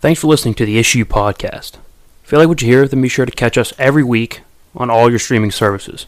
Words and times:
Thanks 0.00 0.18
for 0.18 0.28
listening 0.28 0.54
to 0.54 0.64
the 0.64 0.78
Issue 0.78 1.04
Podcast. 1.04 1.74
If 2.24 2.32
you 2.32 2.38
like 2.38 2.48
what 2.48 2.62
you 2.62 2.68
hear, 2.68 2.88
then 2.88 3.02
be 3.02 3.08
sure 3.10 3.26
to 3.26 3.32
catch 3.32 3.58
us 3.58 3.74
every 3.78 4.02
week 4.02 4.40
on 4.74 4.88
all 4.88 5.10
your 5.10 5.18
streaming 5.18 5.50
services. 5.50 6.06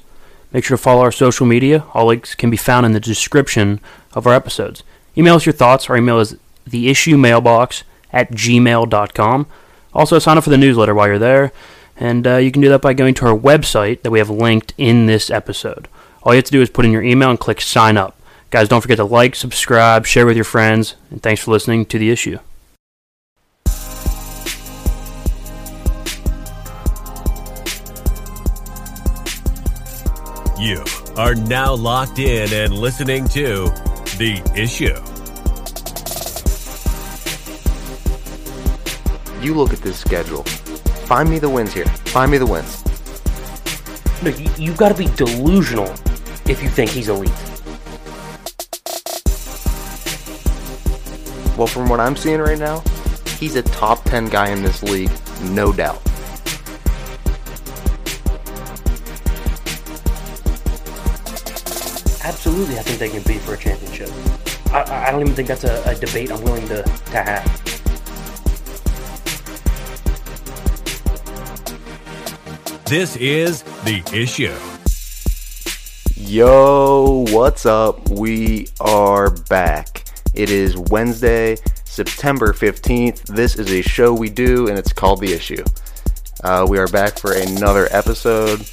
Make 0.51 0.65
sure 0.65 0.79
to 0.79 0.83
follow 0.83 1.03
our 1.03 1.13
social 1.13 1.45
media. 1.45 1.85
All 1.93 2.07
links 2.07 2.35
can 2.35 2.49
be 2.49 2.57
found 2.57 2.87
in 2.87 2.93
the 2.93 3.01
description 3.01 3.81
of 4.15 4.27
our 4.27 4.33
episodes. 4.33 4.83
Email 5.15 5.35
us 5.35 5.45
your 5.45 5.53
thoughts. 5.53 5.91
Our 5.91 5.99
email 5.99 6.21
is 6.21 6.39
theissuemailbox 6.71 7.83
at 8.15 8.31
gmail.com. 8.33 9.47
Also, 9.93 10.19
sign 10.19 10.39
up 10.39 10.45
for 10.45 10.49
the 10.49 10.57
newsletter 10.57 10.95
while 10.95 11.09
you're 11.09 11.19
there. 11.19 11.53
And 11.95 12.27
uh, 12.27 12.37
you 12.37 12.51
can 12.51 12.63
do 12.63 12.71
that 12.71 12.81
by 12.81 12.95
going 12.95 13.13
to 13.13 13.27
our 13.27 13.39
website 13.39 14.05
that 14.05 14.11
we 14.11 14.21
have 14.21 14.31
linked 14.31 14.73
in 14.79 15.05
this 15.05 15.29
episode. 15.29 15.87
All 16.23 16.33
you 16.33 16.39
have 16.39 16.47
to 16.47 16.51
do 16.51 16.63
is 16.63 16.71
put 16.71 16.87
in 16.87 16.93
your 16.93 17.03
email 17.03 17.29
and 17.29 17.39
click 17.39 17.61
sign 17.61 17.99
up. 17.99 18.19
Guys, 18.49 18.71
don't 18.71 18.81
forget 18.81 18.97
to 18.97 19.05
like, 19.05 19.35
subscribe, 19.35 20.07
share 20.07 20.25
with 20.25 20.37
your 20.37 20.45
friends, 20.47 20.95
and 21.11 21.23
thanks 21.23 21.43
for 21.43 21.51
listening 21.51 21.85
to 21.85 21.99
The 21.99 22.11
Issue. 22.11 22.39
You 30.63 30.85
are 31.17 31.35
now 31.35 31.75
locked 31.75 32.21
in 32.21 32.53
and 32.53 32.73
listening 32.73 33.27
to 33.31 33.65
The 34.17 34.41
Issue. 34.55 34.95
You 39.45 39.55
look 39.55 39.73
at 39.73 39.81
this 39.81 39.99
schedule. 39.99 40.45
Find 41.09 41.29
me 41.29 41.41
the 41.41 41.49
wins 41.49 41.75
here. 41.75 41.87
Find 42.15 42.31
me 42.31 42.39
the 42.39 42.47
wins. 42.47 42.85
No, 44.23 44.31
you, 44.31 44.49
you've 44.57 44.77
got 44.77 44.91
to 44.91 44.95
be 44.95 45.07
delusional 45.17 45.93
if 46.49 46.63
you 46.63 46.69
think 46.69 46.93
he's 46.93 47.09
elite. 47.09 47.31
Well, 51.59 51.67
from 51.67 51.89
what 51.89 51.99
I'm 51.99 52.15
seeing 52.15 52.39
right 52.39 52.57
now, 52.57 52.85
he's 53.41 53.57
a 53.57 53.63
top 53.63 54.05
10 54.05 54.29
guy 54.29 54.51
in 54.51 54.63
this 54.63 54.81
league, 54.85 55.11
no 55.41 55.73
doubt. 55.73 56.01
Absolutely, 62.25 62.79
I 62.79 62.83
think 62.83 63.01
they 63.01 63.09
can 63.09 63.21
compete 63.21 63.43
for 63.43 63.55
a 63.55 63.59
championship. 63.59 64.09
I, 64.73 65.09
I 65.09 65.11
don't 65.11 65.23
even 65.23 65.35
think 65.35 65.49
that's 65.49 65.65
a, 65.65 65.83
a 65.85 65.95
debate 65.97 66.31
I'm 66.31 66.41
willing 66.45 66.69
to, 66.69 66.85
to 66.85 67.17
have. 67.17 67.45
This 72.85 73.17
is 73.17 73.65
The 73.83 74.05
Issue. 74.13 74.55
Yo, 76.15 77.25
what's 77.31 77.67
up? 77.67 78.09
We 78.11 78.69
are 78.79 79.31
back. 79.31 80.05
It 80.33 80.49
is 80.49 80.77
Wednesday, 80.77 81.57
September 81.85 82.53
15th. 82.53 83.23
This 83.35 83.57
is 83.59 83.69
a 83.73 83.83
show 83.83 84.15
we 84.15 84.31
do, 84.31 84.69
and 84.69 84.79
it's 84.79 84.93
called 84.93 85.21
The 85.21 85.33
Issue. 85.33 85.65
Uh, 86.45 86.67
we 86.69 86.79
are 86.79 86.87
back 86.87 87.19
for 87.19 87.33
another 87.33 87.89
episode. 87.91 88.65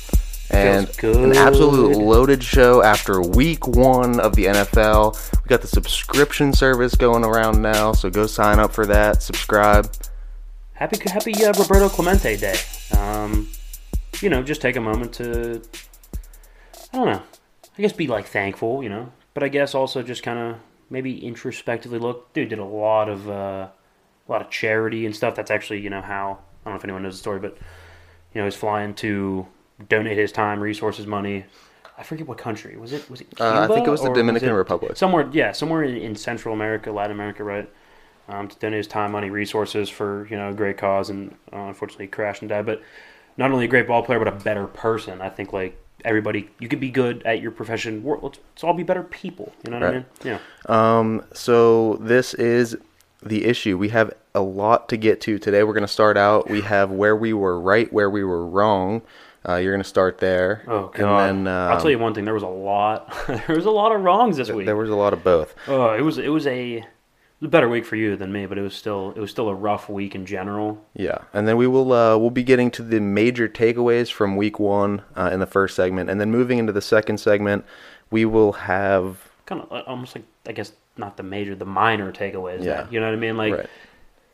And 0.51 0.89
an 1.03 1.35
absolute 1.35 1.97
loaded 1.97 2.43
show 2.43 2.81
after 2.81 3.21
week 3.21 3.67
one 3.67 4.19
of 4.19 4.35
the 4.35 4.45
NFL. 4.45 5.43
We 5.43 5.47
got 5.47 5.61
the 5.61 5.67
subscription 5.67 6.53
service 6.53 6.95
going 6.95 7.23
around 7.23 7.61
now, 7.61 7.93
so 7.93 8.09
go 8.09 8.25
sign 8.25 8.57
up 8.57 8.73
for 8.73 8.85
that. 8.87 9.21
Subscribe. 9.21 9.93
Happy 10.73 10.97
Happy 11.09 11.45
uh, 11.45 11.53
Roberto 11.53 11.89
Clemente 11.89 12.37
Day. 12.37 12.55
Um, 12.97 13.47
you 14.21 14.29
know, 14.29 14.41
just 14.41 14.61
take 14.61 14.75
a 14.75 14.81
moment 14.81 15.13
to, 15.13 15.61
I 16.93 16.97
don't 16.97 17.05
know, 17.05 17.21
I 17.77 17.81
guess 17.81 17.93
be 17.93 18.07
like 18.07 18.25
thankful, 18.25 18.81
you 18.81 18.89
know, 18.89 19.11
but 19.33 19.43
I 19.43 19.49
guess 19.49 19.75
also 19.75 20.01
just 20.01 20.23
kind 20.23 20.39
of 20.39 20.59
maybe 20.89 21.23
introspectively 21.23 21.99
look. 21.99 22.33
Dude 22.33 22.49
did 22.49 22.59
a 22.59 22.65
lot 22.65 23.07
of 23.07 23.29
uh, 23.29 23.67
a 24.27 24.31
lot 24.31 24.41
of 24.41 24.49
charity 24.49 25.05
and 25.05 25.15
stuff. 25.15 25.35
That's 25.35 25.51
actually 25.51 25.81
you 25.81 25.89
know 25.89 26.01
how 26.01 26.39
I 26.65 26.69
don't 26.69 26.73
know 26.73 26.77
if 26.77 26.83
anyone 26.83 27.03
knows 27.03 27.15
the 27.15 27.19
story, 27.19 27.39
but 27.39 27.55
you 28.33 28.41
know 28.41 28.45
he's 28.45 28.55
flying 28.55 28.93
to 28.95 29.47
donate 29.87 30.17
his 30.17 30.31
time, 30.31 30.59
resources, 30.59 31.07
money. 31.07 31.45
I 31.97 32.03
forget 32.03 32.27
what 32.27 32.37
country 32.37 32.77
was 32.77 32.93
it. 32.93 33.09
Was 33.09 33.21
it? 33.21 33.29
Cuba 33.35 33.43
Uh, 33.43 33.63
I 33.63 33.67
think 33.67 33.87
it 33.87 33.91
was 33.91 34.01
the 34.01 34.13
Dominican 34.13 34.49
it 34.49 34.53
Republic. 34.53 34.97
Somewhere, 34.97 35.29
yeah, 35.31 35.51
somewhere 35.51 35.83
in, 35.83 35.97
in 35.97 36.15
Central 36.15 36.53
America, 36.53 36.91
Latin 36.91 37.11
America, 37.11 37.43
right? 37.43 37.69
Um, 38.27 38.47
to 38.47 38.55
donate 38.59 38.77
his 38.77 38.87
time, 38.87 39.11
money, 39.11 39.29
resources 39.29 39.89
for 39.89 40.27
you 40.29 40.37
know 40.37 40.49
a 40.49 40.53
great 40.53 40.77
cause, 40.77 41.09
and 41.09 41.35
uh, 41.51 41.57
unfortunately 41.57 42.07
crashed 42.07 42.41
and 42.41 42.49
died. 42.49 42.65
But 42.65 42.81
not 43.37 43.51
only 43.51 43.65
a 43.65 43.67
great 43.67 43.87
ball 43.87 44.03
player, 44.03 44.19
but 44.19 44.27
a 44.27 44.43
better 44.43 44.67
person. 44.67 45.21
I 45.21 45.29
think 45.29 45.51
like 45.51 45.77
everybody, 46.05 46.49
you 46.59 46.67
could 46.67 46.79
be 46.79 46.89
good 46.89 47.23
at 47.23 47.41
your 47.41 47.51
profession. 47.51 48.03
Let's, 48.03 48.23
let's 48.23 48.63
all 48.63 48.73
be 48.73 48.83
better 48.83 49.03
people. 49.03 49.53
You 49.65 49.71
know 49.71 49.79
what 49.79 49.89
I 49.89 49.91
mean? 49.91 50.05
Yeah. 50.23 50.39
Um, 50.67 51.25
so 51.33 51.97
this 52.01 52.33
is 52.33 52.77
the 53.23 53.45
issue. 53.45 53.77
We 53.77 53.89
have 53.89 54.13
a 54.33 54.41
lot 54.41 54.89
to 54.89 54.97
get 54.97 55.21
to 55.21 55.39
today. 55.39 55.63
We're 55.63 55.73
going 55.73 55.81
to 55.81 55.87
start 55.87 56.17
out. 56.17 56.49
We 56.49 56.61
have 56.61 56.91
where 56.91 57.15
we 57.15 57.33
were 57.33 57.59
right, 57.59 57.91
where 57.91 58.09
we 58.09 58.23
were 58.23 58.45
wrong. 58.45 59.01
Uh, 59.49 59.55
you're 59.57 59.73
going 59.73 59.81
to 59.81 59.87
start 59.89 60.19
there. 60.19 60.63
Oh 60.67 60.91
god. 60.93 61.29
And 61.29 61.47
then 61.47 61.53
I'll 61.53 61.73
um, 61.73 61.81
tell 61.81 61.89
you 61.89 61.97
one 61.97 62.13
thing. 62.13 62.25
There 62.25 62.33
was 62.33 62.43
a 62.43 62.47
lot. 62.47 63.13
there 63.27 63.55
was 63.55 63.65
a 63.65 63.71
lot 63.71 63.91
of 63.91 64.01
wrongs 64.01 64.37
this 64.37 64.49
week. 64.49 64.65
there 64.65 64.75
was 64.75 64.89
a 64.89 64.95
lot 64.95 65.13
of 65.13 65.23
both. 65.23 65.55
Oh, 65.67 65.93
it 65.93 66.01
was 66.01 66.17
it 66.17 66.29
was 66.29 66.45
a 66.45 66.75
it 66.77 66.83
was 67.41 67.47
a 67.47 67.51
better 67.51 67.69
week 67.69 67.85
for 67.85 67.95
you 67.95 68.15
than 68.15 68.31
me, 68.31 68.45
but 68.45 68.57
it 68.57 68.61
was 68.61 68.75
still 68.75 69.11
it 69.15 69.19
was 69.19 69.31
still 69.31 69.49
a 69.49 69.55
rough 69.55 69.89
week 69.89 70.13
in 70.13 70.25
general. 70.25 70.85
Yeah, 70.93 71.19
and 71.33 71.47
then 71.47 71.57
we 71.57 71.67
will 71.67 71.91
uh, 71.93 72.17
we'll 72.17 72.29
be 72.29 72.43
getting 72.43 72.69
to 72.71 72.83
the 72.83 72.99
major 72.99 73.47
takeaways 73.47 74.11
from 74.11 74.35
week 74.35 74.59
one 74.59 75.01
uh, 75.15 75.29
in 75.33 75.39
the 75.39 75.47
first 75.47 75.75
segment, 75.75 76.09
and 76.09 76.21
then 76.21 76.29
moving 76.29 76.59
into 76.59 76.73
the 76.73 76.81
second 76.81 77.19
segment, 77.19 77.65
we 78.11 78.25
will 78.25 78.51
have 78.53 79.29
Kind 79.45 79.61
of 79.61 79.83
almost 79.87 80.15
like 80.15 80.25
I 80.47 80.51
guess 80.51 80.73
not 80.95 81.17
the 81.17 81.23
major, 81.23 81.55
the 81.55 81.65
minor 81.65 82.11
takeaways. 82.11 82.63
Yeah. 82.63 82.83
that- 82.83 82.93
you 82.93 82.99
know 82.99 83.07
what 83.07 83.13
I 83.13 83.17
mean? 83.19 83.37
Like 83.37 83.53
right, 83.53 83.69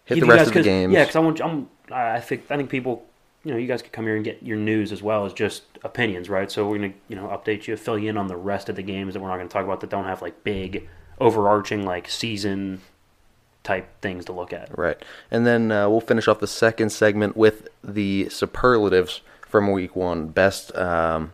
hit 0.04 0.20
the 0.20 0.26
rest 0.26 0.40
guys 0.40 0.48
of 0.48 0.54
the 0.56 0.64
games. 0.64 0.94
Yeah, 0.94 1.04
because 1.04 1.16
I 1.16 1.20
want 1.20 1.42
I'm 1.42 1.70
I 1.92 2.20
think 2.20 2.50
I 2.50 2.58
think 2.58 2.70
people 2.70 3.06
you 3.46 3.52
know 3.52 3.58
you 3.58 3.68
guys 3.68 3.82
could 3.82 3.92
come 3.92 4.06
here 4.06 4.16
and 4.16 4.26
get 4.26 4.44
your 4.44 4.58
news 4.58 4.92
as 4.92 5.02
well 5.02 5.26
as 5.26 5.32
just 5.32 5.64
opinions, 5.84 6.28
right? 6.30 6.52
So 6.52 6.68
we're 6.68 6.78
gonna 6.78 6.94
you 7.08 7.16
know 7.16 7.28
update 7.28 7.68
you, 7.68 7.78
fill 7.78 7.98
you 7.98 8.10
in 8.10 8.18
on 8.18 8.28
the 8.28 8.36
rest 8.36 8.68
of 8.68 8.76
the 8.76 8.84
games 8.84 9.14
that 9.14 9.22
we're 9.22 9.30
not 9.30 9.38
gonna 9.38 9.48
talk 9.48 9.64
about 9.64 9.82
that 9.82 9.90
don't 9.90 10.06
have 10.06 10.22
like 10.22 10.44
big 10.44 10.90
overarching 11.22 11.86
like 11.86 12.10
season 12.10 12.82
type 13.64 13.88
things 14.02 14.26
to 14.26 14.32
look 14.32 14.52
at. 14.52 14.76
Right. 14.78 14.98
And 15.30 15.46
then 15.46 15.72
uh, 15.72 15.88
we'll 15.90 16.02
finish 16.02 16.28
off 16.28 16.40
the 16.40 16.48
second 16.48 16.90
segment 16.90 17.38
with 17.38 17.68
the 17.84 18.30
superlatives 18.30 19.22
from 19.42 19.72
week 19.72 19.96
one. 19.96 20.28
Best 20.28 20.76
um, 20.76 21.34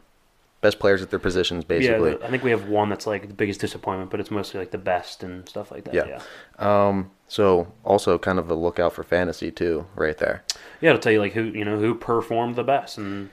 best 0.62 0.80
players 0.80 1.02
at 1.02 1.10
their 1.10 1.20
positions, 1.20 1.66
basically. 1.66 2.12
Yeah, 2.12 2.26
I 2.26 2.30
think 2.30 2.44
we 2.44 2.52
have 2.52 2.70
one 2.70 2.90
that's 2.90 3.08
like 3.08 3.28
the 3.28 3.34
biggest 3.34 3.60
disappointment, 3.60 4.12
but 4.12 4.20
it's 4.20 4.32
mostly 4.32 4.60
like 4.60 4.72
the 4.72 4.78
best 4.78 5.24
and 5.24 5.48
stuff 5.50 5.72
like 5.72 5.84
that. 5.86 5.94
Yeah. 5.94 6.22
Yeah. 6.60 6.88
Um, 6.88 7.12
so 7.28 7.72
also 7.84 8.18
kind 8.18 8.40
of 8.40 8.50
a 8.50 8.56
lookout 8.56 8.94
for 8.94 9.04
fantasy 9.04 9.52
too, 9.52 9.88
right 9.96 10.18
there. 10.18 10.44
Yeah, 10.80 10.92
it'll 10.92 11.02
tell 11.02 11.12
you 11.12 11.20
like 11.20 11.34
who 11.34 11.44
you 11.44 11.66
know 11.66 11.78
who 11.80 11.96
performed 11.96 12.56
the 12.56 12.64
best, 12.64 12.98
and 12.98 13.30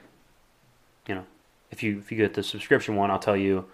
you 1.07 1.15
know 1.15 1.25
if 1.71 1.83
you 1.83 1.99
if 1.99 2.11
you 2.11 2.17
get 2.17 2.35
the 2.35 2.43
subscription 2.43 2.97
one, 2.97 3.11
I'll 3.11 3.19
tell 3.19 3.37
you 3.37 3.67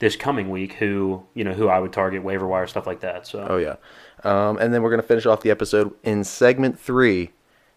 this 0.00 0.16
coming 0.16 0.50
week 0.50 0.74
who 0.74 1.22
you 1.34 1.44
know 1.44 1.52
who 1.52 1.68
I 1.68 1.78
would 1.78 1.92
target 1.92 2.24
waiver 2.24 2.46
wire 2.46 2.66
stuff 2.66 2.86
like 2.86 3.00
that. 3.00 3.26
So 3.26 3.46
Oh 3.48 3.56
yeah. 3.58 3.76
Um, 4.24 4.58
and 4.58 4.74
then 4.74 4.82
we're 4.82 4.90
gonna 4.90 5.02
finish 5.02 5.26
off 5.26 5.42
the 5.42 5.50
episode 5.50 5.94
in 6.02 6.24
segment 6.24 6.78
three 6.78 7.30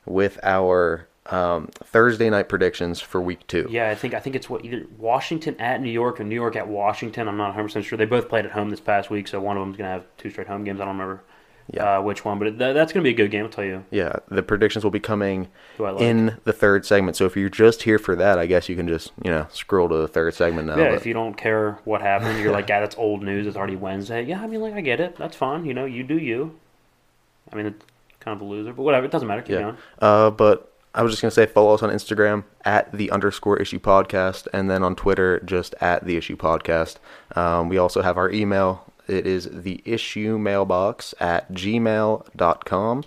with 0.05 0.39
our 0.41 1.07
um, 1.27 1.67
Thursday 1.83 2.29
night 2.29 2.49
predictions 2.49 2.99
for 2.99 3.21
week 3.21 3.47
two. 3.47 3.67
yeah, 3.69 3.89
I 3.89 3.95
think 3.95 4.13
I 4.13 4.19
think 4.19 4.35
it's 4.35 4.49
what 4.49 4.65
either 4.65 4.85
Washington 4.97 5.55
at 5.59 5.81
New 5.81 5.89
York 5.91 6.19
or 6.19 6.23
New 6.25 6.35
York 6.35 6.55
at 6.55 6.67
Washington. 6.67 7.27
I'm 7.27 7.37
not 7.37 7.47
100 7.47 7.63
percent 7.63 7.85
sure. 7.85 7.97
They 7.97 8.05
both 8.05 8.27
played 8.29 8.45
at 8.45 8.51
home 8.51 8.69
this 8.69 8.79
past 8.81 9.09
week, 9.09 9.27
so 9.27 9.39
one 9.39 9.55
of 9.57 9.63
them's 9.63 9.77
gonna 9.77 9.89
have 9.89 10.03
two 10.17 10.29
straight 10.29 10.47
home 10.47 10.63
games. 10.65 10.81
I 10.81 10.85
don't 10.85 10.93
remember 10.97 11.23
Yeah. 11.71 11.99
uh, 11.99 12.01
which 12.01 12.25
one, 12.25 12.39
but 12.39 12.49
it, 12.49 12.57
that, 12.57 12.73
that's 12.73 12.91
gonna 12.91 13.03
be 13.05 13.11
a 13.11 13.13
good 13.13 13.31
game. 13.31 13.45
I'll 13.45 13.49
tell 13.49 13.63
you. 13.63 13.85
Yeah, 13.89 14.17
the 14.27 14.43
predictions 14.43 14.83
will 14.83 14.91
be 14.91 14.99
coming 14.99 15.47
like. 15.79 16.01
in 16.01 16.39
the 16.43 16.51
third 16.51 16.85
segment. 16.85 17.15
So 17.15 17.25
if 17.25 17.37
you're 17.37 17.47
just 17.49 17.83
here 17.83 17.97
for 17.99 18.17
that, 18.17 18.37
I 18.37 18.45
guess 18.45 18.67
you 18.67 18.75
can 18.75 18.89
just 18.89 19.13
you 19.23 19.31
know 19.31 19.47
scroll 19.49 19.87
to 19.87 19.95
the 19.95 20.09
third 20.09 20.33
segment 20.33 20.67
now. 20.67 20.77
Yeah, 20.77 20.89
but- 20.89 20.95
if 20.95 21.05
you 21.05 21.13
don't 21.13 21.35
care 21.37 21.79
what 21.85 22.01
happened, 22.01 22.39
you're 22.41 22.51
like, 22.51 22.67
yeah, 22.69 22.81
that's 22.81 22.97
old 22.97 23.23
news. 23.23 23.47
It's 23.47 23.55
already 23.55 23.77
Wednesday. 23.77 24.23
Yeah, 24.23 24.41
I 24.43 24.47
mean, 24.47 24.59
like, 24.59 24.73
I 24.73 24.81
get 24.81 24.99
it. 24.99 25.15
That's 25.15 25.37
fine. 25.37 25.63
You 25.63 25.73
know, 25.73 25.85
you 25.85 26.03
do 26.03 26.17
you. 26.17 26.59
I 27.51 27.55
mean, 27.55 27.67
it's 27.67 27.85
kind 28.19 28.35
of 28.35 28.41
a 28.41 28.45
loser, 28.45 28.73
but 28.73 28.83
whatever. 28.83 29.05
It 29.05 29.11
doesn't 29.11 29.27
matter. 29.27 29.41
Keep 29.41 29.51
Yeah. 29.51 29.61
going. 29.61 29.77
Uh, 29.99 30.29
but 30.31 30.72
I 30.95 31.01
was 31.01 31.11
just 31.11 31.21
gonna 31.21 31.31
say 31.31 31.45
follow 31.45 31.73
us 31.73 31.81
on 31.81 31.89
Instagram 31.89 32.43
at 32.63 32.91
the 32.91 33.09
underscore 33.11 33.57
issue 33.57 33.79
podcast, 33.79 34.47
and 34.53 34.69
then 34.69 34.83
on 34.83 34.95
Twitter 34.95 35.39
just 35.39 35.73
at 35.81 36.05
the 36.05 36.17
issue 36.17 36.37
podcast. 36.37 36.97
Um, 37.35 37.69
we 37.69 37.77
also 37.77 38.01
have 38.01 38.17
our 38.17 38.29
email. 38.29 38.85
It 39.07 39.25
is 39.25 39.49
the 39.51 39.81
issue 39.85 40.37
mailbox 40.37 41.13
at 41.19 41.51
gmail.com. 41.51 43.03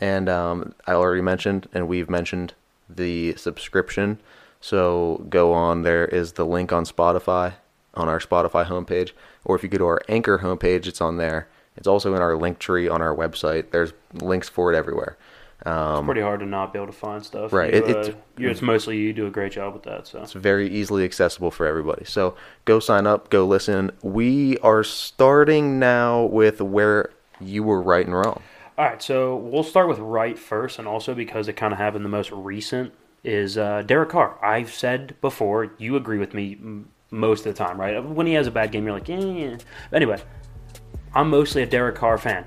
And 0.00 0.28
um, 0.28 0.74
I 0.86 0.92
already 0.92 1.22
mentioned, 1.22 1.68
and 1.72 1.86
we've 1.86 2.10
mentioned 2.10 2.54
the 2.88 3.34
subscription. 3.36 4.18
So 4.60 5.24
go 5.28 5.52
on. 5.52 5.82
There 5.82 6.06
is 6.06 6.32
the 6.32 6.46
link 6.46 6.72
on 6.72 6.84
Spotify 6.84 7.54
on 7.94 8.08
our 8.08 8.18
Spotify 8.18 8.66
homepage, 8.66 9.12
or 9.44 9.54
if 9.54 9.62
you 9.62 9.68
go 9.68 9.78
to 9.78 9.86
our 9.86 10.00
Anchor 10.08 10.38
homepage, 10.38 10.86
it's 10.86 11.00
on 11.00 11.16
there. 11.16 11.48
It's 11.76 11.86
also 11.86 12.14
in 12.14 12.22
our 12.22 12.36
link 12.36 12.58
tree 12.58 12.88
on 12.88 13.02
our 13.02 13.14
website. 13.14 13.70
There's 13.70 13.92
links 14.12 14.48
for 14.48 14.72
it 14.72 14.76
everywhere. 14.76 15.16
Um, 15.66 16.04
Pretty 16.04 16.20
hard 16.20 16.40
to 16.40 16.46
not 16.46 16.72
be 16.72 16.78
able 16.78 16.88
to 16.88 16.92
find 16.92 17.24
stuff. 17.24 17.52
Right, 17.52 17.72
You, 17.72 17.78
it- 17.80 17.88
it's- 17.88 18.08
uh, 18.08 18.12
you, 18.36 18.50
it's 18.50 18.60
mostly 18.62 18.98
you 18.98 19.12
do 19.12 19.26
a 19.26 19.30
great 19.30 19.52
job 19.52 19.72
with 19.74 19.84
that. 19.84 20.06
So 20.06 20.20
It's 20.20 20.32
very 20.32 20.68
easily 20.68 21.04
accessible 21.04 21.50
for 21.50 21.66
everybody. 21.66 22.04
So 22.04 22.34
go 22.66 22.80
sign 22.80 23.06
up, 23.06 23.30
go 23.30 23.46
listen. 23.46 23.90
We 24.02 24.58
are 24.58 24.84
starting 24.84 25.78
now 25.78 26.24
with 26.24 26.60
where 26.60 27.10
you 27.40 27.62
were 27.62 27.80
right 27.80 28.04
and 28.04 28.14
wrong. 28.14 28.42
All 28.76 28.84
right, 28.84 29.00
so 29.02 29.36
we'll 29.36 29.62
start 29.62 29.88
with 29.88 29.98
right 30.00 30.38
first, 30.38 30.78
and 30.80 30.88
also 30.88 31.14
because 31.14 31.46
it 31.48 31.52
kind 31.54 31.72
of 31.72 31.78
happened 31.78 32.04
the 32.04 32.08
most 32.08 32.30
recent 32.32 32.92
is 33.22 33.56
uh, 33.56 33.82
Derek 33.86 34.08
Carr. 34.10 34.36
I've 34.44 34.70
said 34.72 35.14
before, 35.20 35.70
you 35.78 35.96
agree 35.96 36.18
with 36.18 36.34
me 36.34 36.58
most 37.10 37.46
of 37.46 37.54
the 37.54 37.64
time, 37.64 37.80
right? 37.80 38.04
When 38.04 38.26
he 38.26 38.34
has 38.34 38.46
a 38.48 38.50
bad 38.50 38.72
game, 38.72 38.84
you're 38.84 38.92
like, 38.92 39.08
yeah, 39.08 39.20
yeah. 39.20 39.48
yeah. 39.50 39.56
Anyway, 39.92 40.20
I'm 41.14 41.30
mostly 41.30 41.62
a 41.62 41.66
Derek 41.66 41.94
Carr 41.94 42.18
fan. 42.18 42.44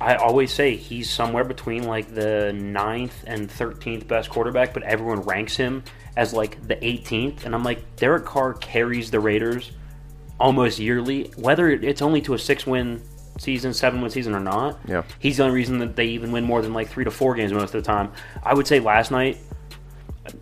I 0.00 0.14
always 0.14 0.50
say 0.50 0.76
he's 0.76 1.10
somewhere 1.10 1.44
between 1.44 1.84
like 1.84 2.14
the 2.14 2.52
ninth 2.54 3.22
and 3.26 3.50
13th 3.50 4.08
best 4.08 4.30
quarterback, 4.30 4.72
but 4.72 4.82
everyone 4.82 5.20
ranks 5.20 5.56
him 5.56 5.84
as 6.16 6.32
like 6.32 6.66
the 6.66 6.76
18th. 6.76 7.44
And 7.44 7.54
I'm 7.54 7.62
like, 7.62 7.96
Derek 7.96 8.24
Carr 8.24 8.54
carries 8.54 9.10
the 9.10 9.20
Raiders 9.20 9.72
almost 10.38 10.78
yearly, 10.78 11.30
whether 11.36 11.68
it's 11.68 12.00
only 12.00 12.22
to 12.22 12.34
a 12.34 12.38
six 12.38 12.66
win 12.66 13.02
season, 13.38 13.74
seven 13.74 14.00
win 14.00 14.10
season 14.10 14.34
or 14.34 14.40
not. 14.40 14.78
Yeah. 14.88 15.02
He's 15.18 15.36
the 15.36 15.44
only 15.44 15.54
reason 15.54 15.78
that 15.78 15.96
they 15.96 16.06
even 16.06 16.32
win 16.32 16.44
more 16.44 16.62
than 16.62 16.72
like 16.72 16.88
three 16.88 17.04
to 17.04 17.10
four 17.10 17.34
games 17.34 17.52
most 17.52 17.74
of 17.74 17.82
the 17.82 17.86
time. 17.86 18.12
I 18.42 18.54
would 18.54 18.66
say 18.66 18.80
last 18.80 19.10
night, 19.10 19.36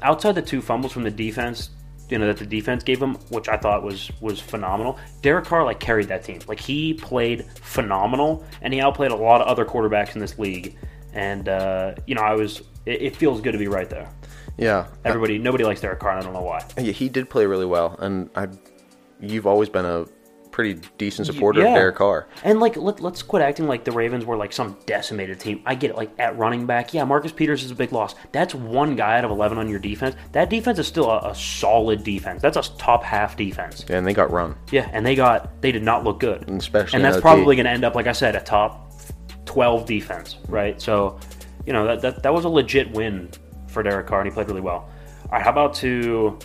outside 0.03 0.37
the 0.37 0.43
two 0.43 0.63
fumbles 0.63 0.93
from 0.93 1.03
the 1.03 1.11
defense, 1.11 1.71
you 2.09 2.19
know 2.19 2.27
that 2.27 2.39
the 2.39 2.47
defense 2.47 2.83
gave 2.85 3.01
him, 3.01 3.15
which 3.31 3.49
I 3.49 3.57
thought 3.57 3.83
was 3.83 4.11
was 4.21 4.41
phenomenal. 4.41 4.99
Derek 5.23 5.45
Carr 5.45 5.65
like 5.65 5.81
carried 5.81 6.09
that 6.09 6.25
team. 6.25 6.41
Like 6.47 6.61
he 6.61 6.95
played 6.95 7.45
phenomenal, 7.45 8.45
and 8.63 8.73
he 8.73 8.81
outplayed 8.81 9.11
a 9.11 9.17
lot 9.17 9.41
of 9.41 9.49
other 9.49 9.65
quarterbacks 9.65 10.15
in 10.15 10.21
this 10.21 10.39
league. 10.39 10.77
And 11.13 11.49
uh, 11.49 11.95
you 12.07 12.15
know, 12.15 12.23
I 12.23 12.35
was. 12.35 12.63
It, 12.87 13.03
it 13.03 13.17
feels 13.17 13.41
good 13.41 13.53
to 13.53 13.59
be 13.59 13.69
right 13.69 13.89
there. 13.91 14.09
Yeah. 14.59 14.89
Everybody, 15.05 15.39
nobody 15.39 15.65
likes 15.65 15.81
Derek 15.81 16.01
Carr. 16.01 16.13
and 16.13 16.21
I 16.21 16.23
don't 16.25 16.33
know 16.33 16.43
why. 16.43 16.67
Yeah, 16.77 16.93
he 16.93 17.09
did 17.09 17.31
play 17.31 17.47
really 17.47 17.65
well, 17.65 17.97
and 18.01 18.29
I, 18.35 18.49
you've 19.21 19.47
always 19.47 19.69
been 19.69 19.85
a 19.85 20.07
pretty 20.59 20.81
decent 20.99 21.25
supporter 21.25 21.61
Yeah. 21.61 21.69
of 21.69 21.75
Derek 21.77 21.95
Carr. 21.95 22.27
And 22.43 22.59
like, 22.59 22.77
let, 22.77 22.99
let's 22.99 23.23
quit 23.23 23.43
acting 23.43 23.69
like 23.69 23.85
the 23.85 23.93
Ravens 23.93 24.25
were 24.25 24.37
like 24.37 24.53
some 24.53 24.77
decimated 24.87 25.39
team. 25.39 25.63
I 25.65 25.77
get 25.77 25.91
it. 25.91 25.97
Like 25.97 26.11
at 26.19 26.37
running 26.37 26.67
back, 26.67 26.93
yeah, 26.93 27.05
Marcus 27.05 27.31
Peters 27.31 27.63
is 27.63 27.71
a 27.71 27.77
big 27.77 27.93
loss. 27.93 28.17
That's 28.33 28.57
one 28.57 28.97
guy 28.97 29.19
out 29.19 29.25
of 29.25 29.31
eleven 29.31 29.57
on 29.57 29.69
your 29.69 29.79
defense. 29.79 30.17
That 30.33 30.51
defense 30.51 30.81
is 30.81 30.89
still 30.89 31.09
a, 31.09 31.31
a 31.31 31.35
solid 31.37 32.03
defense. 32.03 32.43
That's 32.43 32.57
a 32.57 32.63
top 32.77 33.05
half 33.05 33.37
defense. 33.37 33.85
Yeah, 33.89 33.99
and 33.99 34.07
they 34.07 34.13
got 34.15 34.33
run, 34.33 34.57
Yeah, 34.73 34.91
and 34.93 35.07
they 35.07 35.15
got 35.15 35.63
they 35.63 35.71
did 35.71 35.85
not 35.85 36.03
look 36.03 36.19
good. 36.19 36.49
and 36.49 36.61
especially 36.61 36.97
and 36.97 37.05
that's 37.05 37.21
probably 37.21 37.55
going 37.55 37.67
to 37.67 37.71
end 37.71 37.85
up, 37.85 37.95
like 37.95 38.09
I 38.09 38.13
said, 38.13 38.35
a 38.35 38.41
top 38.41 38.93
twelve 39.45 39.87
defense, 39.87 40.39
right? 40.49 40.83
So, 40.83 41.21
you 41.67 41.73
know 41.73 41.87
that, 41.87 42.01
that 42.03 42.23
that 42.25 42.35
was 42.35 42.45
a 42.45 42.49
legit 42.49 42.91
win 42.91 43.31
for 43.69 43.85
Derek 43.85 44.09
Carr, 44.09 44.23
and 44.23 44.29
he 44.29 44.35
played 44.35 44.49
really 44.49 44.61
well. 44.61 44.89
All 45.27 45.29
right, 45.31 45.43
how 45.43 45.51
about 45.51 45.75
to 45.75 46.37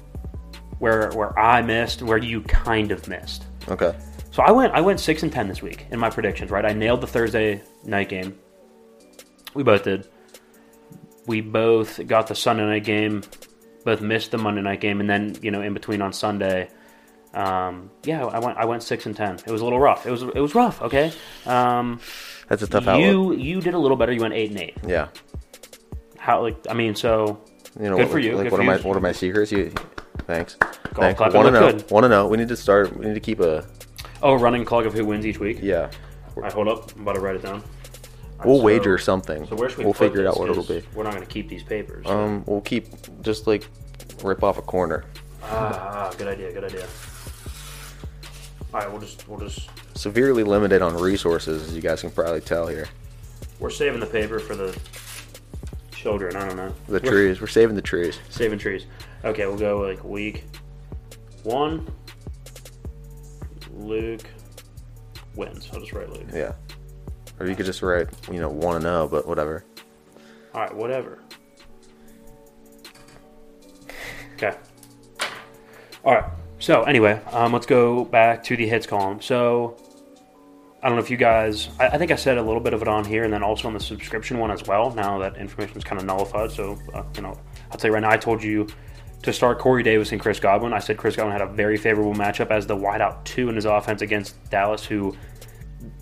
where 0.77 1.09
where 1.13 1.37
I 1.39 1.63
missed, 1.63 2.03
where 2.03 2.19
you 2.19 2.41
kind 2.41 2.91
of 2.91 3.07
missed? 3.07 3.45
Okay. 3.69 3.97
So 4.31 4.41
I 4.43 4.51
went 4.51 4.73
I 4.73 4.81
went 4.81 4.99
six 4.99 5.23
and 5.23 5.31
ten 5.31 5.47
this 5.47 5.61
week 5.61 5.85
in 5.91 5.99
my 5.99 6.09
predictions, 6.09 6.51
right? 6.51 6.65
I 6.65 6.73
nailed 6.73 7.01
the 7.01 7.07
Thursday 7.07 7.61
night 7.83 8.09
game. 8.09 8.37
We 9.53 9.63
both 9.63 9.83
did. 9.83 10.07
We 11.27 11.41
both 11.41 12.05
got 12.07 12.27
the 12.27 12.35
Sunday 12.35 12.65
night 12.65 12.83
game, 12.83 13.23
both 13.85 14.01
missed 14.01 14.31
the 14.31 14.37
Monday 14.37 14.61
night 14.61 14.81
game, 14.81 14.99
and 14.99 15.09
then 15.09 15.35
you 15.41 15.51
know 15.51 15.61
in 15.61 15.73
between 15.73 16.01
on 16.01 16.13
Sunday. 16.13 16.69
Um, 17.33 17.89
yeah, 18.03 18.25
I 18.25 18.39
went 18.39 18.57
I 18.57 18.65
went 18.65 18.83
six 18.83 19.05
and 19.05 19.15
ten. 19.15 19.35
It 19.35 19.51
was 19.51 19.61
a 19.61 19.63
little 19.63 19.79
rough. 19.79 20.05
It 20.05 20.11
was 20.11 20.23
it 20.23 20.35
was 20.39 20.53
rough. 20.55 20.81
Okay. 20.81 21.11
Um, 21.45 21.99
That's 22.47 22.61
a 22.61 22.67
tough 22.67 22.87
outlook. 22.87 23.05
you 23.05 23.33
you 23.33 23.61
did 23.61 23.73
a 23.73 23.79
little 23.79 23.97
better. 23.97 24.11
You 24.11 24.21
went 24.21 24.33
eight 24.33 24.51
and 24.51 24.59
eight. 24.59 24.77
Yeah. 24.85 25.07
How 26.17 26.41
like 26.41 26.57
I 26.69 26.73
mean 26.73 26.95
so 26.95 27.41
You 27.79 27.89
know, 27.89 27.97
Good 27.97 28.03
what, 28.03 28.11
for 28.11 28.19
you, 28.19 28.35
Like, 28.35 28.43
good 28.45 28.51
what 28.51 28.61
are 28.61 28.63
my 28.63 28.77
what 28.77 28.97
are 28.97 29.01
my 29.01 29.11
secrets? 29.11 29.51
You, 29.51 29.71
thanks. 30.19 30.55
thanks. 30.95 31.17
clap, 31.17 31.33
Want 31.33 31.47
to 31.47 31.51
know? 31.51 31.65
looked 31.67 31.77
good. 31.79 31.91
Want 31.91 32.03
to 32.05 32.09
know? 32.09 32.27
We 32.27 32.37
need 32.37 32.47
to 32.49 32.57
start. 32.57 32.95
We 32.97 33.05
need 33.05 33.13
to 33.15 33.19
keep 33.19 33.39
a. 33.39 33.65
oh 34.21 34.35
running 34.35 34.65
clog 34.65 34.85
of 34.85 34.93
who 34.93 35.05
wins 35.05 35.25
each 35.25 35.39
week. 35.39 35.59
Yeah. 35.61 35.89
Right, 36.35 36.51
hold 36.51 36.67
up. 36.67 36.95
I'm 36.95 37.01
about 37.03 37.15
to 37.15 37.21
write 37.21 37.35
it 37.35 37.41
down. 37.43 37.63
We'll 38.43 38.57
so- 38.57 38.63
wager 38.63 38.97
something. 38.97 39.45
So 39.47 39.55
where 39.55 39.69
should 39.69 39.79
we 39.79 39.85
we'll 39.85 39.93
put 39.93 40.07
figure 40.09 40.21
it 40.21 40.23
this? 40.25 40.33
out 40.33 40.39
what 40.39 40.49
it'll 40.49 40.63
'Cause 40.63 40.81
be. 40.81 40.87
We're 40.95 41.03
not 41.03 41.13
going 41.13 41.25
to 41.25 41.31
keep 41.31 41.47
these 41.49 41.63
papers. 41.63 42.05
Um, 42.07 42.43
we'll 42.45 42.61
keep 42.61 42.87
just 43.21 43.47
like 43.47 43.67
rip 44.23 44.43
off 44.43 44.57
a 44.57 44.61
corner. 44.61 45.05
Ah, 45.43 46.11
good 46.17 46.27
idea. 46.27 46.51
Good 46.51 46.63
idea. 46.65 46.85
All 48.73 48.79
right, 48.79 48.89
we'll 48.91 49.01
just 49.01 49.27
we'll 49.27 49.39
just 49.39 49.69
Severely 49.95 50.43
limited 50.43 50.81
on 50.81 50.95
resources, 50.99 51.67
as 51.69 51.75
you 51.75 51.81
guys 51.81 52.01
can 52.01 52.09
probably 52.09 52.41
tell 52.41 52.65
here. 52.67 52.87
we're 53.59 53.69
saving 53.69 53.99
the 53.99 54.05
paper 54.07 54.39
for 54.39 54.55
the 54.55 54.75
children. 55.91 56.35
I 56.35 56.47
don't 56.47 56.57
know 56.57 56.73
The 56.87 56.93
We're 56.93 57.11
trees. 57.11 57.39
We're 57.41 57.47
saving 57.47 57.75
the 57.75 57.81
trees. 57.83 58.19
saving 58.29 58.57
trees. 58.59 58.85
Okay, 59.25 59.45
we'll 59.45 59.57
go 59.57 59.79
like 59.79 60.03
week 60.03 60.43
one. 61.43 61.87
Luke 63.71 64.25
wins. 65.35 65.69
I'll 65.73 65.79
just 65.79 65.93
write 65.93 66.09
Luke. 66.09 66.27
Yeah. 66.33 66.53
Or 67.39 67.47
you 67.47 67.55
could 67.55 67.65
just 67.65 67.81
write, 67.81 68.07
you 68.31 68.39
know, 68.39 68.49
one 68.49 68.79
to 68.79 68.83
know, 68.83 69.07
but 69.07 69.27
whatever. 69.27 69.65
All 70.53 70.61
right, 70.61 70.75
whatever. 70.75 71.19
Okay. 74.35 74.57
All 76.03 76.15
right. 76.15 76.25
So 76.59 76.83
anyway, 76.83 77.21
um, 77.31 77.53
let's 77.53 77.65
go 77.65 78.05
back 78.05 78.43
to 78.43 78.55
the 78.55 78.67
hits 78.67 78.85
column. 78.85 79.21
So 79.21 79.77
I 80.81 80.87
don't 80.87 80.97
know 80.97 81.03
if 81.03 81.09
you 81.09 81.17
guys. 81.17 81.69
I, 81.79 81.87
I 81.87 81.97
think 81.97 82.11
I 82.11 82.15
said 82.15 82.37
a 82.37 82.41
little 82.41 82.61
bit 82.61 82.73
of 82.73 82.81
it 82.81 82.87
on 82.87 83.05
here, 83.05 83.23
and 83.23 83.33
then 83.33 83.41
also 83.41 83.67
on 83.67 83.73
the 83.73 83.79
subscription 83.79 84.37
one 84.37 84.51
as 84.51 84.63
well. 84.63 84.91
Now 84.91 85.17
that 85.19 85.37
information 85.37 85.77
is 85.77 85.83
kind 85.83 85.99
of 85.99 86.05
nullified, 86.05 86.51
so 86.51 86.77
uh, 86.93 87.03
you 87.15 87.21
know, 87.21 87.37
I'll 87.71 87.77
tell 87.77 87.89
you 87.89 87.93
right 87.93 88.01
now. 88.01 88.11
I 88.11 88.17
told 88.17 88.43
you 88.43 88.67
to 89.23 89.33
start 89.33 89.57
Corey 89.57 89.83
Davis 89.83 90.11
and 90.11 90.21
Chris 90.21 90.39
Godwin. 90.39 90.73
I 90.73 90.79
said 90.79 90.97
Chris 90.97 91.15
Godwin 91.15 91.31
had 91.31 91.41
a 91.41 91.51
very 91.51 91.77
favorable 91.77 92.13
matchup 92.13 92.51
as 92.51 92.67
the 92.67 92.75
wideout 92.75 93.23
two 93.23 93.49
in 93.49 93.55
his 93.55 93.65
offense 93.65 94.01
against 94.01 94.35
Dallas, 94.49 94.85
who 94.85 95.15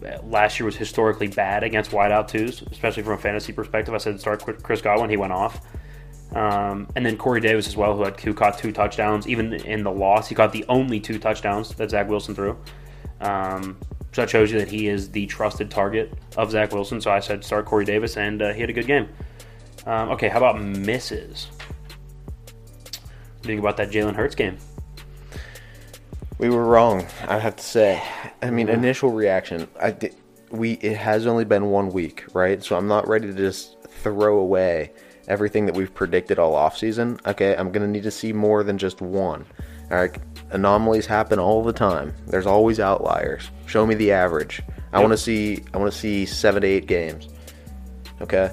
uh, 0.05 0.21
last 0.23 0.59
year 0.59 0.65
was 0.65 0.75
historically 0.75 1.27
bad 1.27 1.63
against 1.63 1.91
wideout 1.91 2.27
twos, 2.27 2.63
especially 2.63 3.03
from 3.03 3.13
a 3.13 3.17
fantasy 3.17 3.53
perspective. 3.53 3.93
I 3.93 3.99
said 3.99 4.19
start 4.19 4.43
Chris 4.63 4.81
Godwin, 4.81 5.09
he 5.09 5.17
went 5.17 5.33
off. 5.33 5.61
Um, 6.33 6.87
and 6.95 7.05
then 7.05 7.17
Corey 7.17 7.41
Davis 7.41 7.67
as 7.67 7.77
well, 7.77 7.95
who 7.95 8.03
had 8.03 8.19
who 8.19 8.33
caught 8.33 8.57
two 8.57 8.71
touchdowns. 8.71 9.27
Even 9.27 9.53
in 9.53 9.83
the 9.83 9.91
loss, 9.91 10.27
he 10.27 10.35
caught 10.35 10.53
the 10.53 10.65
only 10.69 10.99
two 10.99 11.19
touchdowns 11.19 11.75
that 11.75 11.89
Zach 11.89 12.07
Wilson 12.09 12.33
threw. 12.33 12.57
Um, 13.19 13.77
so 14.13 14.21
that 14.21 14.29
shows 14.29 14.51
you 14.51 14.59
that 14.59 14.69
he 14.69 14.87
is 14.87 15.11
the 15.11 15.25
trusted 15.27 15.69
target 15.69 16.13
of 16.37 16.51
Zach 16.51 16.71
Wilson. 16.71 17.01
So 17.01 17.11
I 17.11 17.19
said 17.19 17.43
start 17.43 17.65
Corey 17.65 17.85
Davis, 17.85 18.17
and 18.17 18.41
uh, 18.41 18.53
he 18.53 18.61
had 18.61 18.69
a 18.69 18.73
good 18.73 18.87
game. 18.87 19.09
Um, 19.85 20.09
okay, 20.09 20.29
how 20.29 20.37
about 20.37 20.61
misses? 20.61 21.47
What 23.41 23.47
do 23.47 23.53
you 23.53 23.57
think 23.57 23.65
about 23.65 23.77
that 23.77 23.89
Jalen 23.89 24.13
Hurts 24.15 24.35
game? 24.35 24.55
We 26.37 26.51
were 26.51 26.63
wrong, 26.63 27.07
I 27.27 27.39
have 27.39 27.55
to 27.55 27.63
say. 27.63 27.99
I 28.43 28.51
mean, 28.51 28.69
initial 28.69 29.09
reaction, 29.09 29.67
I 29.79 29.89
di- 29.91 30.11
we 30.51 30.73
it 30.73 30.95
has 30.95 31.25
only 31.25 31.43
been 31.45 31.65
one 31.71 31.89
week, 31.89 32.23
right? 32.35 32.63
So 32.63 32.75
I'm 32.77 32.87
not 32.87 33.07
ready 33.07 33.25
to 33.25 33.33
just 33.33 33.77
throw 34.03 34.37
away 34.37 34.91
everything 35.27 35.65
that 35.65 35.73
we've 35.73 35.91
predicted 35.91 36.37
all 36.37 36.53
offseason. 36.53 37.19
Okay, 37.25 37.55
I'm 37.55 37.71
going 37.71 37.81
to 37.81 37.87
need 37.87 38.03
to 38.03 38.11
see 38.11 38.31
more 38.31 38.63
than 38.63 38.77
just 38.77 39.01
one. 39.01 39.43
All 39.89 39.97
right, 39.97 40.15
anomalies 40.51 41.07
happen 41.07 41.39
all 41.39 41.63
the 41.63 41.73
time. 41.73 42.13
There's 42.27 42.45
always 42.45 42.79
outliers. 42.79 43.49
Show 43.65 43.87
me 43.87 43.95
the 43.95 44.11
average. 44.11 44.61
I 44.93 44.97
Yep. 44.99 45.07
want 45.07 45.11
to 45.13 45.17
see 45.17 45.63
I 45.73 45.79
want 45.79 45.91
to 45.91 45.97
see 45.97 46.27
7 46.27 46.61
to 46.61 46.67
8 46.67 46.85
games. 46.85 47.27
Okay? 48.21 48.51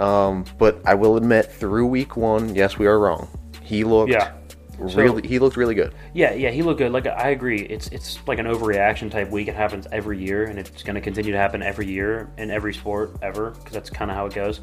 Um, 0.00 0.44
but 0.58 0.82
I 0.84 0.92
will 0.94 1.16
admit 1.16 1.50
through 1.50 1.86
week 1.86 2.14
1, 2.18 2.54
yes, 2.54 2.78
we 2.78 2.86
are 2.86 2.98
wrong. 2.98 3.26
He 3.68 3.84
looked 3.84 4.10
Yeah. 4.10 4.32
So- 4.78 4.96
really 4.96 5.26
he 5.26 5.38
looked 5.38 5.56
really 5.56 5.74
good. 5.74 5.92
Yeah, 6.14 6.32
yeah, 6.34 6.50
he 6.50 6.62
looked 6.62 6.78
good. 6.78 6.92
Like 6.92 7.06
I 7.06 7.30
agree, 7.30 7.60
it's 7.62 7.88
it's 7.88 8.18
like 8.26 8.38
an 8.38 8.46
overreaction 8.46 9.10
type 9.10 9.28
week. 9.28 9.48
It 9.48 9.54
happens 9.54 9.86
every 9.90 10.18
year, 10.18 10.44
and 10.44 10.58
it's 10.58 10.82
going 10.84 10.94
to 10.94 11.00
continue 11.00 11.32
to 11.32 11.38
happen 11.38 11.62
every 11.62 11.86
year 11.86 12.30
in 12.38 12.50
every 12.50 12.72
sport 12.72 13.16
ever 13.20 13.50
because 13.50 13.72
that's 13.72 13.90
kind 13.90 14.10
of 14.10 14.16
how 14.16 14.26
it 14.26 14.34
goes. 14.34 14.60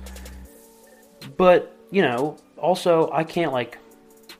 But 1.37 1.75
you 1.91 2.01
know, 2.01 2.37
also 2.57 3.11
I 3.11 3.23
can't 3.25 3.51
like 3.51 3.77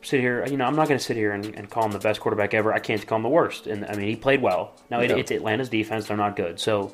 sit 0.02 0.22
here. 0.22 0.46
You 0.48 0.58
know, 0.58 0.66
I'm 0.66 0.76
not 0.76 0.88
going 0.88 0.98
to 0.98 1.04
sit 1.04 1.18
here 1.18 1.34
and, 1.34 1.46
and 1.56 1.70
call 1.70 1.84
him 1.86 1.92
the 1.92 2.00
best 2.00 2.22
quarterback 2.22 2.54
ever. 2.54 2.74
I 2.74 2.80
can't 2.80 3.06
call 3.06 3.18
him 3.18 3.24
the 3.24 3.30
worst. 3.30 3.68
And 3.68 3.86
I 3.86 3.96
mean, 3.96 4.08
he 4.08 4.16
played 4.16 4.42
well. 4.42 4.74
Now 4.90 5.02
it, 5.02 5.12
it's 5.12 5.32
Atlanta's 5.32 5.70
defense; 5.70 6.08
they're 6.08 6.18
not 6.18 6.36
good. 6.36 6.60
So 6.60 6.94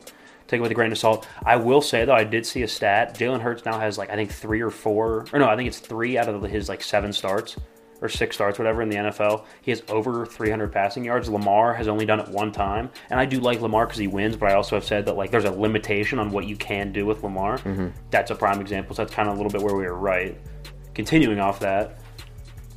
take 0.51 0.59
it 0.59 0.61
with 0.61 0.71
a 0.71 0.75
grain 0.75 0.91
of 0.91 0.97
salt. 0.97 1.27
I 1.43 1.55
will 1.55 1.81
say 1.81 2.05
though, 2.05 2.13
I 2.13 2.23
did 2.23 2.45
see 2.45 2.61
a 2.61 2.67
stat. 2.67 3.17
Jalen 3.17 3.41
Hurts 3.41 3.65
now 3.65 3.79
has 3.79 3.97
like 3.97 4.09
I 4.09 4.15
think 4.15 4.31
three 4.31 4.61
or 4.61 4.69
four, 4.69 5.25
or 5.33 5.39
no, 5.39 5.47
I 5.47 5.55
think 5.55 5.67
it's 5.67 5.79
three 5.79 6.17
out 6.17 6.29
of 6.29 6.43
his 6.43 6.69
like 6.69 6.83
seven 6.83 7.11
starts 7.13 7.57
or 8.01 8.09
six 8.09 8.35
starts, 8.35 8.57
whatever, 8.57 8.81
in 8.81 8.89
the 8.89 8.95
NFL. 8.95 9.45
He 9.61 9.71
has 9.71 9.83
over 9.87 10.25
300 10.25 10.71
passing 10.71 11.05
yards. 11.05 11.29
Lamar 11.29 11.73
has 11.75 11.87
only 11.87 12.05
done 12.05 12.19
it 12.19 12.27
one 12.29 12.51
time, 12.51 12.89
and 13.11 13.19
I 13.19 13.25
do 13.25 13.39
like 13.39 13.61
Lamar 13.61 13.85
because 13.85 13.99
he 13.99 14.07
wins. 14.07 14.35
But 14.35 14.51
I 14.51 14.55
also 14.55 14.75
have 14.75 14.83
said 14.83 15.05
that 15.05 15.15
like 15.15 15.31
there's 15.31 15.45
a 15.45 15.51
limitation 15.51 16.19
on 16.19 16.31
what 16.31 16.45
you 16.45 16.57
can 16.57 16.91
do 16.91 17.05
with 17.05 17.23
Lamar. 17.23 17.59
Mm-hmm. 17.59 17.89
That's 18.09 18.31
a 18.31 18.35
prime 18.35 18.59
example. 18.59 18.95
So 18.95 19.03
that's 19.03 19.13
kind 19.13 19.29
of 19.29 19.35
a 19.35 19.37
little 19.37 19.51
bit 19.51 19.61
where 19.61 19.75
we 19.75 19.83
were 19.83 19.97
right. 19.97 20.37
Continuing 20.93 21.39
off 21.39 21.59
that, 21.59 22.01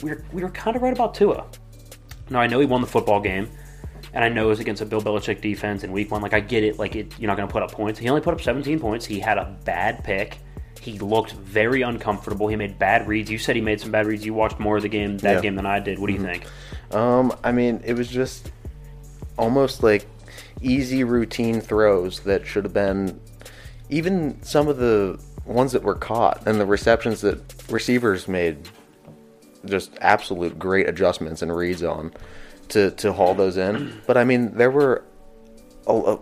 we 0.02 0.10
were 0.10 0.24
we 0.32 0.42
were 0.42 0.50
kind 0.50 0.76
of 0.76 0.82
right 0.82 0.92
about 0.92 1.14
Tua. 1.14 1.46
Now 2.30 2.40
I 2.40 2.46
know 2.46 2.60
he 2.60 2.66
won 2.66 2.80
the 2.80 2.86
football 2.86 3.20
game, 3.20 3.50
and 4.14 4.24
I 4.24 4.28
know 4.28 4.46
it 4.46 4.48
was 4.48 4.60
against 4.60 4.80
a 4.80 4.86
Bill 4.86 5.02
Belichick 5.02 5.40
defense 5.40 5.84
in 5.84 5.92
Week 5.92 6.10
One. 6.10 6.22
Like 6.22 6.32
I 6.32 6.40
get 6.40 6.64
it. 6.64 6.78
Like 6.78 6.94
it, 6.96 7.12
you're 7.18 7.26
not 7.26 7.36
going 7.36 7.48
to 7.48 7.52
put 7.52 7.62
up 7.62 7.72
points. 7.72 7.98
He 7.98 8.08
only 8.08 8.20
put 8.22 8.32
up 8.32 8.40
17 8.40 8.78
points. 8.80 9.04
He 9.04 9.18
had 9.20 9.36
a 9.38 9.56
bad 9.64 10.02
pick. 10.04 10.38
He 10.80 10.98
looked 10.98 11.32
very 11.32 11.82
uncomfortable. 11.82 12.46
He 12.48 12.56
made 12.56 12.78
bad 12.78 13.08
reads. 13.08 13.30
You 13.30 13.38
said 13.38 13.56
he 13.56 13.62
made 13.62 13.80
some 13.80 13.90
bad 13.90 14.06
reads. 14.06 14.24
You 14.24 14.34
watched 14.34 14.58
more 14.60 14.76
of 14.76 14.82
the 14.82 14.88
game 14.88 15.18
that 15.18 15.36
Yeah. 15.36 15.40
game 15.40 15.56
than 15.56 15.66
I 15.66 15.80
did. 15.80 15.98
What 15.98 16.06
do 16.08 16.12
you 16.12 16.22
think? 16.22 16.44
Um, 16.92 17.32
I 17.42 17.52
mean, 17.52 17.80
it 17.84 17.94
was 17.94 18.08
just 18.08 18.50
almost 19.38 19.82
like 19.82 20.06
easy 20.62 21.04
routine 21.04 21.60
throws 21.60 22.20
that 22.20 22.46
should 22.46 22.64
have 22.64 22.72
been, 22.74 23.18
even 23.90 24.40
some 24.42 24.68
of 24.68 24.76
the 24.76 25.18
ones 25.44 25.72
that 25.72 25.82
were 25.82 25.94
caught 25.94 26.46
and 26.46 26.60
the 26.60 26.66
receptions 26.66 27.20
that 27.22 27.40
receivers 27.70 28.28
made 28.28 28.56
just 29.66 29.90
absolute 30.00 30.58
great 30.58 30.88
adjustments 30.88 31.42
and 31.42 31.54
reads 31.54 31.82
on 31.82 32.12
to 32.70 32.90
to 32.92 33.12
haul 33.12 33.34
those 33.34 33.56
in. 33.56 34.00
But 34.06 34.16
I 34.16 34.24
mean, 34.24 34.56
there 34.56 34.70
were 34.70 35.04
a, 35.86 35.92
a, 35.92 36.14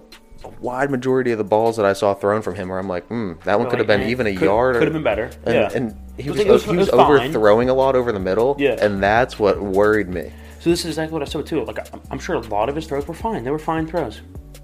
a 0.44 0.48
wide 0.60 0.90
majority 0.90 1.30
of 1.32 1.38
the 1.38 1.44
balls 1.44 1.76
that 1.76 1.86
I 1.86 1.92
saw 1.92 2.14
thrown 2.14 2.42
from 2.42 2.54
him 2.54 2.68
where 2.68 2.78
I'm 2.78 2.88
like, 2.88 3.06
hmm, 3.06 3.34
that 3.44 3.58
one 3.58 3.68
could 3.70 3.78
have 3.78 3.88
Like, 3.88 4.00
been 4.00 4.08
even 4.10 4.26
a 4.26 4.32
could- 4.34 4.42
yard. 4.42 4.74
could 4.76 4.84
have 4.84 4.92
been 4.92 5.02
better. 5.04 5.30
And, 5.44 5.54
yeah. 5.54 5.70
and 5.74 5.96
he 6.18 6.30
was, 6.30 6.38
like- 6.38 6.48
was- 6.48 6.64
he 6.64 6.76
was 6.76 6.90
was 6.90 6.90
overthrowing 6.90 7.68
a 7.70 7.74
lot 7.74 7.94
over 7.96 8.12
the 8.12 8.20
middle. 8.20 8.56
Yeah. 8.58 8.76
and 8.80 9.02
that's 9.02 9.38
what 9.38 9.62
worried 9.62 10.08
me. 10.08 10.32
So 10.60 10.70
this 10.70 10.80
is 10.80 10.86
exactly 10.86 11.12
what 11.14 11.22
I 11.22 11.26
said 11.26 11.46
too. 11.46 11.64
Like 11.64 11.78
I'm- 11.78 12.00
I'm 12.10 12.18
sure 12.18 12.36
a 12.36 12.40
lot 12.40 12.68
of 12.68 12.76
his 12.76 12.86
throws 12.86 13.06
were 13.06 13.14
fine. 13.14 13.44
They 13.44 13.50
were 13.50 13.58
fine 13.58 13.86
throws. 13.86 14.20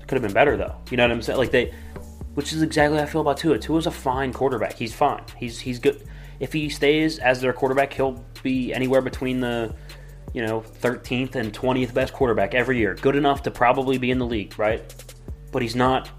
Could 0.07 0.15
have 0.17 0.23
been 0.23 0.33
better 0.33 0.57
though. 0.57 0.75
You 0.91 0.97
know 0.97 1.05
what 1.05 1.13
I'm 1.13 1.23
saying? 1.23 1.39
Like 1.39 1.51
they, 1.51 1.73
which 2.35 2.53
is 2.53 2.63
exactly 2.63 2.97
how 2.99 3.05
I 3.05 3.07
feel 3.07 3.21
about 3.21 3.37
Tua. 3.37 3.59
Tua's 3.59 3.87
a 3.87 3.91
fine 3.91 4.33
quarterback. 4.33 4.75
He's 4.75 4.95
fine. 4.95 5.23
He's 5.37 5.59
he's 5.61 5.79
good. 5.79 6.03
If 6.41 6.53
he 6.53 6.69
stays 6.69 7.19
as 7.19 7.41
their 7.41 7.53
quarterback, 7.53 7.93
he'll 7.93 8.25
be 8.45 8.73
anywhere 8.73 9.03
between 9.03 9.41
the, 9.41 9.75
you 10.39 10.47
know, 10.47 10.61
13th 10.61 11.35
and 11.35 11.53
20th 11.53 11.93
best 11.93 12.13
quarterback 12.13 12.55
every 12.55 12.79
year. 12.79 12.95
Good 12.95 13.17
enough 13.17 13.43
to 13.43 13.51
probably 13.51 13.99
be 13.99 14.13
in 14.13 14.21
the 14.21 14.25
league, 14.25 14.57
right? 14.57 14.95
But 15.51 15.63
he's 15.63 15.75
not 15.75 16.11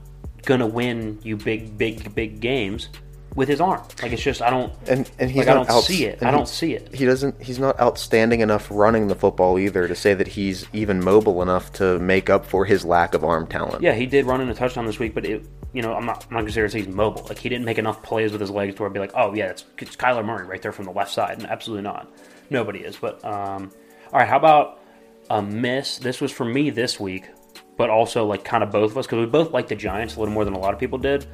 gonna 0.44 0.68
win 0.68 1.20
you 1.24 1.38
big, 1.38 1.78
big, 1.78 2.14
big 2.14 2.42
games 2.42 2.90
with 3.36 3.48
his 3.48 3.62
arm. 3.62 3.82
Like 4.04 4.12
it's 4.12 4.22
just 4.22 4.42
I 4.42 4.50
don't. 4.50 4.74
And 4.90 5.10
and 5.20 5.32
he's 5.32 5.38
like, 5.38 5.48
I 5.48 5.54
don't 5.54 5.70
outs- 5.70 5.88
see 5.88 6.04
it. 6.04 6.22
I 6.22 6.32
don't 6.32 6.50
see 6.50 6.74
it. 6.74 6.94
He 6.94 7.06
doesn't. 7.06 7.42
He's 7.42 7.60
not 7.60 7.80
outstanding 7.80 8.42
enough 8.42 8.68
running 8.70 9.08
the 9.08 9.16
football 9.16 9.58
either 9.58 9.88
to 9.88 9.96
say 9.96 10.14
that 10.14 10.28
he's 10.28 10.68
even 10.74 11.02
mobile 11.02 11.42
enough 11.42 11.72
to 11.74 11.98
make 12.00 12.30
up 12.30 12.46
for 12.46 12.66
his 12.66 12.84
lack 12.84 13.14
of 13.14 13.24
arm 13.24 13.48
talent. 13.48 13.82
Yeah, 13.82 13.94
he 13.94 14.06
did 14.06 14.26
run 14.26 14.42
in 14.42 14.50
a 14.50 14.54
touchdown 14.54 14.86
this 14.86 15.00
week, 15.00 15.14
but 15.14 15.26
it, 15.26 15.48
you 15.72 15.82
know, 15.82 15.94
I'm 15.94 16.06
not, 16.06 16.26
I'm 16.30 16.34
not 16.36 16.44
considering 16.44 16.74
he's 16.74 16.94
mobile. 16.94 17.26
Like 17.30 17.38
he 17.38 17.48
didn't 17.48 17.64
make 17.64 17.78
enough 17.78 18.04
plays 18.04 18.34
with 18.34 18.42
his 18.42 18.52
legs 18.52 18.76
to 18.76 18.82
where 18.82 18.90
I'd 18.90 18.94
be 18.94 19.00
like, 19.00 19.14
oh 19.16 19.34
yeah, 19.34 19.46
it's, 19.46 19.64
it's 19.78 19.96
Kyler 19.96 20.26
Murray 20.26 20.46
right 20.46 20.62
there 20.62 20.74
from 20.74 20.84
the 20.84 20.92
left 20.92 21.12
side. 21.12 21.38
And 21.38 21.48
absolutely 21.50 21.84
not. 21.84 22.12
Nobody 22.50 22.80
is. 22.80 22.98
But 22.98 23.24
um, 23.24 23.72
all 24.12 24.20
right, 24.20 24.28
how 24.28 24.38
about 24.38 24.80
a 25.30 25.42
miss? 25.42 25.98
This 25.98 26.22
was 26.22 26.32
for 26.32 26.46
me 26.46 26.70
this 26.70 27.00
week, 27.00 27.30
but 27.78 27.90
also 27.90 28.26
like 28.26 28.44
kind 28.44 28.64
of 28.64 28.72
both 28.72 28.92
of 28.92 28.98
us 28.98 29.06
because 29.06 29.20
we 29.20 29.26
both 29.26 29.52
like 29.52 29.68
the 29.68 29.76
Giants 29.76 30.16
a 30.16 30.20
little 30.20 30.34
more 30.34 30.46
than 30.46 30.54
a 30.54 30.60
lot 30.60 30.74
of 30.74 30.80
people 30.80 30.98
did. 30.98 31.28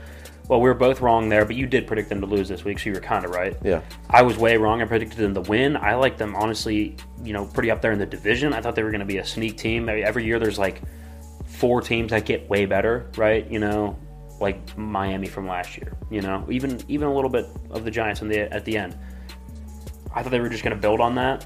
Well, 0.48 0.62
we 0.62 0.70
were 0.70 0.76
both 0.76 1.02
wrong 1.02 1.28
there, 1.28 1.44
but 1.44 1.56
you 1.56 1.66
did 1.66 1.88
predict 1.88 2.10
them 2.10 2.22
to 2.22 2.28
lose 2.28 2.48
this 2.48 2.64
week, 2.64 2.78
so 2.78 2.90
you 2.90 2.94
were 2.94 3.02
kind 3.02 3.26
of 3.26 3.32
right. 3.32 3.58
Yeah. 3.64 3.82
I 4.12 4.22
was 4.22 4.38
way 4.38 4.58
wrong. 4.58 4.80
I 4.82 4.86
predicted 4.86 5.18
them 5.18 5.34
to 5.34 5.42
win. 5.42 5.76
I 5.76 5.96
like 5.96 6.18
them 6.18 6.36
honestly, 6.36 6.96
you 7.24 7.34
know, 7.34 7.46
pretty 7.46 7.72
up 7.72 7.82
there 7.82 7.94
in 7.94 7.98
the 7.98 8.06
division. 8.06 8.54
I 8.54 8.62
thought 8.62 8.76
they 8.76 8.84
were 8.84 8.92
going 8.92 9.00
to 9.00 9.08
be 9.08 9.18
a 9.18 9.26
sneak 9.26 9.58
team. 9.58 9.90
Every- 9.90 10.04
Every 10.04 10.24
year, 10.24 10.38
there's 10.38 10.60
like 10.60 10.82
four 11.48 11.82
teams 11.82 12.12
that 12.12 12.26
get 12.26 12.48
way 12.48 12.68
better, 12.68 13.10
right? 13.18 13.50
You 13.50 13.58
know, 13.58 13.98
like 14.40 14.78
Miami 14.78 15.28
from 15.28 15.48
last 15.48 15.78
year. 15.78 15.98
You 16.12 16.22
know, 16.22 16.46
even 16.52 16.80
even 16.88 17.08
a 17.08 17.14
little 17.14 17.30
bit 17.30 17.48
of 17.72 17.84
the 17.84 17.90
Giants 17.92 18.22
in 18.22 18.28
the 18.28 18.42
at 18.54 18.66
the 18.66 18.78
end. 18.78 18.96
I 20.14 20.22
thought 20.22 20.32
they 20.32 20.40
were 20.40 20.50
just 20.50 20.64
going 20.64 20.76
to 20.76 20.82
build 20.82 21.02
on 21.02 21.16
that. 21.16 21.46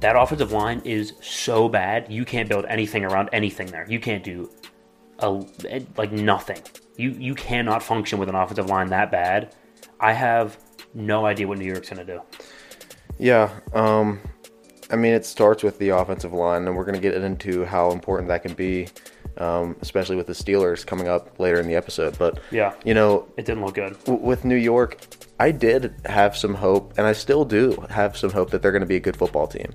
That 0.00 0.16
offensive 0.16 0.52
line 0.52 0.80
is 0.84 1.12
so 1.20 1.68
bad. 1.68 2.10
You 2.10 2.24
can't 2.24 2.48
build 2.48 2.64
anything 2.66 3.04
around 3.04 3.28
anything 3.32 3.66
there. 3.68 3.86
You 3.88 4.00
can't 4.00 4.24
do 4.24 4.50
a 5.18 5.44
like 5.96 6.10
nothing. 6.12 6.58
You 6.96 7.10
you 7.10 7.34
cannot 7.34 7.82
function 7.82 8.18
with 8.18 8.28
an 8.28 8.34
offensive 8.34 8.66
line 8.66 8.88
that 8.88 9.10
bad. 9.10 9.54
I 10.00 10.12
have 10.14 10.58
no 10.94 11.26
idea 11.26 11.46
what 11.46 11.58
New 11.58 11.66
York's 11.66 11.90
going 11.90 12.04
to 12.06 12.12
do. 12.14 12.22
Yeah. 13.18 13.50
Um, 13.74 14.20
I 14.90 14.96
mean, 14.96 15.12
it 15.12 15.24
starts 15.26 15.62
with 15.62 15.78
the 15.78 15.90
offensive 15.90 16.32
line, 16.32 16.66
and 16.66 16.74
we're 16.74 16.84
going 16.84 16.94
to 16.94 17.00
get 17.00 17.14
into 17.14 17.64
how 17.66 17.90
important 17.92 18.28
that 18.28 18.42
can 18.42 18.54
be, 18.54 18.88
um, 19.36 19.76
especially 19.82 20.16
with 20.16 20.26
the 20.26 20.32
Steelers 20.32 20.84
coming 20.84 21.06
up 21.06 21.38
later 21.38 21.60
in 21.60 21.66
the 21.68 21.74
episode. 21.76 22.18
But 22.18 22.40
Yeah. 22.50 22.72
you 22.82 22.94
know, 22.94 23.26
It 23.36 23.44
didn't 23.44 23.62
look 23.64 23.74
good. 23.74 23.96
w- 24.04 24.24
with 24.24 24.44
New 24.46 24.56
York, 24.56 24.96
I 25.40 25.50
did 25.50 25.94
have 26.04 26.36
some 26.36 26.54
hope, 26.54 26.92
and 26.98 27.06
I 27.06 27.12
still 27.14 27.44
do 27.44 27.84
have 27.90 28.16
some 28.16 28.30
hope 28.30 28.50
that 28.50 28.62
they're 28.62 28.72
going 28.72 28.82
to 28.82 28.86
be 28.86 28.96
a 28.96 29.00
good 29.00 29.16
football 29.16 29.46
team. 29.46 29.72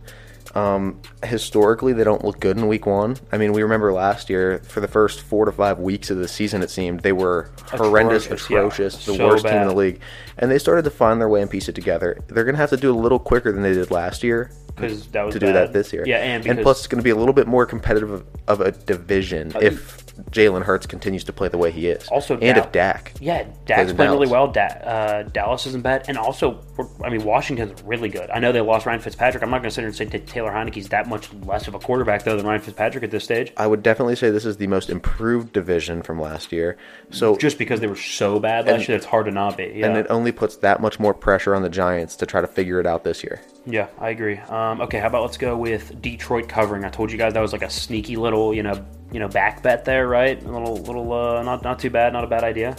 Um, 0.54 1.02
historically, 1.26 1.92
they 1.92 2.06
don't 2.06 2.24
look 2.24 2.40
good 2.40 2.56
in 2.58 2.68
week 2.68 2.86
one. 2.86 3.18
I 3.32 3.38
mean, 3.38 3.52
we 3.52 3.62
remember 3.62 3.92
last 3.92 4.30
year, 4.30 4.60
for 4.60 4.80
the 4.80 4.88
first 4.88 5.20
four 5.22 5.44
to 5.44 5.52
five 5.52 5.80
weeks 5.80 6.10
of 6.10 6.18
the 6.18 6.30
season, 6.30 6.62
it 6.62 6.70
seemed 6.70 7.02
they 7.02 7.12
were 7.12 7.50
horrendous, 7.74 8.28
Atrocious, 8.28 8.94
yeah. 9.06 9.12
the 9.14 9.18
So 9.18 9.28
worst 9.28 9.44
team 9.46 9.64
in 9.64 9.68
the 9.68 9.76
league. 9.76 10.00
And 10.38 10.50
they 10.50 10.58
started 10.60 10.84
to 10.84 10.92
find 10.92 11.20
their 11.20 11.28
way 11.28 11.42
and 11.42 11.52
piece 11.52 11.68
it 11.68 11.76
together. 11.76 12.18
They're 12.28 12.46
going 12.46 12.56
to 12.56 12.62
have 12.62 12.70
to 12.70 12.78
do 12.78 12.94
a 12.94 12.96
little 12.96 13.20
quicker 13.20 13.52
than 13.52 13.64
they 13.64 13.74
did 13.74 13.92
last 13.92 14.24
year 14.24 14.50
'Cause 14.78 15.08
that 15.08 15.26
was 15.26 15.34
to 15.34 15.40
do 15.40 15.52
that 15.52 15.74
this 15.74 15.92
year. 15.92 16.04
Yeah, 16.06 16.18
and 16.18 16.44
because- 16.44 16.64
plus 16.64 16.78
it's 16.80 16.88
going 16.88 17.00
to 17.00 17.04
be 17.04 17.10
a 17.10 17.16
little 17.16 17.34
bit 17.34 17.48
more 17.48 17.66
competitive 17.66 18.12
of, 18.12 18.24
of 18.48 18.62
a 18.62 18.72
division 18.72 19.52
if 19.62 20.05
Jalen 20.32 20.64
Hurts 20.64 20.86
continues 20.86 21.24
to 21.26 21.34
play 21.34 21.48
the 21.48 21.58
way 21.58 21.72
he 21.72 21.88
is. 21.88 22.08
Also, 22.10 22.34
and 22.36 22.56
Dal- 22.56 22.64
if 22.66 22.72
Dak. 22.72 23.14
Yeah, 23.20 23.46
Dak's 23.66 23.92
in 23.92 23.96
playing 23.96 24.12
really 24.12 24.28
well. 24.28 24.48
Da- 24.48 24.62
uh, 24.64 25.24
Dallas 25.24 25.66
isn't 25.68 25.82
bad, 25.84 26.06
and 26.08 26.18
also, 26.18 26.62
I 27.04 27.10
mean, 27.10 27.24
Washington's 27.24 27.82
really 27.84 28.10
good. 28.10 28.30
I 28.30 28.40
know 28.40 28.52
they 28.52 28.62
lost 28.62 28.86
Ryan 28.86 29.00
Fitzpatrick. 29.00 29.44
I'm 29.44 29.50
not 29.50 29.58
going 29.62 29.70
to 29.70 29.72
sit 29.72 29.82
here 29.82 29.88
and 29.88 29.96
say 29.96 30.06
Taylor 30.06 30.52
Heinicke's 30.52 30.90
that 30.90 31.08
much 31.08 31.32
less 31.46 31.68
of 31.68 31.76
a 31.76 31.80
quarterback 31.80 32.24
though 32.24 32.38
than 32.38 32.46
Ryan 32.46 32.62
Fitzpatrick 32.62 33.04
at 33.04 33.12
this 33.12 33.24
stage, 33.24 33.52
I 33.58 33.68
would 33.68 33.84
definitely 33.84 34.16
say 34.16 34.30
this 34.32 34.46
is 34.46 34.58
the 34.58 34.68
most 34.68 34.90
improved 34.90 35.54
division 35.54 36.02
from 36.02 36.20
last 36.22 36.52
year. 36.52 36.78
So 37.12 37.36
just 37.38 37.58
because 37.58 37.80
they 37.80 37.88
were 37.88 37.96
so 37.96 38.40
bad 38.40 38.68
last 38.68 38.88
year. 38.88 38.98
It's 38.98 39.06
hard 39.06 39.26
to 39.26 39.32
not 39.32 39.58
be. 39.58 39.74
Yeah, 39.76 39.88
and 39.88 39.98
it 39.98 40.08
only 40.10 40.32
puts 40.32 40.58
that 40.58 40.82
much 40.82 41.00
more 41.00 41.14
pressure 41.14 41.56
on 41.56 41.62
the 41.62 41.70
Giants 41.70 42.16
to 42.18 42.26
try 42.26 42.42
to 42.42 42.48
figure 42.48 42.80
it 42.80 42.86
out 42.86 43.04
this 43.04 43.24
year. 43.24 43.42
yeah, 43.66 43.88
I 44.00 44.10
agree. 44.10 44.38
Um, 44.38 44.82
okay, 44.82 45.00
how 45.00 45.08
about 45.08 45.24
let's 45.24 45.38
go 45.38 45.58
with 45.58 46.02
Detroit 46.02 46.48
covering? 46.48 46.84
I 46.86 46.90
told 46.90 47.12
you 47.12 47.18
guys 47.18 47.34
that 47.34 47.42
was 47.42 47.52
like 47.54 47.64
a 47.64 47.70
sneaky 47.70 48.16
little, 48.16 48.54
you 48.54 48.64
know, 48.64 48.86
you 49.16 49.20
know, 49.20 49.30
back 49.30 49.64
bet 49.64 49.86
there, 49.86 50.10
right? 50.10 50.44
A 50.44 50.52
little, 50.52 50.76
little, 50.76 51.14
uh, 51.14 51.42
not 51.42 51.64
not 51.64 51.80
too 51.80 51.90
bad, 51.90 52.12
not 52.12 52.26
a 52.26 52.28
bad 52.28 52.44
idea. 52.44 52.76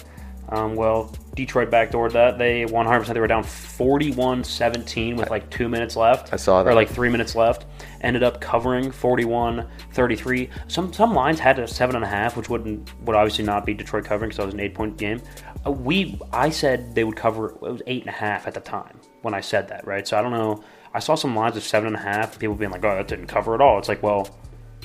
Um, 0.51 0.75
well, 0.75 1.11
Detroit 1.35 1.71
backdoored 1.71 2.13
that. 2.13 2.37
They 2.37 2.67
100% 2.67 3.07
they 3.15 3.21
were 3.21 3.27
down 3.27 3.43
41-17 3.43 5.17
with 5.17 5.31
like 5.31 5.49
two 5.49 5.67
minutes 5.71 5.97
left. 5.97 6.35
I 6.35 6.37
saw 6.37 6.63
that. 6.63 6.71
Or 6.71 6.75
like 6.75 6.91
three 6.91 7.09
minutes 7.09 7.35
left. 7.35 7.65
Ended 8.03 8.23
up 8.23 8.39
covering 8.39 8.91
41-33. 8.91 10.51
Some 10.69 10.93
some 10.93 11.15
lines 11.15 11.41
had 11.41 11.59
a 11.59 11.67
seven 11.67 11.97
and 11.97 12.05
a 12.05 12.09
half, 12.09 12.37
which 12.37 12.51
wouldn't 12.51 12.95
would 13.01 13.17
obviously 13.17 13.47
not 13.47 13.65
be 13.65 13.73
Detroit 13.73 14.05
covering 14.05 14.29
because 14.29 14.43
it 14.43 14.45
was 14.45 14.55
an 14.55 14.61
eight 14.61 14.75
point 14.75 14.99
game. 14.99 15.23
Uh, 15.67 15.71
we 15.71 16.21
I 16.35 16.51
said 16.51 16.95
they 16.95 17.05
would 17.05 17.17
cover. 17.17 17.49
It 17.49 17.63
was 17.63 17.83
eight 17.87 18.03
and 18.03 18.11
a 18.11 18.19
half 18.19 18.47
at 18.47 18.53
the 18.53 18.61
time 18.61 19.01
when 19.23 19.33
I 19.33 19.41
said 19.41 19.69
that, 19.69 19.87
right? 19.87 20.07
So 20.07 20.19
I 20.19 20.23
don't 20.23 20.33
know. 20.33 20.63
I 20.93 20.99
saw 20.99 21.15
some 21.15 21.35
lines 21.35 21.57
of 21.57 21.63
seven 21.63 21.87
and 21.87 21.97
a 21.97 22.01
half. 22.01 22.39
People 22.39 22.57
being 22.57 22.71
like, 22.71 22.85
"Oh, 22.85 22.95
that 22.95 23.09
didn't 23.09 23.27
cover 23.27 23.55
at 23.55 23.63
all." 23.63 23.79
It's 23.79 23.89
like, 23.89 24.03
well, 24.03 24.29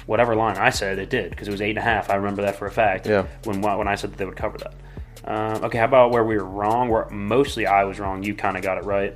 whatever 0.06 0.36
line 0.36 0.58
I 0.58 0.70
said, 0.70 1.00
it 1.00 1.10
did 1.10 1.30
because 1.30 1.48
it 1.48 1.52
was 1.52 1.62
eight 1.62 1.72
and 1.72 1.80
a 1.80 1.82
half. 1.82 2.10
I 2.10 2.16
remember 2.16 2.42
that 2.44 2.56
for 2.56 2.68
a 2.68 2.72
fact. 2.72 3.08
Yeah. 3.08 3.28
When 3.44 3.62
when 3.62 3.88
I 3.88 3.96
said 3.96 4.12
that 4.12 4.18
they 4.18 4.26
would 4.26 4.36
cover 4.36 4.58
that. 4.60 4.74
Um, 5.24 5.64
okay, 5.66 5.78
how 5.78 5.86
about 5.86 6.12
where 6.12 6.24
we 6.24 6.36
were 6.38 6.46
wrong? 6.46 6.90
Where 6.90 7.08
mostly 7.10 7.68
I 7.68 7.84
was 7.84 8.00
wrong. 8.00 8.24
You 8.24 8.34
kind 8.34 8.58
of 8.58 8.64
got 8.64 8.78
it 8.78 8.86
right. 8.86 9.16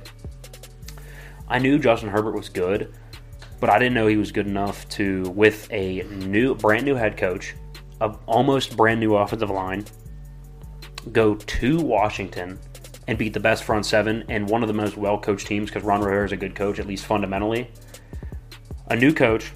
I 1.48 1.58
knew 1.58 1.78
Justin 1.78 2.08
Herbert 2.08 2.34
was 2.34 2.48
good, 2.48 2.92
but 3.60 3.70
I 3.70 3.78
didn't 3.78 3.94
know 3.94 4.06
he 4.06 4.16
was 4.16 4.32
good 4.32 4.46
enough 4.46 4.88
to, 4.90 5.22
with 5.30 5.68
a 5.70 6.02
new, 6.02 6.54
brand 6.54 6.84
new 6.84 6.94
head 6.94 7.16
coach, 7.16 7.54
a 8.00 8.14
almost 8.26 8.76
brand 8.76 9.00
new 9.00 9.14
offensive 9.14 9.50
line, 9.50 9.84
go 11.12 11.34
to 11.34 11.80
Washington 11.80 12.58
and 13.06 13.16
beat 13.16 13.32
the 13.32 13.40
best 13.40 13.64
front 13.64 13.86
seven 13.86 14.24
and 14.28 14.48
one 14.48 14.62
of 14.62 14.68
the 14.68 14.74
most 14.74 14.96
well 14.96 15.18
coached 15.18 15.46
teams 15.46 15.70
because 15.70 15.84
Ron 15.84 16.00
Rivera 16.00 16.24
is 16.24 16.32
a 16.32 16.36
good 16.36 16.54
coach, 16.54 16.78
at 16.78 16.86
least 16.86 17.06
fundamentally. 17.06 17.70
A 18.88 18.96
new 18.96 19.12
coach, 19.12 19.52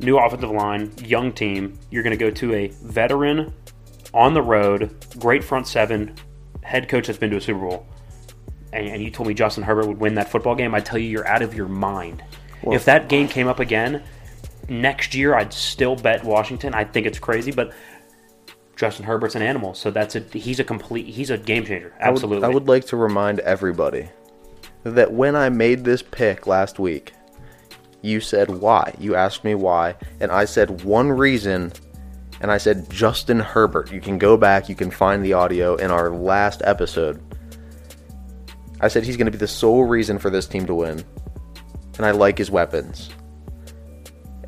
new 0.00 0.18
offensive 0.18 0.50
line, 0.50 0.92
young 1.04 1.32
team. 1.32 1.78
You're 1.90 2.02
going 2.02 2.16
to 2.16 2.22
go 2.24 2.30
to 2.30 2.54
a 2.54 2.68
veteran 2.68 3.52
on 4.14 4.34
the 4.34 4.42
road, 4.42 4.94
great 5.18 5.42
front 5.44 5.66
seven, 5.66 6.14
head 6.62 6.88
coach 6.88 7.06
that's 7.06 7.18
been 7.18 7.30
to 7.30 7.36
a 7.36 7.40
Super 7.40 7.60
Bowl 7.60 7.86
and, 8.72 8.86
and 8.88 9.02
you 9.02 9.10
told 9.10 9.28
me 9.28 9.34
Justin 9.34 9.62
Herbert 9.64 9.86
would 9.86 9.98
win 9.98 10.14
that 10.14 10.30
football 10.30 10.54
game, 10.54 10.74
I'd 10.74 10.86
tell 10.86 10.98
you 10.98 11.08
you're 11.08 11.26
out 11.26 11.42
of 11.42 11.54
your 11.54 11.68
mind. 11.68 12.22
if 12.62 12.84
that 12.86 13.08
game 13.08 13.28
came 13.28 13.48
up 13.48 13.60
again 13.60 14.02
next 14.68 15.14
year, 15.14 15.34
I'd 15.34 15.52
still 15.52 15.96
bet 15.96 16.24
Washington. 16.24 16.74
I 16.74 16.84
think 16.84 17.06
it's 17.06 17.18
crazy, 17.18 17.50
but 17.52 17.72
Justin 18.76 19.04
Herbert's 19.04 19.34
an 19.34 19.42
animal, 19.42 19.74
so 19.74 19.90
that's 19.90 20.16
a 20.16 20.20
he's 20.20 20.58
a 20.58 20.64
complete 20.64 21.06
he's 21.06 21.30
a 21.30 21.38
game 21.38 21.64
changer. 21.64 21.92
I 22.00 22.08
would- 22.08 22.14
Absolutely. 22.14 22.44
I 22.44 22.48
would 22.48 22.68
like 22.68 22.86
to 22.86 22.96
remind 22.96 23.40
everybody 23.40 24.08
that 24.84 25.12
when 25.12 25.36
I 25.36 25.48
made 25.48 25.84
this 25.84 26.02
pick 26.02 26.46
last 26.46 26.78
week, 26.78 27.12
you 28.02 28.20
said 28.20 28.50
why. 28.50 28.94
You 28.98 29.14
asked 29.14 29.44
me 29.44 29.54
why, 29.54 29.94
and 30.20 30.30
I 30.30 30.44
said 30.44 30.82
one 30.82 31.10
reason, 31.10 31.72
and 32.40 32.50
I 32.50 32.58
said 32.58 32.90
Justin 32.90 33.40
Herbert. 33.40 33.90
You 33.92 34.00
can 34.00 34.18
go 34.18 34.36
back, 34.36 34.68
you 34.68 34.74
can 34.74 34.90
find 34.90 35.24
the 35.24 35.32
audio 35.32 35.76
in 35.76 35.90
our 35.90 36.10
last 36.10 36.62
episode. 36.64 37.22
I 38.80 38.88
said 38.88 39.04
he's 39.04 39.16
going 39.16 39.26
to 39.26 39.32
be 39.32 39.38
the 39.38 39.48
sole 39.48 39.84
reason 39.84 40.18
for 40.18 40.28
this 40.28 40.46
team 40.46 40.66
to 40.66 40.74
win, 40.74 41.04
and 41.96 42.04
I 42.04 42.10
like 42.10 42.36
his 42.36 42.50
weapons. 42.50 43.10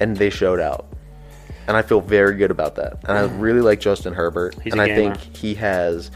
And 0.01 0.17
they 0.17 0.29
showed 0.29 0.59
out. 0.59 0.87
And 1.69 1.77
I 1.77 1.83
feel 1.83 2.01
very 2.01 2.37
good 2.37 2.51
about 2.51 2.75
that. 2.75 2.99
And 3.09 3.17
I 3.17 3.23
mm. 3.23 3.41
really 3.41 3.61
like 3.61 3.81
Justin 3.81 4.13
Herbert. 4.13 4.57
He's 4.63 4.73
and 4.73 4.83
I 4.83 4.95
think 4.95 5.17
he 5.37 5.55
has 5.55 6.11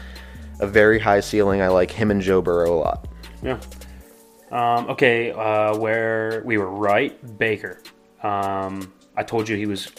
a 0.59 0.67
very 0.67 0.99
high 0.99 1.21
ceiling. 1.21 1.61
I 1.61 1.69
like 1.69 1.89
him 1.89 2.11
and 2.11 2.21
Joe 2.21 2.41
Burrow 2.41 2.73
a 2.73 2.77
lot. 2.77 3.07
Yeah. 3.41 3.59
Um, 4.51 4.89
okay, 4.89 5.31
uh, 5.31 5.77
where 5.77 6.41
we 6.45 6.57
were 6.57 6.69
right, 6.69 7.37
Baker. 7.37 7.81
Um, 8.23 8.93
I 9.15 9.23
told 9.23 9.47
you 9.47 9.55
he 9.55 9.65
was 9.65 9.91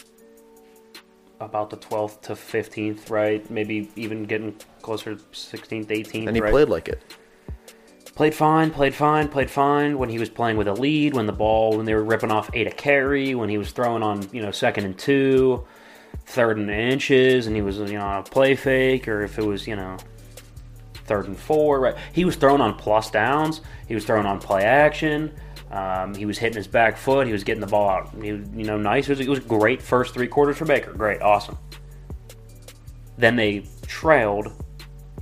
about 1.39 1.69
the 1.69 1.77
12th 1.77 2.21
to 2.21 2.33
15th, 2.33 3.09
right? 3.09 3.49
Maybe 3.49 3.89
even 3.95 4.25
getting 4.25 4.55
closer 4.81 5.15
to 5.15 5.21
16th, 5.21 5.87
18th. 5.87 6.27
And 6.27 6.35
he 6.35 6.41
right? 6.41 6.51
played 6.51 6.69
like 6.69 6.87
it. 6.87 7.01
Played 8.13 8.35
fine, 8.35 8.71
played 8.71 8.93
fine, 8.93 9.29
played 9.29 9.49
fine 9.49 9.97
when 9.97 10.09
he 10.09 10.19
was 10.19 10.29
playing 10.29 10.57
with 10.57 10.67
a 10.67 10.73
lead, 10.73 11.13
when 11.13 11.25
the 11.25 11.33
ball, 11.33 11.77
when 11.77 11.85
they 11.85 11.95
were 11.95 12.03
ripping 12.03 12.29
off 12.29 12.49
eight 12.53 12.67
a 12.67 12.71
carry, 12.71 13.33
when 13.35 13.49
he 13.49 13.57
was 13.57 13.71
throwing 13.71 14.03
on, 14.03 14.27
you 14.33 14.41
know, 14.41 14.51
second 14.51 14.85
and 14.85 14.97
two, 14.97 15.65
third 16.25 16.57
and 16.57 16.69
inches, 16.69 17.47
and 17.47 17.55
he 17.55 17.61
was, 17.61 17.77
you 17.77 17.97
know, 17.97 18.05
on 18.05 18.19
a 18.19 18.23
play 18.23 18.55
fake, 18.55 19.07
or 19.07 19.21
if 19.21 19.39
it 19.39 19.45
was, 19.45 19.65
you 19.65 19.77
know, 19.77 19.97
third 21.05 21.27
and 21.27 21.37
four, 21.37 21.79
right? 21.79 21.95
He 22.13 22.25
was 22.25 22.35
throwing 22.35 22.61
on 22.61 22.75
plus 22.75 23.11
downs, 23.11 23.61
he 23.87 23.95
was 23.95 24.05
throwing 24.05 24.25
on 24.25 24.39
play 24.39 24.63
action, 24.63 25.33
um, 25.71 26.15
he 26.15 26.25
was 26.25 26.37
hitting 26.37 26.57
his 26.57 26.67
back 26.67 26.97
foot, 26.97 27.27
he 27.27 27.33
was 27.33 27.43
getting 27.43 27.61
the 27.61 27.67
ball 27.67 27.89
out, 27.89 28.13
he 28.21 28.27
you 28.27 28.65
know, 28.65 28.77
nice. 28.77 29.07
It 29.07 29.17
was, 29.17 29.19
it 29.21 29.29
was 29.29 29.39
great 29.39 29.81
first 29.81 30.13
three 30.13 30.27
quarters 30.27 30.57
for 30.57 30.65
Baker. 30.65 30.93
Great, 30.93 31.21
awesome. 31.21 31.57
Then 33.17 33.35
they 33.35 33.65
trailed 33.85 34.51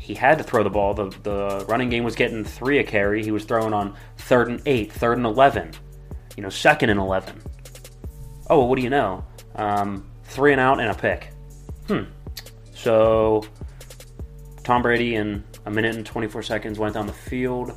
he 0.10 0.16
had 0.16 0.40
to 0.40 0.44
throw 0.44 0.64
the 0.64 0.72
ball. 0.72 0.96
The 0.96 1.10
the 1.22 1.66
running 1.68 1.90
game 1.90 2.04
was 2.04 2.16
getting 2.16 2.44
three 2.44 2.80
a 2.80 2.84
carry. 2.84 3.24
He 3.24 3.30
was 3.30 3.44
throwing 3.44 3.74
on 3.74 3.96
third 4.18 4.48
and 4.48 4.60
eight, 4.66 4.92
third 4.92 5.18
and 5.18 5.26
eleven, 5.26 5.72
you 6.36 6.42
know, 6.42 6.50
second 6.50 6.90
and 6.90 7.00
eleven. 7.00 7.40
Oh, 8.50 8.58
well, 8.58 8.68
what 8.68 8.78
do 8.78 8.82
you 8.82 8.90
know? 8.90 9.24
Um, 9.54 10.10
three 10.24 10.52
and 10.52 10.60
out 10.60 10.80
and 10.80 10.90
a 10.90 10.96
pick. 10.96 11.30
Hmm. 11.88 12.06
So 12.74 13.44
Tom 14.64 14.82
Brady 14.82 15.14
in 15.14 15.44
a 15.66 15.72
minute 15.72 15.96
and 15.96 16.06
24 16.06 16.44
seconds 16.44 16.80
went 16.80 16.94
down 16.94 17.08
the 17.08 17.14
field 17.14 17.76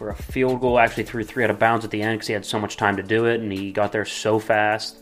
for 0.00 0.08
a 0.08 0.14
field 0.14 0.60
goal. 0.60 0.78
Actually, 0.78 1.04
threw 1.04 1.22
three 1.22 1.44
out 1.44 1.50
of 1.50 1.58
bounds 1.58 1.84
at 1.84 1.90
the 1.90 2.00
end 2.00 2.18
because 2.18 2.26
he 2.26 2.32
had 2.32 2.44
so 2.44 2.58
much 2.58 2.76
time 2.76 2.96
to 2.96 3.02
do 3.02 3.26
it, 3.26 3.40
and 3.40 3.52
he 3.52 3.70
got 3.70 3.92
there 3.92 4.04
so 4.04 4.38
fast. 4.38 4.98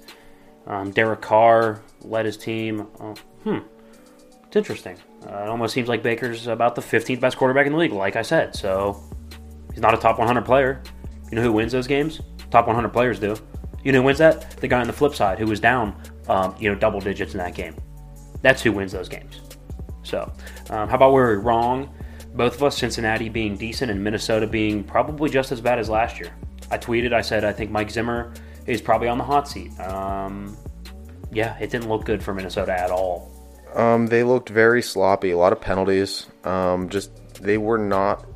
Um, 0.66 0.90
Derek 0.90 1.20
Carr 1.20 1.80
led 2.02 2.26
his 2.26 2.36
team. 2.36 2.88
Oh, 3.00 3.14
hmm. 3.44 3.58
It's 4.46 4.56
interesting. 4.56 4.96
Uh, 5.26 5.44
it 5.44 5.48
almost 5.48 5.72
seems 5.72 5.88
like 5.88 6.02
Baker's 6.02 6.46
about 6.46 6.74
the 6.74 6.82
15th 6.82 7.20
best 7.20 7.36
quarterback 7.36 7.66
in 7.66 7.72
the 7.72 7.78
league, 7.78 7.92
like 7.92 8.16
I 8.16 8.22
said. 8.22 8.56
So 8.56 9.02
he's 9.72 9.80
not 9.80 9.94
a 9.94 9.98
top 9.98 10.18
100 10.18 10.44
player. 10.44 10.82
You 11.30 11.36
know 11.36 11.42
who 11.42 11.52
wins 11.52 11.72
those 11.72 11.86
games? 11.86 12.20
Top 12.50 12.66
100 12.66 12.88
players 12.88 13.20
do. 13.20 13.36
You 13.84 13.92
know 13.92 14.00
who 14.00 14.06
wins 14.06 14.18
that? 14.18 14.50
The 14.56 14.66
guy 14.68 14.80
on 14.80 14.86
the 14.86 14.92
flip 14.92 15.14
side 15.14 15.38
who 15.38 15.46
was 15.46 15.60
down, 15.60 16.00
um, 16.28 16.54
you 16.58 16.70
know, 16.70 16.78
double 16.78 17.00
digits 17.00 17.34
in 17.34 17.38
that 17.38 17.54
game. 17.54 17.76
That's 18.42 18.62
who 18.62 18.72
wins 18.72 18.92
those 18.92 19.08
games. 19.08 19.40
So, 20.02 20.32
um, 20.70 20.88
how 20.88 20.96
about 20.96 21.12
where 21.12 21.26
we're 21.26 21.38
wrong? 21.40 21.94
Both 22.34 22.56
of 22.56 22.62
us, 22.62 22.76
Cincinnati 22.78 23.28
being 23.28 23.56
decent 23.56 23.90
and 23.90 24.02
Minnesota 24.02 24.46
being 24.46 24.84
probably 24.84 25.30
just 25.30 25.50
as 25.52 25.60
bad 25.60 25.78
as 25.78 25.88
last 25.88 26.18
year. 26.20 26.30
I 26.70 26.78
tweeted, 26.78 27.12
I 27.12 27.20
said, 27.20 27.44
I 27.44 27.52
think 27.52 27.70
Mike 27.70 27.90
Zimmer 27.90 28.32
is 28.66 28.80
probably 28.80 29.08
on 29.08 29.18
the 29.18 29.24
hot 29.24 29.48
seat. 29.48 29.78
Um, 29.80 30.56
yeah, 31.32 31.58
it 31.58 31.70
didn't 31.70 31.88
look 31.88 32.04
good 32.04 32.22
for 32.22 32.34
Minnesota 32.34 32.78
at 32.78 32.90
all. 32.90 33.32
Um, 33.74 34.06
they 34.06 34.22
looked 34.22 34.48
very 34.48 34.82
sloppy. 34.82 35.30
A 35.30 35.36
lot 35.36 35.52
of 35.52 35.60
penalties. 35.60 36.26
Um, 36.44 36.88
just 36.88 37.10
they 37.42 37.58
were 37.58 37.78
not. 37.78 38.26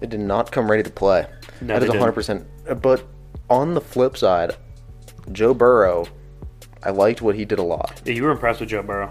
They 0.00 0.06
did 0.06 0.20
not 0.20 0.50
come 0.50 0.70
ready 0.70 0.82
to 0.82 0.90
play. 0.90 1.26
No, 1.60 1.74
that 1.74 1.80
they 1.80 1.86
is 1.86 1.92
didn't. 1.92 2.00
hundred 2.00 2.12
percent. 2.12 2.46
But 2.82 3.06
on 3.48 3.74
the 3.74 3.80
flip 3.80 4.16
side, 4.16 4.56
Joe 5.32 5.54
Burrow, 5.54 6.06
I 6.82 6.90
liked 6.90 7.22
what 7.22 7.34
he 7.34 7.44
did 7.44 7.58
a 7.58 7.62
lot. 7.62 8.00
Yeah, 8.04 8.14
you 8.14 8.24
were 8.24 8.30
impressed 8.30 8.60
with 8.60 8.70
Joe 8.70 8.82
Burrow. 8.82 9.10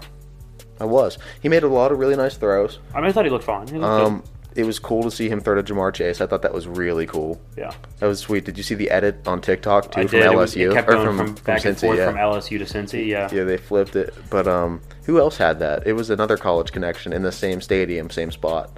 I 0.80 0.84
was. 0.84 1.18
He 1.42 1.48
made 1.48 1.62
a 1.62 1.68
lot 1.68 1.92
of 1.92 1.98
really 1.98 2.16
nice 2.16 2.36
throws. 2.36 2.78
I 2.94 3.00
mean, 3.00 3.08
I 3.10 3.12
thought 3.12 3.24
he 3.24 3.30
looked 3.30 3.44
fine. 3.44 3.66
He 3.68 3.74
looked 3.74 3.84
Um, 3.84 4.24
it 4.56 4.64
was 4.64 4.78
cool 4.80 5.02
to 5.04 5.10
see 5.12 5.28
him 5.28 5.40
throw 5.40 5.60
to 5.60 5.62
Ja'Marr 5.62 5.94
Chase. 5.94 6.20
I 6.20 6.26
thought 6.26 6.42
that 6.42 6.52
was 6.52 6.66
really 6.66 7.06
cool. 7.06 7.40
Yeah. 7.56 7.70
That 7.98 8.06
was 8.06 8.18
sweet. 8.18 8.44
Did 8.44 8.56
you 8.56 8.64
see 8.64 8.74
the 8.74 8.90
edit 8.90 9.20
on 9.28 9.40
TikTok 9.40 9.92
too 9.92 10.00
I 10.00 10.06
from 10.06 10.18
did. 10.20 10.26
LSU 10.26 10.32
It, 10.32 10.36
was, 10.36 10.56
it 10.56 10.66
or 10.66 10.82
from, 10.82 11.04
from, 11.04 11.16
from 11.18 11.44
back 11.44 11.64
and 11.64 11.76
Cincy? 11.76 11.80
forth 11.82 11.98
Yeah. 11.98 12.06
from 12.06 12.16
LSU 12.16 12.58
to 12.58 12.64
Cincy. 12.64 13.06
Yeah. 13.06 13.28
yeah, 13.32 13.44
they 13.44 13.56
flipped 13.58 13.94
it. 13.94 14.12
But 14.28 14.48
um, 14.48 14.80
who 15.04 15.18
else 15.20 15.36
had 15.36 15.60
that? 15.60 15.86
It 15.86 15.92
was 15.92 16.10
another 16.10 16.36
college 16.36 16.72
connection 16.72 17.12
in 17.12 17.22
the 17.22 17.30
same 17.32 17.60
stadium, 17.60 18.10
same 18.10 18.30
spot, 18.32 18.70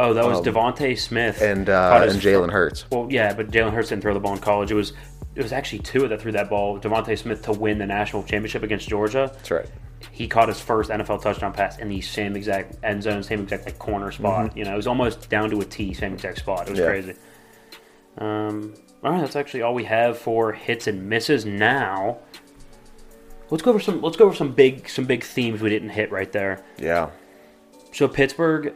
Oh, 0.00 0.14
that 0.14 0.24
was 0.24 0.38
Um, 0.38 0.44
DeVonta 0.44 0.96
Smith 0.96 1.42
and 1.42 1.68
uh, 1.68 2.06
and 2.08 2.20
Jalen 2.20 2.52
Hurts. 2.52 2.86
Well, 2.92 3.08
yeah, 3.10 3.34
but 3.34 3.50
Jalen 3.50 3.72
Hurts 3.72 3.88
didn't 3.88 4.02
throw 4.02 4.14
the 4.14 4.20
ball 4.20 4.32
in 4.34 4.38
college. 4.38 4.70
It 4.70 4.74
was 4.76 4.92
it 5.38 5.42
was 5.42 5.52
actually 5.52 5.78
Tua 5.78 6.08
that 6.08 6.20
threw 6.20 6.32
that 6.32 6.50
ball. 6.50 6.80
DeVonta 6.80 7.16
Smith 7.16 7.42
to 7.42 7.52
win 7.52 7.78
the 7.78 7.86
national 7.86 8.24
championship 8.24 8.64
against 8.64 8.88
Georgia. 8.88 9.30
That's 9.32 9.50
right. 9.52 9.66
He 10.10 10.26
caught 10.26 10.48
his 10.48 10.60
first 10.60 10.90
NFL 10.90 11.22
touchdown 11.22 11.52
pass 11.52 11.78
in 11.78 11.88
the 11.88 12.00
same 12.00 12.34
exact 12.36 12.76
end 12.82 13.04
zone, 13.04 13.22
same 13.22 13.42
exact 13.42 13.64
like 13.64 13.78
corner 13.78 14.10
spot. 14.10 14.56
You 14.56 14.64
know, 14.64 14.72
it 14.72 14.76
was 14.76 14.88
almost 14.88 15.30
down 15.30 15.48
to 15.50 15.60
a 15.60 15.64
T, 15.64 15.94
same 15.94 16.12
exact 16.12 16.38
spot. 16.38 16.66
It 16.68 16.70
was 16.70 16.80
Mm-hmm. 16.80 16.84
Yeah. 16.86 17.02
crazy. 17.02 17.14
Um, 18.18 18.74
all 19.04 19.12
right, 19.12 19.20
that's 19.20 19.36
actually 19.36 19.62
all 19.62 19.74
we 19.74 19.84
have 19.84 20.18
for 20.18 20.52
hits 20.52 20.88
and 20.88 21.08
misses. 21.08 21.46
Now, 21.46 22.18
let's 23.50 23.62
go 23.62 23.70
over 23.70 23.78
some. 23.80 24.02
Let's 24.02 24.16
go 24.16 24.26
over 24.26 24.34
some 24.34 24.52
big 24.52 24.88
some 24.88 25.04
big 25.04 25.22
themes 25.22 25.60
we 25.62 25.70
didn't 25.70 25.90
hit 25.90 26.10
right 26.10 26.32
there. 26.32 26.64
Yeah. 26.78 27.10
So 27.92 28.08
Pittsburgh, 28.08 28.74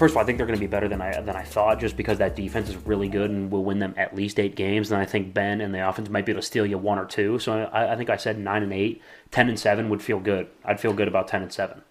first 0.00 0.12
of 0.12 0.16
all, 0.16 0.22
I 0.22 0.26
think 0.26 0.38
they're 0.38 0.46
going 0.46 0.58
to 0.58 0.60
be 0.60 0.66
better 0.66 0.88
than 0.88 1.02
I 1.02 1.20
than 1.20 1.36
I 1.36 1.42
thought, 1.42 1.78
just 1.78 1.94
because 1.94 2.18
that 2.18 2.34
defense 2.34 2.70
is 2.70 2.76
really 2.86 3.08
good 3.08 3.30
and 3.30 3.50
will 3.50 3.62
win 3.62 3.80
them 3.80 3.94
at 3.98 4.16
least 4.16 4.40
eight 4.40 4.56
games. 4.56 4.90
And 4.90 5.00
I 5.00 5.04
think 5.04 5.34
Ben 5.34 5.60
and 5.60 5.74
the 5.74 5.86
offense 5.86 6.08
might 6.08 6.24
be 6.24 6.32
able 6.32 6.40
to 6.40 6.46
steal 6.46 6.64
you 6.64 6.78
one 6.78 6.98
or 6.98 7.04
two. 7.04 7.38
So 7.38 7.52
I, 7.52 7.92
I 7.92 7.96
think 7.96 8.08
I 8.08 8.16
said 8.16 8.38
nine 8.38 8.62
and 8.62 8.72
eight, 8.72 9.02
10 9.30 9.50
and 9.50 9.60
seven 9.60 9.90
would 9.90 10.02
feel 10.02 10.18
good. 10.18 10.48
I'd 10.64 10.80
feel 10.80 10.94
good 10.94 11.06
about 11.06 11.28
ten 11.28 11.42
and 11.42 11.52
seven. 11.52 11.82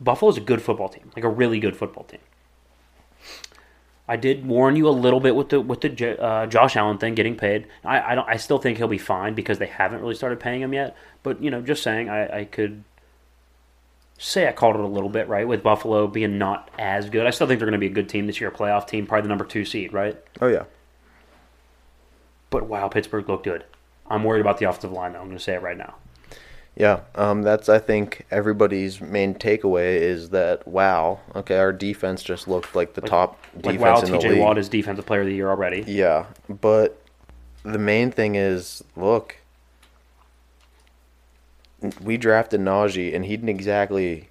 Buffalo's 0.00 0.36
a 0.36 0.40
good 0.40 0.60
football 0.60 0.88
team, 0.88 1.12
like 1.14 1.24
a 1.24 1.28
really 1.28 1.60
good 1.60 1.76
football 1.76 2.02
team. 2.02 2.20
I 4.08 4.16
did 4.16 4.44
warn 4.44 4.74
you 4.74 4.88
a 4.88 4.90
little 4.90 5.20
bit 5.20 5.36
with 5.36 5.50
the 5.50 5.60
with 5.60 5.82
the 5.82 6.20
uh, 6.20 6.46
Josh 6.46 6.74
Allen 6.74 6.98
thing 6.98 7.14
getting 7.14 7.36
paid. 7.36 7.68
I, 7.84 8.12
I 8.12 8.14
don't. 8.16 8.28
I 8.28 8.36
still 8.36 8.58
think 8.58 8.78
he'll 8.78 8.88
be 8.88 8.98
fine 8.98 9.34
because 9.34 9.58
they 9.60 9.66
haven't 9.66 10.00
really 10.00 10.16
started 10.16 10.40
paying 10.40 10.60
him 10.60 10.74
yet. 10.74 10.96
But 11.22 11.40
you 11.40 11.52
know, 11.52 11.62
just 11.62 11.84
saying, 11.84 12.10
I, 12.10 12.40
I 12.40 12.44
could 12.44 12.82
say 14.22 14.48
I 14.48 14.52
called 14.52 14.76
it 14.76 14.82
a 14.82 14.86
little 14.86 15.08
bit, 15.08 15.28
right? 15.28 15.46
With 15.46 15.62
Buffalo 15.62 16.06
being 16.06 16.38
not 16.38 16.70
as 16.78 17.10
good. 17.10 17.26
I 17.26 17.30
still 17.30 17.46
think 17.46 17.58
they're 17.58 17.66
going 17.68 17.80
to 17.80 17.84
be 17.84 17.90
a 17.90 17.94
good 17.94 18.08
team 18.08 18.26
this 18.26 18.40
year, 18.40 18.50
a 18.50 18.52
playoff 18.52 18.86
team, 18.86 19.06
probably 19.06 19.22
the 19.22 19.28
number 19.28 19.44
two 19.44 19.64
seed, 19.64 19.92
right? 19.92 20.16
Oh 20.40 20.46
yeah. 20.46 20.64
But 22.50 22.66
wow, 22.66 22.88
Pittsburgh 22.88 23.28
looked 23.28 23.44
good. 23.44 23.64
I'm 24.06 24.24
worried 24.24 24.40
about 24.40 24.58
the 24.58 24.68
offensive 24.68 24.92
line, 24.92 25.12
though. 25.12 25.20
I'm 25.20 25.26
going 25.26 25.38
to 25.38 25.42
say 25.42 25.54
it 25.54 25.62
right 25.62 25.76
now. 25.76 25.94
Yeah, 26.76 27.00
um, 27.14 27.42
that's 27.42 27.68
I 27.68 27.78
think 27.78 28.24
everybody's 28.30 29.00
main 29.00 29.34
takeaway 29.34 29.96
is 29.96 30.30
that 30.30 30.66
wow, 30.66 31.20
okay, 31.36 31.58
our 31.58 31.72
defense 31.72 32.22
just 32.22 32.48
looked 32.48 32.74
like 32.74 32.94
the 32.94 33.02
top 33.02 33.38
Like, 33.54 33.76
defense 33.76 33.80
wow, 33.80 34.00
in 34.00 34.12
the 34.12 34.18
league. 34.18 34.24
Wow, 34.24 34.36
TJ. 34.36 34.40
Watt 34.40 34.58
is 34.58 34.68
Defensive 34.70 35.04
Player 35.04 35.20
of 35.20 35.26
the 35.26 35.34
Year 35.34 35.50
already. 35.50 35.84
Yeah, 35.86 36.26
but 36.48 36.98
the 37.62 37.78
main 37.78 38.10
thing 38.10 38.36
is, 38.36 38.82
look, 38.96 39.36
we 42.02 42.16
drafted 42.16 42.60
Najee, 42.60 43.14
and 43.14 43.24
he 43.24 43.36
didn't 43.36 43.48
exactly 43.48 44.28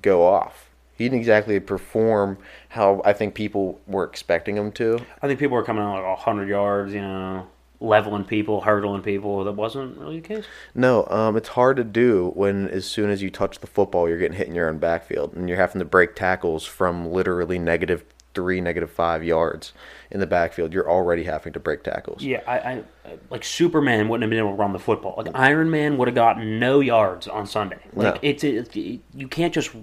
go 0.00 0.26
off. 0.26 0.70
He 0.96 1.04
didn't 1.04 1.18
exactly 1.18 1.58
perform 1.60 2.38
how 2.68 3.02
I 3.04 3.12
think 3.12 3.34
people 3.34 3.80
were 3.86 4.04
expecting 4.04 4.56
him 4.56 4.72
to. 4.72 4.98
I 5.20 5.26
think 5.26 5.40
people 5.40 5.56
were 5.56 5.64
coming 5.64 5.82
out 5.82 5.94
like 5.94 6.04
100 6.04 6.48
yards, 6.48 6.92
you 6.92 7.00
know, 7.00 7.46
leveling 7.80 8.24
people, 8.24 8.60
hurdling 8.60 9.02
people. 9.02 9.44
That 9.44 9.52
wasn't 9.52 9.98
really 9.98 10.20
the 10.20 10.28
case. 10.28 10.44
No, 10.74 11.06
um, 11.08 11.36
it's 11.36 11.48
hard 11.48 11.76
to 11.78 11.84
do 11.84 12.30
when 12.34 12.68
as 12.68 12.84
soon 12.84 13.10
as 13.10 13.22
you 13.22 13.30
touch 13.30 13.58
the 13.58 13.66
football, 13.66 14.08
you're 14.08 14.18
getting 14.18 14.36
hit 14.36 14.48
in 14.48 14.54
your 14.54 14.68
own 14.68 14.78
backfield, 14.78 15.34
and 15.34 15.48
you're 15.48 15.58
having 15.58 15.80
to 15.80 15.84
break 15.84 16.14
tackles 16.14 16.64
from 16.64 17.10
literally 17.10 17.58
negative 17.58 18.04
three, 18.34 18.60
negative 18.60 18.90
five 18.90 19.22
yards 19.24 19.72
in 20.10 20.20
the 20.20 20.26
backfield. 20.26 20.72
You're 20.72 20.90
already 20.90 21.24
having 21.24 21.52
to 21.52 21.60
break 21.60 21.82
tackles. 21.82 22.22
Yeah, 22.22 22.42
I, 22.46 22.58
I 22.58 22.82
like 23.30 23.44
Superman 23.44 24.08
wouldn't 24.08 24.22
have 24.22 24.30
been 24.30 24.38
able 24.38 24.50
to 24.56 24.56
run 24.56 24.72
the 24.72 24.78
football. 24.78 25.14
Like 25.16 25.28
Iron 25.34 25.70
Man 25.70 25.98
would 25.98 26.08
have 26.08 26.14
gotten 26.14 26.58
no 26.58 26.80
yards 26.80 27.28
on 27.28 27.46
Sunday. 27.46 27.78
Like 27.94 28.14
No. 28.14 28.18
it's 28.22 28.44
it, 28.44 28.74
you 28.76 29.28
can't 29.28 29.52
just 29.54 29.74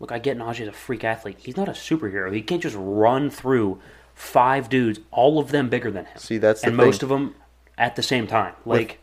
look. 0.00 0.12
I 0.12 0.18
get 0.18 0.36
Najee 0.38 0.60
is 0.62 0.68
a 0.68 0.72
freak 0.72 1.04
athlete. 1.04 1.36
He's 1.38 1.56
not 1.56 1.68
a 1.68 1.72
superhero. 1.72 2.32
He 2.34 2.42
can't 2.42 2.62
just 2.62 2.76
run 2.78 3.30
through 3.30 3.80
five 4.14 4.68
dudes, 4.68 5.00
all 5.10 5.38
of 5.38 5.50
them 5.50 5.68
bigger 5.68 5.90
than 5.90 6.04
him. 6.06 6.18
See, 6.18 6.38
that's 6.38 6.60
the 6.60 6.68
and 6.68 6.76
thing. 6.76 6.86
most 6.86 7.02
of 7.02 7.08
them 7.08 7.34
at 7.78 7.96
the 7.96 8.02
same 8.02 8.26
time. 8.26 8.54
Like 8.64 8.98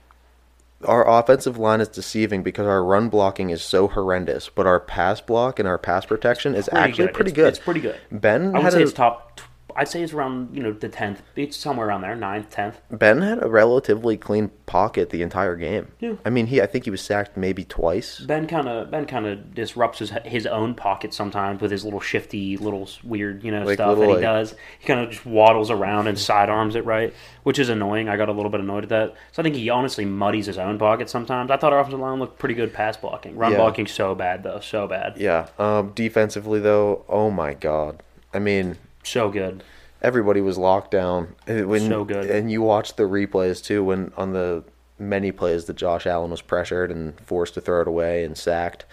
Our 0.86 1.08
offensive 1.08 1.58
line 1.58 1.82
is 1.82 1.90
deceiving 1.90 2.42
because 2.42 2.66
our 2.66 2.84
run 2.84 3.10
blocking 3.10 3.50
is 3.50 3.62
so 3.62 3.88
horrendous, 3.90 4.50
but 4.54 4.66
our 4.66 4.80
pass 4.80 5.20
block 5.20 5.60
and 5.60 5.68
our 5.68 5.78
pass 5.78 6.06
protection 6.06 6.56
is 6.56 6.70
pretty 6.70 6.84
actually 6.90 7.06
good. 7.08 7.14
pretty 7.16 7.32
It's- 7.32 7.36
good. 7.44 7.48
It's 7.50 7.60
pretty 7.60 7.80
good. 7.82 7.98
Ben 8.12 8.48
I 8.56 8.60
would 8.60 8.62
had 8.64 8.74
say 8.74 8.80
a, 8.80 8.84
it's 8.84 8.94
top. 8.94 9.42
I'd 9.76 9.88
say 9.88 10.02
it's 10.02 10.14
around 10.14 10.56
you 10.56 10.64
know 10.64 10.72
the 10.74 10.90
tenth. 10.90 11.22
It's 11.36 11.56
somewhere 11.58 11.88
around 11.88 12.02
there, 12.02 12.16
ninth, 12.16 12.50
tenth. 12.50 12.80
Ben 12.92 13.22
had 13.22 13.44
a 13.44 13.50
relatively 13.50 14.18
clean 14.18 14.50
pocket 14.66 15.10
the 15.10 15.22
entire 15.22 15.56
game. 15.56 15.88
Yeah. 16.00 16.14
I 16.26 16.30
mean, 16.30 16.48
he 16.48 16.62
I 16.62 16.66
think 16.68 16.86
he 16.86 16.92
was 16.92 17.02
sacked 17.02 17.36
maybe 17.38 17.64
twice. 17.64 18.20
Ben 18.20 18.48
kind 18.48 18.68
of 18.68 18.92
Ben 18.92 19.06
kind 19.06 19.26
of 19.26 19.54
disrupts 19.54 20.00
his 20.00 20.12
his 20.26 20.46
own 20.46 20.76
pocket 20.76 21.14
sometimes 21.14 21.62
with 21.62 21.72
his 21.72 21.84
little 21.84 22.00
shifty, 22.00 22.58
little 22.58 22.88
weird, 23.04 23.44
you 23.44 23.52
know, 23.52 23.64
Like 23.64 23.76
stuff 23.76 23.98
that 23.98 24.06
he 24.08 24.14
like- 24.14 24.22
does. 24.22 24.56
He 24.80 24.88
kind 24.88 25.00
of 25.00 25.10
just 25.12 25.26
waddles 25.26 25.72
around 25.72 26.08
and 26.08 26.18
sidearms 26.20 26.76
it 26.76 26.86
right, 26.86 27.14
which 27.44 27.60
is 27.60 27.70
annoying. 27.70 28.10
I 28.10 28.18
got 28.18 28.30
a 28.30 28.34
little 28.34 28.52
bit 28.52 28.60
annoyed 28.62 28.84
at 28.84 28.90
that. 28.90 29.14
So 29.32 29.42
I 29.42 29.44
think 29.44 29.56
he 29.56 29.70
honestly 29.70 30.06
muddies 30.06 30.46
his 30.46 30.58
own 30.58 30.78
pocket 30.78 31.10
sometimes. 31.10 31.52
I 31.52 31.58
thought 31.58 31.74
our 31.74 31.80
offensive 31.80 32.00
line 32.00 32.20
looked 32.20 32.38
pretty 32.40 32.56
good 32.56 32.74
pass 32.74 32.98
blocking. 32.98 33.36
Run 33.36 33.52
Yeah. 33.54 33.58
blocking 33.58 33.88
so 33.88 34.14
bad 34.16 34.44
though, 34.44 34.60
so 34.60 34.88
bad, 34.88 35.18
Yeah. 35.18 35.48
Um, 35.58 35.92
defensively 35.96 36.60
though, 36.60 37.06
oh 37.10 37.30
my 37.32 37.54
god. 37.54 38.04
I 38.34 38.40
mean, 38.40 38.78
so 39.04 39.30
good. 39.30 39.64
everybody 40.02 40.42
was 40.42 40.58
locked 40.58 40.92
down. 40.92 41.36
When, 41.48 41.88
So 41.90 42.04
good. 42.06 42.30
And 42.30 42.50
you 42.52 42.62
watched 42.62 42.98
the 42.98 43.04
replays 43.04 43.64
too 43.64 43.84
when 43.84 44.12
on 44.18 44.34
the 44.34 44.64
many 44.98 45.32
plays 45.32 45.66
that 45.66 45.76
Josh 45.76 46.06
Allen 46.08 46.32
was 46.32 46.42
pressured 46.42 46.92
and 46.92 47.20
forced 47.22 47.54
to 47.56 47.62
throw 47.62 47.82
it 47.82 47.88
away 47.88 48.24
and 48.24 48.38
sacked. 48.38 48.86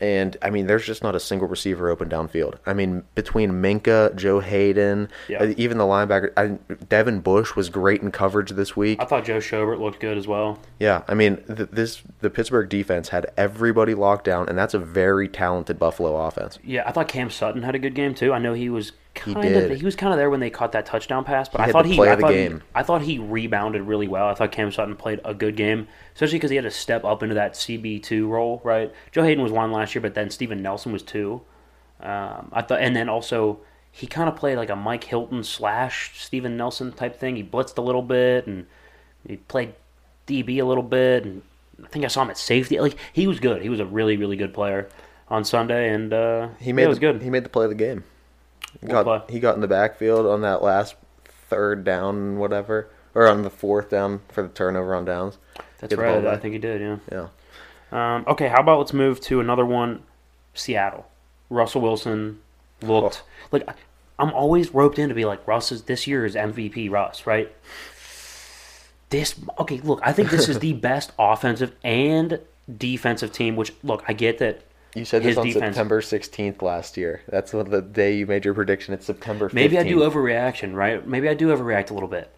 And 0.00 0.36
I 0.42 0.50
mean, 0.50 0.66
there's 0.66 0.84
just 0.84 1.04
not 1.04 1.14
a 1.14 1.20
single 1.20 1.46
receiver 1.46 1.88
open 1.88 2.08
downfield. 2.08 2.56
I 2.66 2.74
mean, 2.74 3.04
between 3.14 3.52
Minkah, 3.62 4.16
Joe 4.16 4.40
Haden, 4.40 5.08
Yeah. 5.28 5.38
uh, 5.44 5.54
even 5.56 5.78
the 5.78 5.84
linebacker, 5.84 6.32
I, 6.36 6.58
Devin 6.88 7.20
Bush 7.20 7.54
was 7.54 7.68
great 7.68 8.02
in 8.02 8.10
coverage 8.10 8.50
this 8.50 8.76
week. 8.76 9.00
I 9.00 9.04
thought 9.04 9.24
Joe 9.24 9.38
Schobert 9.38 9.78
looked 9.78 10.00
good 10.00 10.18
as 10.18 10.26
well. 10.26 10.58
Yeah, 10.80 11.02
I 11.06 11.14
mean, 11.14 11.36
th- 11.46 11.68
this 11.70 12.02
the 12.20 12.28
Pittsburgh 12.28 12.68
defense 12.68 13.10
had 13.10 13.30
everybody 13.36 13.94
locked 13.94 14.24
down, 14.24 14.48
and 14.48 14.58
that's 14.58 14.74
a 14.74 14.80
very 14.80 15.28
talented 15.28 15.78
Buffalo 15.78 16.16
offense. 16.26 16.58
Yeah, 16.64 16.82
I 16.86 16.90
thought 16.90 17.06
Cam 17.06 17.30
Sutton 17.30 17.62
had 17.62 17.76
a 17.76 17.78
good 17.78 17.94
game 17.94 18.14
too. 18.14 18.32
I 18.32 18.38
know 18.40 18.52
he 18.54 18.68
was 18.68 18.90
kind 19.14 19.42
did. 19.42 19.70
of 19.72 19.78
he 19.78 19.84
was 19.84 19.96
kind 19.96 20.12
of 20.12 20.18
there 20.18 20.30
when 20.30 20.40
they 20.40 20.50
caught 20.50 20.72
that 20.72 20.86
touchdown 20.86 21.24
pass, 21.24 21.48
but 21.48 21.60
He 21.60 21.68
I 21.68 21.72
thought 21.72 21.86
he 21.86 22.00
I 22.00 22.16
thought, 22.16 22.30
game. 22.30 22.62
I 22.74 22.82
thought 22.82 23.02
he 23.02 23.18
rebounded 23.18 23.82
really 23.82 24.08
well. 24.08 24.28
I 24.28 24.34
thought 24.34 24.52
Cam 24.52 24.70
Sutton 24.70 24.96
played 24.96 25.20
a 25.24 25.34
good 25.34 25.56
game, 25.56 25.88
especially 26.14 26.36
because 26.38 26.50
he 26.50 26.56
had 26.56 26.64
to 26.64 26.70
step 26.70 27.04
up 27.04 27.22
into 27.22 27.34
that 27.34 27.54
CB 27.54 28.02
two 28.02 28.28
role. 28.28 28.60
Right, 28.64 28.92
Joe 29.12 29.22
Haden 29.22 29.42
was 29.42 29.52
one 29.52 29.72
last 29.72 29.94
year, 29.94 30.02
but 30.02 30.14
then 30.14 30.30
Steven 30.30 30.60
Nelson 30.62 30.92
was 30.92 31.02
two. 31.02 31.42
Um, 32.00 32.50
I 32.52 32.62
thought, 32.62 32.80
and 32.80 32.94
then 32.94 33.08
also 33.08 33.60
he 33.90 34.06
kind 34.06 34.28
of 34.28 34.36
played 34.36 34.56
like 34.56 34.70
a 34.70 34.76
Mike 34.76 35.04
Hilton 35.04 35.44
slash 35.44 36.20
Steven 36.20 36.56
Nelson 36.56 36.92
type 36.92 37.16
thing. 37.18 37.36
He 37.36 37.44
blitzed 37.44 37.78
a 37.78 37.82
little 37.82 38.02
bit 38.02 38.46
and 38.46 38.66
he 39.26 39.36
played 39.36 39.74
DB 40.26 40.58
a 40.60 40.64
little 40.64 40.82
bit, 40.82 41.24
and 41.24 41.42
I 41.82 41.86
think 41.88 42.04
I 42.04 42.08
saw 42.08 42.22
him 42.22 42.30
at 42.30 42.38
safety. 42.38 42.80
Like 42.80 42.96
he 43.12 43.26
was 43.26 43.38
good. 43.40 43.62
He 43.62 43.68
was 43.68 43.80
a 43.80 43.86
really 43.86 44.16
really 44.16 44.36
good 44.36 44.52
player 44.52 44.88
on 45.28 45.44
Sunday, 45.44 45.90
and 45.90 46.12
uh, 46.12 46.48
He 46.60 46.72
made 46.72 46.82
yeah, 46.82 46.86
it 46.86 46.88
was 46.90 46.98
good. 46.98 47.22
He 47.22 47.30
made 47.30 47.44
the 47.44 47.48
play 47.48 47.64
of 47.64 47.70
the 47.70 47.76
game. 47.76 48.04
Got 48.86 49.04
play? 49.04 49.20
he 49.34 49.40
got 49.40 49.54
in 49.54 49.60
the 49.60 49.68
backfield 49.68 50.26
on 50.26 50.40
that 50.42 50.62
last 50.62 50.94
third 51.48 51.84
down, 51.84 52.38
whatever, 52.38 52.88
or 53.14 53.28
on 53.28 53.42
the 53.42 53.50
fourth 53.50 53.90
down 53.90 54.20
for 54.28 54.42
the 54.42 54.48
turnover 54.48 54.94
on 54.94 55.04
downs. 55.04 55.38
That's 55.78 55.94
right. 55.94 56.26
I 56.26 56.36
think 56.36 56.52
he 56.52 56.58
did. 56.58 56.80
Yeah. 56.80 56.96
Yeah, 57.92 58.16
Um, 58.16 58.24
okay, 58.28 58.48
how 58.48 58.60
about 58.60 58.78
let's 58.78 58.92
move 58.92 59.20
to 59.22 59.40
another 59.40 59.66
one? 59.66 60.02
Seattle. 60.54 61.06
Russell 61.50 61.80
Wilson 61.82 62.40
looked 62.82 63.22
like 63.52 63.68
I- 63.68 63.74
I'm 64.18 64.30
always 64.32 64.72
roped 64.72 64.98
in 64.98 65.08
to 65.08 65.14
be 65.14 65.24
like 65.24 65.46
Russ 65.46 65.72
is 65.72 65.82
this 65.82 66.06
year 66.06 66.24
is 66.24 66.34
MVP 66.36 66.88
Russ, 66.90 67.26
right? 67.26 67.52
This 69.10 69.34
okay, 69.58 69.80
look, 69.80 70.00
I 70.02 70.12
think 70.12 70.30
this 70.30 70.48
is 70.48 70.58
the 70.60 70.72
best 70.72 71.12
offensive 71.18 71.72
and 71.84 72.40
defensive 72.78 73.32
team. 73.32 73.56
Which 73.56 73.72
look, 73.82 74.04
I 74.08 74.12
get 74.12 74.38
that 74.38 74.62
you 74.94 75.04
said 75.04 75.22
this 75.22 75.36
on 75.36 75.46
defense. 75.46 75.74
September 75.74 76.00
sixteenth 76.00 76.62
last 76.62 76.96
year. 76.96 77.22
That's 77.28 77.50
the 77.50 77.82
day 77.82 78.16
you 78.16 78.26
made 78.26 78.44
your 78.44 78.54
prediction. 78.54 78.94
It's 78.94 79.06
September. 79.06 79.48
15th. 79.48 79.54
Maybe 79.54 79.78
I 79.78 79.82
do 79.82 79.98
overreaction, 79.98 80.74
right? 80.74 81.06
Maybe 81.06 81.28
I 81.28 81.34
do 81.34 81.48
overreact 81.48 81.90
a 81.90 81.94
little 81.94 82.08
bit, 82.08 82.30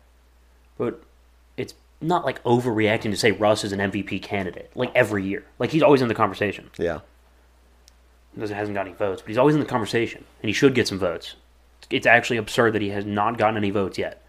but 0.79 1.03
it's 1.57 1.75
not 2.01 2.25
like 2.25 2.43
overreacting 2.45 3.11
to 3.11 3.17
say 3.17 3.33
Russ 3.33 3.65
is 3.65 3.73
an 3.73 3.79
MVP 3.79 4.23
candidate 4.23 4.71
like 4.75 4.91
every 4.95 5.25
year. 5.25 5.45
Like 5.59 5.71
he's 5.71 5.83
always 5.83 6.03
in 6.03 6.09
the 6.09 6.15
conversation. 6.15 6.71
Yeah, 6.79 7.01
doesn't 8.39 8.57
hasn't 8.57 8.75
got 8.75 8.87
any 8.87 8.95
votes, 8.95 9.23
but 9.23 9.29
he's 9.29 9.39
always 9.39 9.55
in 9.55 9.61
the 9.61 9.67
conversation, 9.67 10.25
and 10.43 10.49
he 10.49 10.53
should 10.53 10.75
get 10.75 10.89
some 10.89 10.99
votes. 10.99 11.37
It's 11.91 12.07
actually 12.07 12.37
absurd 12.37 12.73
that 12.73 12.83
he 12.83 12.91
has 12.91 13.05
not 13.05 13.39
gotten 13.39 13.57
any 13.57 13.71
votes 13.71 13.99
yet. 13.99 14.23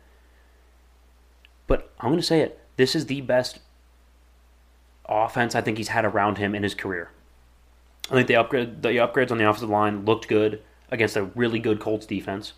But 1.66 1.92
I'm 2.00 2.10
going 2.10 2.20
to 2.20 2.26
say 2.26 2.42
it: 2.42 2.60
this 2.78 2.96
is 2.96 3.08
the 3.08 3.22
best 3.22 3.60
offense 5.08 5.56
I 5.56 5.62
think 5.62 5.78
he's 5.78 5.90
had 5.90 6.06
around 6.06 6.38
him 6.38 6.54
in 6.54 6.64
his 6.64 6.76
career. 6.76 7.12
I 8.10 8.14
think 8.14 8.28
the 8.28 8.38
upgrade, 8.38 8.82
the 8.82 8.90
upgrades 8.90 9.32
on 9.32 9.38
the 9.38 9.50
offensive 9.50 9.70
line 9.70 10.06
looked 10.06 10.28
good 10.28 10.62
against 10.90 11.18
a 11.18 11.24
really 11.24 11.60
good 11.60 11.80
Colts 11.80 12.06
defense. 12.06 12.54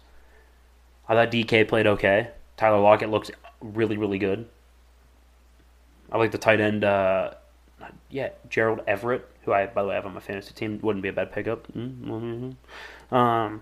I 1.08 1.16
thought 1.16 1.32
DK 1.32 1.68
played 1.68 1.88
okay. 1.88 2.30
Tyler 2.56 2.80
Lockett 2.80 3.10
looks 3.10 3.32
really, 3.62 3.98
really 3.98 4.20
good. 4.20 4.48
I 6.12 6.18
like 6.18 6.32
the 6.32 6.38
tight 6.38 6.62
end. 6.62 6.84
Uh, 6.84 7.32
yeah, 8.10 8.30
Gerald 8.50 8.82
Everett, 8.88 9.28
who 9.44 9.54
I, 9.54 9.68
by 9.68 9.82
the 9.82 9.90
way, 9.90 9.96
have 9.96 10.06
on 10.06 10.14
my 10.14 10.20
fantasy 10.20 10.54
team, 10.54 10.80
wouldn't 10.82 11.04
be 11.04 11.10
a 11.10 11.14
bad 11.14 11.32
pickup. 11.32 11.72
Mm-hmm. 11.74 13.16
Um, 13.16 13.62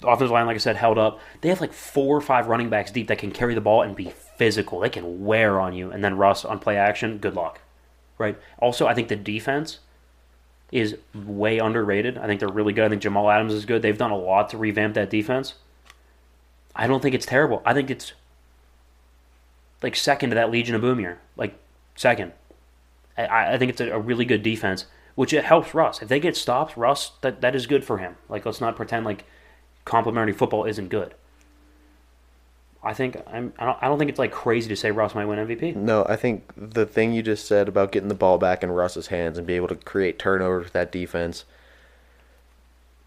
the 0.00 0.06
offensive 0.06 0.30
line, 0.30 0.46
like 0.46 0.54
I 0.54 0.58
said, 0.58 0.76
held 0.76 0.98
up. 0.98 1.20
They 1.40 1.48
have 1.48 1.60
like 1.60 1.72
four 1.72 2.16
or 2.16 2.20
five 2.20 2.46
running 2.46 2.68
backs 2.68 2.90
deep 2.90 3.08
that 3.08 3.18
can 3.18 3.32
carry 3.32 3.54
the 3.54 3.60
ball 3.60 3.82
and 3.82 3.96
be 3.96 4.12
physical. 4.36 4.80
They 4.80 4.90
can 4.90 5.24
wear 5.24 5.58
on 5.58 5.72
you. 5.72 5.90
And 5.90 6.04
then 6.04 6.16
Russ 6.16 6.44
on 6.44 6.58
play 6.58 6.76
action, 6.76 7.18
good 7.18 7.34
luck. 7.34 7.60
Right? 8.16 8.38
Also, 8.58 8.86
I 8.86 8.94
think 8.94 9.08
the 9.08 9.16
defense 9.16 9.78
is 10.70 10.96
way 11.14 11.58
underrated. 11.58 12.18
I 12.18 12.26
think 12.26 12.40
they're 12.40 12.48
really 12.48 12.72
good. 12.72 12.84
I 12.84 12.88
think 12.88 13.02
Jamal 13.02 13.30
Adams 13.30 13.54
is 13.54 13.64
good. 13.64 13.82
They've 13.82 13.96
done 13.96 14.10
a 14.10 14.18
lot 14.18 14.50
to 14.50 14.58
revamp 14.58 14.94
that 14.94 15.10
defense. 15.10 15.54
I 16.76 16.86
don't 16.86 17.00
think 17.00 17.14
it's 17.14 17.26
terrible. 17.26 17.62
I 17.64 17.74
think 17.74 17.90
it's 17.90 18.12
like 19.82 19.96
second 19.96 20.30
to 20.30 20.34
that 20.34 20.50
Legion 20.50 20.74
of 20.74 20.80
Boom 20.80 21.00
year. 21.00 21.18
Like 21.36 21.58
second. 21.96 22.32
I, 23.16 23.54
I 23.54 23.58
think 23.58 23.70
it's 23.70 23.80
a, 23.80 23.90
a 23.90 23.98
really 23.98 24.24
good 24.24 24.42
defense, 24.42 24.86
which 25.14 25.32
it 25.32 25.44
helps 25.44 25.74
Russ. 25.74 26.02
If 26.02 26.08
they 26.08 26.20
get 26.20 26.36
stops, 26.36 26.76
Russ, 26.76 27.12
that, 27.22 27.40
that 27.40 27.56
is 27.56 27.66
good 27.66 27.84
for 27.84 27.98
him. 27.98 28.16
Like 28.28 28.44
let's 28.44 28.60
not 28.60 28.76
pretend 28.76 29.04
like 29.04 29.24
complimentary 29.84 30.34
football 30.34 30.64
isn't 30.64 30.88
good. 30.88 31.14
I 32.88 32.94
think 32.94 33.16
I'm. 33.30 33.52
I 33.58 33.66
don't, 33.66 33.78
I 33.82 33.86
don't 33.86 33.98
think 33.98 34.08
it's 34.08 34.18
like 34.18 34.32
crazy 34.32 34.68
to 34.70 34.76
say 34.76 34.90
Russ 34.90 35.14
might 35.14 35.26
win 35.26 35.38
MVP. 35.46 35.76
no, 35.76 36.06
I 36.08 36.16
think 36.16 36.50
the 36.56 36.86
thing 36.86 37.12
you 37.12 37.22
just 37.22 37.46
said 37.46 37.68
about 37.68 37.92
getting 37.92 38.08
the 38.08 38.14
ball 38.14 38.38
back 38.38 38.62
in 38.62 38.70
Russ's 38.70 39.08
hands 39.08 39.36
and 39.36 39.46
be 39.46 39.54
able 39.54 39.68
to 39.68 39.74
create 39.76 40.18
turnovers 40.18 40.64
with 40.64 40.72
that 40.72 40.90
defense 40.90 41.44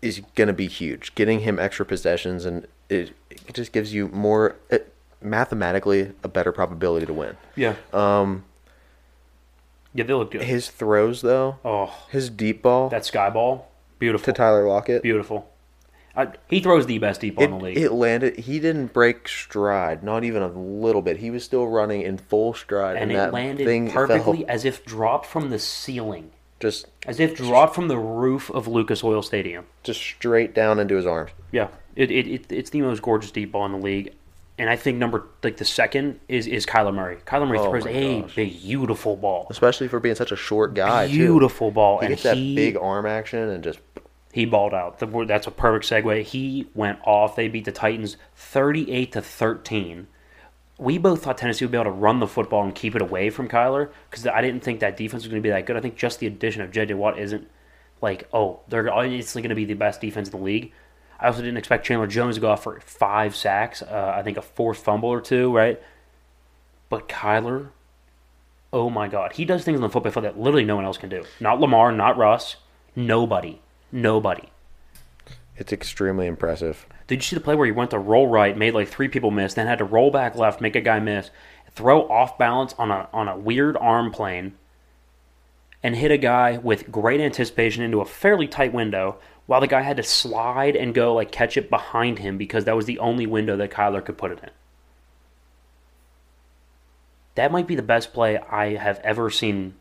is 0.02 0.22
going 0.36 0.48
to 0.48 0.54
be 0.54 0.68
huge. 0.68 1.14
Getting 1.16 1.42
him 1.42 1.60
extra 1.60 1.86
possessions 1.86 2.46
and 2.46 2.68
it, 2.90 3.14
it 3.48 3.54
just 3.54 3.72
gives 3.72 3.94
you 3.94 4.08
more 4.10 4.56
it, 4.70 4.94
mathematically 5.22 6.12
a 6.24 6.28
better 6.28 6.52
probability 6.52 7.06
to 7.06 7.14
win. 7.14 7.38
Yeah. 7.56 7.76
Um, 7.94 8.44
Yeah, 9.94 10.04
they 10.06 10.14
look 10.14 10.32
good. 10.32 10.42
his 10.44 10.70
throws 10.70 11.22
though, 11.22 11.58
Oh, 11.66 12.06
his 12.10 12.30
deep 12.30 12.62
ball 12.62 12.90
that 12.90 13.06
sky 13.06 13.30
ball, 13.30 13.70
beautiful, 14.00 14.26
to 14.26 14.34
Tyler 14.38 14.68
Lockett, 14.68 15.04
beautiful. 15.04 15.51
I, 16.16 16.28
he 16.50 16.60
throws 16.60 16.86
the 16.88 16.98
best 17.00 17.22
deep 17.22 17.36
ball 17.36 17.46
in 17.46 17.52
the 17.52 17.58
league. 17.58 17.78
it 17.78 17.92
landed. 17.92 18.38
He 18.40 18.60
didn't 18.60 18.88
break 18.94 19.28
stride, 19.28 20.04
not 20.04 20.24
even 20.24 20.42
a 20.42 20.48
little 20.48 21.02
bit. 21.02 21.18
He 21.18 21.32
was 21.32 21.44
still 21.44 21.68
running 21.68 22.02
in 22.02 22.18
full 22.18 22.54
stride, 22.54 22.96
and 22.98 23.04
and, 23.04 23.12
it 23.12 23.16
that 23.16 23.34
landed 23.34 23.66
thing 23.66 23.90
perfectly 23.92 24.40
fell 24.40 24.46
as 24.50 24.66
if 24.66 24.84
dropped 24.86 25.26
from 25.26 25.50
the 25.52 25.60
ceiling. 25.60 26.32
just 26.60 26.88
As 27.08 27.20
if 27.20 27.36
dropped 27.36 27.76
from 27.76 27.88
the 27.88 27.98
roof 27.98 28.50
of 28.52 28.68
Lucas 28.68 29.04
Oil 29.04 29.22
Stadium. 29.22 29.66
just 29.84 30.02
straight 30.02 30.54
down 30.54 30.80
into 30.80 30.96
his 30.96 31.06
arms. 31.06 31.32
Yeah, 31.52 31.70
it, 31.96 32.12
it, 32.12 32.28
it 32.28 32.46
it's 32.52 32.70
the 32.72 32.82
most 32.82 33.02
gorgeous 33.02 33.32
deep 33.32 33.54
ball 33.54 33.66
in 33.66 33.72
the 33.72 33.78
league, 33.78 34.14
and 34.58 34.70
I 34.70 34.76
think 34.76 34.98
number 34.98 35.28
like 35.44 35.56
the 35.58 35.66
second 35.66 36.20
is 36.28 36.46
is 36.46 36.66
Kyler 36.66 36.94
Murray. 36.94 37.18
Kyler 37.26 37.48
Murray 37.48 37.60
Oh 37.60 37.72
throws 37.72 37.86
a 37.86 38.22
gosh. 38.22 38.36
beautiful 38.36 39.16
ball, 39.16 39.48
especially 39.50 39.88
for 39.88 40.00
being 40.02 40.16
such 40.16 40.34
a 40.34 40.36
short 40.38 40.74
guy. 40.74 41.08
too. 41.08 41.14
beautiful 41.14 41.72
ball, 41.72 42.00
He 42.00 42.08
and 42.08 42.12
gets 42.12 42.24
that 42.24 42.36
big 42.36 42.76
arm 42.76 43.06
action 43.06 43.48
and 43.50 43.64
just 43.64 43.80
he 44.32 44.46
balled 44.46 44.74
out. 44.74 45.00
That's 45.00 45.48
a 45.48 45.52
perfect 45.52 45.86
segue. 45.86 46.24
He 46.24 46.68
went 46.74 47.00
off. 47.06 47.36
They 47.36 47.48
beat 47.48 47.66
the 47.66 47.72
Titans 47.72 48.18
thirty 48.36 48.92
eight 48.92 49.12
to 49.14 49.22
thirteen. 49.22 50.08
We 50.78 50.98
both 50.98 51.24
thought 51.24 51.38
Tennessee 51.38 51.66
would 51.66 51.72
be 51.72 51.78
able 51.78 51.92
to 51.92 51.92
run 51.92 52.20
the 52.20 52.28
football 52.28 52.64
and 52.64 52.74
keep 52.74 52.96
it 52.96 53.02
away 53.02 53.30
from 53.30 53.48
Kyler 53.48 53.92
because 54.10 54.26
I 54.26 54.42
didn't 54.42 54.64
think 54.64 54.80
that 54.80 54.98
defense 54.98 55.24
was 55.24 55.30
going 55.30 55.42
to 55.42 55.46
be 55.46 55.52
that 55.52 55.66
good. 55.66 55.76
I 55.76 55.82
think 55.82 55.96
just 55.96 56.20
the 56.20 56.28
addition 56.28 56.62
of 56.62 56.72
J.J. 56.72 56.96
Watt 56.96 57.20
isn't 57.20 57.48
like 58.02 58.28
oh 58.34 58.62
they're 58.68 58.92
obviously 58.92 59.42
going 59.42 59.50
to 59.50 59.56
be 59.56 59.66
the 59.66 59.76
best 59.76 60.02
defense 60.02 60.30
in 60.30 60.38
the 60.38 60.44
league. 60.44 60.72
I 61.20 61.28
also 61.28 61.42
didn't 61.42 61.58
expect 61.58 61.86
Chandler 61.86 62.08
Jones 62.08 62.36
to 62.36 62.42
go 62.42 62.50
off 62.50 62.64
for 62.64 62.80
five 62.80 63.36
sacks. 63.36 63.84
Uh, 63.84 64.14
I 64.16 64.24
think 64.24 64.38
a 64.38 64.42
forced 64.42 64.84
fumble 64.84 65.10
or 65.10 65.22
two, 65.22 65.56
right? 65.56 65.80
But 66.90 67.08
Kyler, 67.08 67.70
oh 68.74 68.90
my 68.90 69.08
God, 69.08 69.34
he 69.34 69.46
does 69.46 69.64
things 69.64 69.78
on 69.78 69.82
the 69.82 69.90
football 69.90 70.12
field 70.12 70.26
that 70.26 70.40
literally 70.40 70.66
no 70.66 70.76
one 70.76 70.86
else 70.86 70.98
can 70.98 71.10
do. 71.10 71.24
Not 71.40 71.60
Lamar, 71.60 71.92
not 71.92 72.18
Russ, 72.18 72.56
nobody, 72.96 73.62
nobody. 73.92 74.50
it's 75.58 75.74
extremely 75.74 76.28
impressive. 76.28 76.86
Did 77.08 77.18
you 77.18 77.22
see 77.24 77.36
the 77.36 77.42
play 77.42 77.56
where 77.56 77.66
he 77.66 77.72
went 77.72 77.92
to 77.92 78.00
roll 78.00 78.28
right, 78.28 78.58
made 78.58 78.74
like 78.74 78.88
three 78.88 79.08
people 79.08 79.32
miss, 79.32 79.54
then 79.54 79.68
had 79.68 79.80
to 79.80 79.86
roll 79.86 80.12
back 80.12 80.36
left, 80.36 80.62
make 80.62 80.76
a 80.76 80.82
guy 80.82 81.00
miss, 81.00 81.30
throw 81.74 82.08
off 82.10 82.38
balance 82.38 82.74
on 82.78 82.90
a 82.92 83.10
on 83.14 83.28
a 83.28 83.38
weird 83.38 83.78
arm 83.78 84.12
plane, 84.12 84.54
and 85.84 85.96
hit 85.96 86.12
a 86.12 86.18
guy 86.18 86.58
with 86.58 86.92
great 86.92 87.20
anticipation 87.20 87.84
into 87.84 88.02
a 88.02 88.06
fairly 88.06 88.48
tight 88.48 88.74
window, 88.74 89.18
while 89.46 89.62
the 89.62 89.68
guy 89.68 89.82
had 89.82 89.98
to 89.98 90.04
slide 90.04 90.76
and 90.76 90.94
go 90.94 91.14
like 91.14 91.32
catch 91.32 91.58
it 91.58 91.70
behind 91.70 92.20
him 92.20 92.38
because 92.38 92.66
that 92.66 92.76
was 92.76 92.86
the 92.86 93.00
only 93.00 93.28
window 93.28 93.58
that 93.58 93.72
Kyler 93.72 94.04
could 94.04 94.18
put 94.18 94.32
it 94.32 94.40
in. 94.42 94.50
That 97.36 97.52
might 97.52 97.68
be 97.68 97.76
the 97.76 97.82
best 97.82 98.14
play 98.14 98.38
I 98.38 98.76
have 98.76 99.00
ever 99.04 99.30
seen 99.30 99.76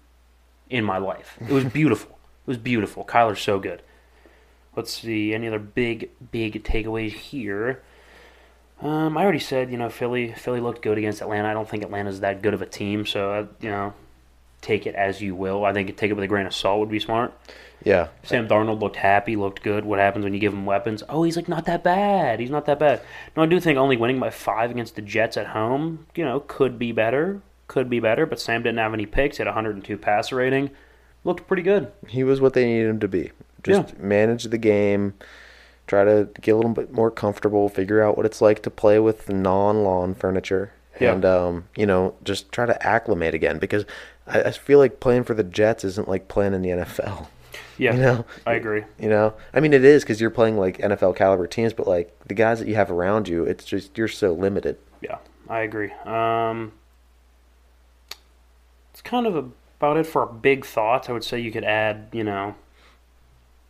in 0.69 0.85
my 0.85 0.99
life. 0.99 1.37
It 1.41 1.53
was 1.53 1.65
beautiful. 1.65 2.19
it 2.47 2.49
was 2.49 2.59
beautiful. 2.59 3.05
Kyler's 3.05 3.41
so 3.41 3.59
good. 3.59 3.83
Let's 4.77 4.93
see 4.93 5.35
any 5.35 5.49
other 5.49 5.59
big 5.59 6.11
big 6.31 6.63
takeaways 6.65 7.13
here. 7.13 7.83
Um, 8.81 9.19
I 9.19 9.23
already 9.23 9.41
said 9.41 9.71
you 9.71 9.77
know 9.77 9.91
Philly 9.91 10.33
Philly 10.33 10.61
looked 10.61 10.83
good 10.83 10.99
against 10.99 11.21
Atlanta. 11.21 11.49
I 11.49 11.53
don't 11.53 11.69
think 11.69 11.83
Atlanta's 11.83 12.21
that 12.21 12.43
good 12.43 12.55
of 12.55 12.63
a 12.63 12.67
team, 12.67 13.05
so 13.07 13.33
uh, 13.33 13.47
you 13.61 13.71
know 13.71 13.93
take 14.61 14.87
it 14.87 14.95
as 14.95 15.21
you 15.21 15.35
will. 15.35 15.65
I 15.65 15.73
think 15.73 15.95
take 15.97 16.11
it 16.11 16.15
with 16.15 16.25
a 16.25 16.29
grain 16.29 16.47
of 16.47 16.55
salt 16.55 16.81
would 16.81 16.91
be 16.91 17.01
smart. 17.01 17.33
Yeah, 17.83 18.09
Sam 18.23 18.47
Darnold 18.47 18.81
looked 18.81 18.97
happy, 18.97 19.37
looked 19.37 19.63
good. 19.63 19.85
What 19.85 19.99
happens 19.99 20.23
when 20.23 20.35
you 20.35 20.41
give 20.41 20.53
him 20.53 20.67
weapons? 20.67 21.03
Oh, 21.09 21.23
he's 21.23 21.37
like 21.37 21.49
not 21.49 21.65
that 21.65 21.83
bad. 21.83 22.39
He's 22.39 22.51
not 22.51 22.67
that 22.67 22.79
bad. 22.79 23.01
No, 23.37 23.43
I 23.43 23.47
do 23.47 23.59
think 23.59 23.79
only 23.79 23.97
winning 23.97 24.21
by 24.21 24.31
five 24.31 24.71
against 24.71 24.97
the 24.97 25.03
Jets 25.03 25.37
at 25.37 25.49
home, 25.49 26.07
you 26.15 26.25
know, 26.25 26.41
could 26.41 26.79
be 26.79 26.93
better. 26.93 27.41
could 27.69 27.89
be 27.89 28.01
better, 28.01 28.27
but 28.27 28.41
Sam 28.41 28.63
didn't 28.63 28.79
have 28.79 28.93
any 28.93 29.07
picks. 29.07 29.39
He 29.39 29.43
had 29.43 29.47
102 29.47 29.97
passer 29.97 30.37
rating. 30.37 30.71
Looked 31.25 31.47
pretty 31.47 31.63
good. 31.63 31.93
He 32.09 32.25
was 32.25 32.41
what 32.41 32.53
they 32.53 32.67
needed 32.67 32.89
him 32.89 33.01
to 33.01 33.09
be. 33.09 33.31
Just 33.63 33.99
manage 33.99 34.45
the 34.45 34.59
game, 34.59 35.15
try 35.87 36.05
to 36.05 36.29
get 36.41 36.53
a 36.53 36.57
little 36.57 36.73
bit 36.73 36.93
more 36.93 37.11
comfortable, 37.11 37.69
figure 37.69 38.03
out 38.03 38.17
what 38.17 38.27
it's 38.27 38.41
like 38.41 38.63
to 38.63 38.71
play 38.71 38.99
with 38.99 39.29
non-lawn 39.29 40.15
furniture, 40.15 40.73
Yeah. 41.01 41.13
and 41.13 41.25
um, 41.25 41.65
you 41.77 41.87
know, 41.87 42.15
just 42.25 42.51
try 42.53 42.67
to 42.67 42.87
acclimate 42.87 43.35
again 43.35 43.59
because 43.59 43.85
I, 44.27 44.43
I 44.43 44.51
feel 44.53 44.79
like 44.79 45.01
playing 45.01 45.25
for 45.25 45.35
the 45.35 45.45
Jets 45.45 45.85
isn't 45.85 46.09
like 46.09 46.29
playing 46.29 46.55
in 46.55 46.63
the 46.63 46.71
NFL. 46.71 47.27
Yeah, 47.79 47.95
You 47.95 48.01
know, 48.01 48.25
I 48.47 48.53
agree. 48.55 48.85
You 48.99 49.09
know, 49.09 49.33
I 49.55 49.61
mean, 49.61 49.73
it 49.73 49.85
is 49.85 50.03
because 50.05 50.21
you're 50.21 50.29
playing 50.31 50.59
like 50.59 50.77
NFL 50.79 51.17
caliber 51.17 51.47
teams, 51.47 51.73
but 51.73 51.87
like 51.87 52.15
the 52.27 52.35
guys 52.35 52.59
that 52.59 52.69
you 52.69 52.75
have 52.75 52.91
around 52.91 53.27
you, 53.27 53.45
it's 53.45 53.65
just 53.65 53.97
you're 53.97 54.07
so 54.07 54.33
limited. 54.35 54.77
Yeah, 55.01 55.17
I 55.49 55.61
agree. 55.61 55.91
Um, 56.05 56.73
it's 58.93 59.01
kind 59.01 59.27
of 59.27 59.35
about 59.35 59.97
it 59.97 60.07
for 60.07 60.27
our 60.27 60.33
big 60.33 60.67
thoughts. 60.67 61.09
I 61.09 61.13
would 61.13 61.25
say 61.25 61.41
you 61.41 61.51
could 61.51 61.65
add, 61.65 62.09
you 62.13 62.23
know, 62.23 62.55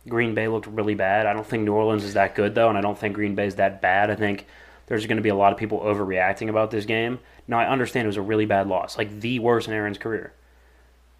Green 0.07 0.33
Bay 0.33 0.47
looked 0.47 0.67
really 0.67 0.95
bad. 0.95 1.27
I 1.27 1.33
don't 1.33 1.45
think 1.45 1.63
New 1.63 1.73
Orleans 1.73 2.03
is 2.03 2.15
that 2.15 2.35
good 2.35 2.55
though, 2.55 2.69
and 2.69 2.77
I 2.77 2.81
don't 2.81 2.97
think 2.97 3.15
Green 3.15 3.35
Bay 3.35 3.47
is 3.47 3.55
that 3.55 3.81
bad. 3.81 4.09
I 4.09 4.15
think 4.15 4.45
there's 4.87 5.05
going 5.05 5.17
to 5.17 5.23
be 5.23 5.29
a 5.29 5.35
lot 5.35 5.53
of 5.53 5.59
people 5.59 5.79
overreacting 5.79 6.49
about 6.49 6.71
this 6.71 6.85
game. 6.85 7.19
Now 7.47 7.59
I 7.59 7.69
understand 7.69 8.05
it 8.05 8.07
was 8.07 8.17
a 8.17 8.21
really 8.21 8.45
bad 8.45 8.67
loss, 8.67 8.97
like 8.97 9.21
the 9.21 9.39
worst 9.39 9.67
in 9.67 9.73
Aaron's 9.73 9.97
career. 9.97 10.33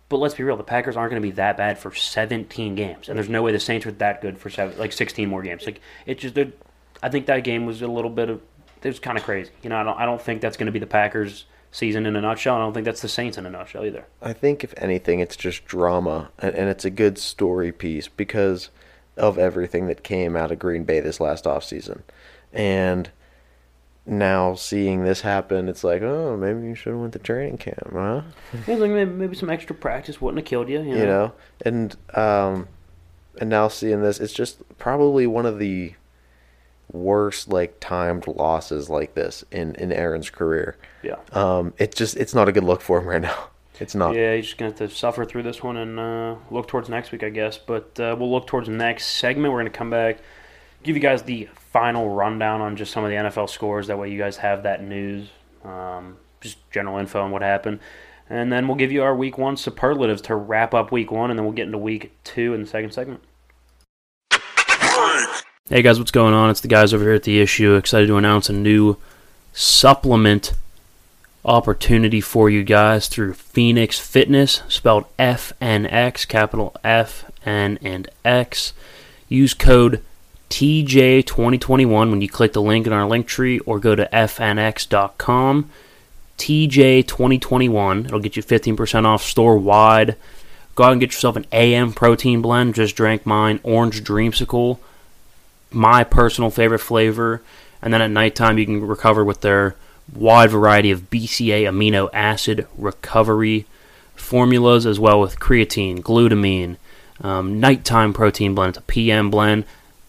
But 0.09 0.17
let's 0.17 0.35
be 0.35 0.43
real, 0.43 0.57
the 0.57 0.63
Packers 0.63 0.97
aren't 0.97 1.11
going 1.11 1.21
to 1.21 1.25
be 1.27 1.35
that 1.35 1.55
bad 1.55 1.77
for 1.77 1.93
17 1.93 2.75
games, 2.75 3.07
and 3.07 3.17
there's 3.17 3.29
no 3.29 3.41
way 3.43 3.53
the 3.53 3.59
Saints 3.59 3.85
are 3.85 3.91
that 3.93 4.21
good 4.21 4.37
for 4.37 4.49
seven, 4.49 4.77
like 4.77 4.91
16 4.91 5.29
more 5.29 5.41
games. 5.41 5.65
Like 5.65 5.79
it 6.05 6.19
just, 6.19 6.37
I 7.01 7.09
think 7.09 7.27
that 7.27 7.43
game 7.43 7.65
was 7.65 7.81
a 7.81 7.87
little 7.87 8.09
bit 8.09 8.29
of, 8.29 8.41
it 8.83 8.87
was 8.87 8.99
kind 8.99 9.17
of 9.17 9.23
crazy. 9.23 9.51
You 9.61 9.69
know, 9.69 9.77
I 9.77 9.83
don't, 9.83 9.99
I 9.99 10.05
don't 10.05 10.21
think 10.21 10.41
that's 10.41 10.57
going 10.57 10.65
to 10.65 10.71
be 10.71 10.79
the 10.79 10.87
Packers 10.87 11.45
season 11.71 12.05
in 12.05 12.15
a 12.15 12.21
nutshell. 12.21 12.55
I 12.55 12.59
don't 12.59 12.73
think 12.73 12.85
that's 12.85 13.01
the 13.01 13.07
Saints 13.09 13.37
in 13.37 13.45
a 13.45 13.49
nutshell 13.49 13.85
either. 13.85 14.05
I 14.21 14.33
think 14.33 14.63
if 14.63 14.73
anything, 14.77 15.19
it's 15.19 15.35
just 15.35 15.65
drama, 15.65 16.29
and, 16.39 16.53
and 16.53 16.69
it's 16.69 16.85
a 16.85 16.89
good 16.89 17.17
story 17.17 17.71
piece 17.71 18.07
because 18.07 18.69
of 19.17 19.37
everything 19.37 19.87
that 19.87 20.03
came 20.03 20.35
out 20.35 20.51
of 20.51 20.59
Green 20.59 20.83
Bay 20.83 20.99
this 20.99 21.19
last 21.19 21.45
offseason. 21.45 22.01
And 22.53 23.09
now 24.05 24.55
seeing 24.55 25.03
this 25.03 25.21
happen, 25.21 25.69
it's 25.69 25.83
like, 25.83 26.01
oh, 26.01 26.35
maybe 26.37 26.67
you 26.67 26.75
should 26.75 26.91
have 26.91 26.99
went 27.01 27.13
to 27.13 27.19
training 27.19 27.57
camp, 27.57 27.91
huh? 27.93 28.21
Yeah, 28.67 28.75
like 28.75 28.91
maybe, 28.91 29.11
maybe 29.11 29.35
some 29.35 29.49
extra 29.49 29.75
practice 29.75 30.19
wouldn't 30.19 30.39
have 30.39 30.49
killed 30.49 30.69
you. 30.69 30.81
You 30.81 30.95
know, 30.95 30.97
You 30.99 31.05
know, 31.05 31.33
and 31.65 31.95
um, 32.15 32.67
and 33.39 33.49
now 33.49 33.67
seeing 33.67 34.01
this, 34.01 34.19
it's 34.19 34.33
just 34.33 34.61
probably 34.77 35.27
one 35.27 35.45
of 35.45 35.59
the 35.59 35.93
worst 36.91 37.49
like 37.49 37.79
timed 37.79 38.27
losses 38.27 38.89
like 38.89 39.13
this 39.15 39.43
in 39.51 39.75
in 39.75 39.91
Aaron's 39.91 40.29
career. 40.29 40.77
yeah. 41.03 41.15
Um, 41.31 41.73
it's 41.77 41.97
just 41.97 42.17
it's 42.17 42.33
not 42.35 42.47
a 42.47 42.51
good 42.51 42.63
look 42.63 42.81
for 42.81 42.99
him 42.99 43.07
right 43.07 43.21
now. 43.31 43.47
It's 43.79 43.95
not. 43.95 44.15
Yeah, 44.15 44.35
he's 44.35 44.45
just 44.45 44.57
gonna 44.57 44.71
have 44.71 44.77
to 44.77 44.89
suffer 44.89 45.25
through 45.25 45.43
this 45.43 45.63
one 45.63 45.75
and 45.77 45.99
uh, 45.99 46.35
look 46.51 46.67
towards 46.67 46.87
next 46.89 47.11
week, 47.11 47.23
I 47.23 47.29
guess. 47.29 47.57
But 47.57 47.99
uh, 47.99 48.15
we'll 48.19 48.29
look 48.29 48.45
towards 48.45 48.67
the 48.67 48.73
next 48.73 49.07
segment. 49.07 49.51
We're 49.51 49.59
gonna 49.59 49.71
come 49.71 49.89
back, 49.89 50.19
give 50.83 50.95
you 50.95 51.01
guys 51.01 51.23
the 51.23 51.49
final 51.71 52.09
rundown 52.09 52.61
on 52.61 52.75
just 52.75 52.91
some 52.91 53.03
of 53.03 53.09
the 53.09 53.15
NFL 53.15 53.49
scores. 53.49 53.87
That 53.87 53.97
way, 53.97 54.11
you 54.11 54.19
guys 54.19 54.37
have 54.37 54.63
that 54.63 54.83
news, 54.83 55.29
um, 55.63 56.17
just 56.41 56.57
general 56.69 56.97
info 56.99 57.23
on 57.23 57.31
what 57.31 57.41
happened, 57.41 57.79
and 58.29 58.51
then 58.53 58.67
we'll 58.67 58.77
give 58.77 58.91
you 58.91 59.01
our 59.01 59.15
week 59.15 59.39
one 59.39 59.57
superlatives 59.57 60.21
to 60.23 60.35
wrap 60.35 60.75
up 60.75 60.91
week 60.91 61.11
one, 61.11 61.31
and 61.31 61.39
then 61.39 61.45
we'll 61.45 61.55
get 61.55 61.65
into 61.65 61.79
week 61.79 62.11
two 62.23 62.53
in 62.53 62.61
the 62.61 62.67
second 62.67 62.91
segment. 62.91 63.21
Hey 65.71 65.83
guys, 65.83 65.97
what's 65.97 66.11
going 66.11 66.33
on? 66.33 66.49
It's 66.49 66.59
the 66.59 66.67
guys 66.67 66.93
over 66.93 67.05
here 67.05 67.13
at 67.13 67.23
the 67.23 67.39
issue. 67.39 67.75
Excited 67.75 68.07
to 68.07 68.17
announce 68.17 68.49
a 68.49 68.53
new 68.53 68.97
supplement 69.53 70.51
opportunity 71.45 72.19
for 72.19 72.49
you 72.49 72.61
guys 72.65 73.07
through 73.07 73.35
Phoenix 73.35 73.97
Fitness, 73.97 74.63
spelled 74.67 75.05
F 75.17 75.53
N 75.61 75.85
X, 75.85 76.25
capital 76.25 76.75
F 76.83 77.31
N 77.45 77.79
and 77.81 78.09
X. 78.25 78.73
Use 79.29 79.53
code 79.53 80.03
TJ2021 80.49 82.09
when 82.09 82.19
you 82.19 82.27
click 82.27 82.51
the 82.51 82.61
link 82.61 82.85
in 82.85 82.91
our 82.91 83.07
link 83.07 83.25
tree 83.25 83.59
or 83.59 83.79
go 83.79 83.95
to 83.95 84.09
fnx.com. 84.11 85.69
TJ2021. 86.37 88.05
It'll 88.07 88.19
get 88.19 88.35
you 88.35 88.43
15% 88.43 89.05
off 89.05 89.23
store 89.23 89.57
wide. 89.57 90.17
Go 90.75 90.83
out 90.83 90.91
and 90.91 90.99
get 90.99 91.13
yourself 91.13 91.37
an 91.37 91.45
AM 91.53 91.93
protein 91.93 92.41
blend. 92.41 92.75
Just 92.75 92.97
drank 92.97 93.25
mine, 93.25 93.61
Orange 93.63 94.03
Dreamsicle 94.03 94.79
my 95.71 96.03
personal 96.03 96.49
favorite 96.49 96.79
flavor. 96.79 97.41
And 97.81 97.93
then 97.93 98.01
at 98.01 98.11
nighttime, 98.11 98.57
you 98.57 98.65
can 98.65 98.85
recover 98.85 99.23
with 99.23 99.41
their 99.41 99.75
wide 100.13 100.51
variety 100.51 100.91
of 100.91 101.09
BCA 101.09 101.63
amino 101.63 102.09
acid 102.13 102.67
recovery 102.77 103.65
formulas, 104.15 104.85
as 104.85 104.99
well 104.99 105.19
with 105.19 105.39
creatine, 105.39 105.99
glutamine, 105.99 106.77
um, 107.21 107.59
nighttime 107.59 108.13
protein 108.13 108.55
blend. 108.55 108.69
It's 108.69 108.77
a 108.77 108.81
PM 108.81 109.29
blend. 109.31 109.65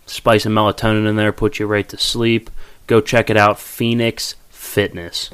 Spice 0.06 0.44
and 0.44 0.54
melatonin 0.54 1.08
in 1.08 1.16
there, 1.16 1.32
put 1.32 1.58
you 1.58 1.66
right 1.66 1.88
to 1.88 1.96
sleep. 1.96 2.50
Go 2.86 3.00
check 3.00 3.30
it 3.30 3.36
out, 3.36 3.58
Phoenix 3.58 4.34
Fitness. 4.50 5.30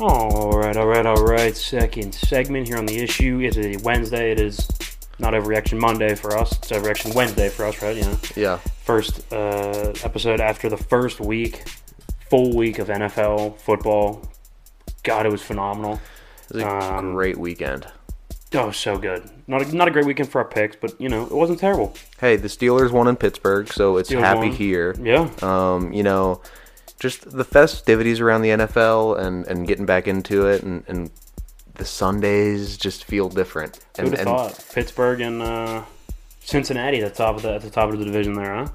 All 0.00 0.52
right, 0.58 0.76
all 0.76 0.86
right, 0.86 1.04
all 1.04 1.22
right. 1.22 1.54
Second 1.54 2.14
segment 2.14 2.66
here 2.66 2.78
on 2.78 2.86
the 2.86 2.96
issue. 2.98 3.40
It's 3.42 3.58
a 3.58 3.76
Wednesday. 3.84 4.32
It 4.32 4.40
is 4.40 4.66
not 5.18 5.34
Overreaction 5.34 5.78
Monday 5.78 6.14
for 6.14 6.36
us. 6.38 6.52
It's 6.56 6.70
Overreaction 6.70 7.14
Wednesday 7.14 7.50
for 7.50 7.66
us, 7.66 7.82
right? 7.82 7.96
You 7.96 8.04
know, 8.04 8.16
Yeah. 8.34 8.56
first 8.84 9.30
uh, 9.32 9.92
episode 10.02 10.40
after 10.40 10.70
the 10.70 10.78
first 10.78 11.20
week, 11.20 11.64
full 12.30 12.56
week 12.56 12.78
of 12.78 12.88
NFL 12.88 13.58
football. 13.58 14.22
God, 15.02 15.26
it 15.26 15.32
was 15.32 15.42
phenomenal. 15.42 16.00
It 16.50 16.54
was 16.56 16.62
a 16.62 16.68
Um, 16.68 17.12
great 17.12 17.36
weekend. 17.36 17.86
Oh, 18.54 18.70
so 18.70 18.96
good. 18.96 19.28
Not 19.46 19.62
a, 19.62 19.76
not 19.76 19.86
a 19.86 19.90
great 19.90 20.06
weekend 20.06 20.30
for 20.30 20.38
our 20.40 20.48
picks, 20.48 20.76
but 20.76 20.98
you 20.98 21.08
know, 21.10 21.24
it 21.24 21.32
wasn't 21.32 21.58
terrible. 21.60 21.94
Hey, 22.18 22.36
the 22.36 22.48
Steelers 22.48 22.90
won 22.90 23.06
in 23.06 23.16
Pittsburgh, 23.16 23.70
so 23.70 23.98
it's 23.98 24.10
Steelers 24.10 24.20
happy 24.20 24.48
won. 24.48 24.52
here. 24.52 24.96
Yeah. 25.00 25.28
Um, 25.42 25.92
you 25.92 26.02
know, 26.02 26.40
just 27.00 27.30
the 27.32 27.44
festivities 27.44 28.20
around 28.20 28.42
the 28.42 28.50
NFL 28.50 29.18
and, 29.18 29.46
and 29.48 29.66
getting 29.66 29.86
back 29.86 30.06
into 30.08 30.46
it, 30.46 30.62
and, 30.62 30.84
and 30.88 31.10
the 31.76 31.84
Sundays 31.86 32.76
just 32.78 33.04
feel 33.04 33.28
different. 33.28 33.80
Who'd 33.98 34.12
And, 34.12 34.14
have 34.14 34.20
and 34.20 34.38
thought? 34.38 34.64
Pittsburgh 34.72 35.20
and 35.22 35.42
uh, 35.42 35.84
Cincinnati 36.40 37.02
at 37.02 37.12
the 37.12 37.16
top 37.16 37.36
of 37.36 37.42
the 37.42 37.54
at 37.54 37.62
the 37.62 37.70
top 37.70 37.92
of 37.92 37.98
the 37.98 38.04
division 38.04 38.34
there, 38.34 38.54
huh? 38.54 38.68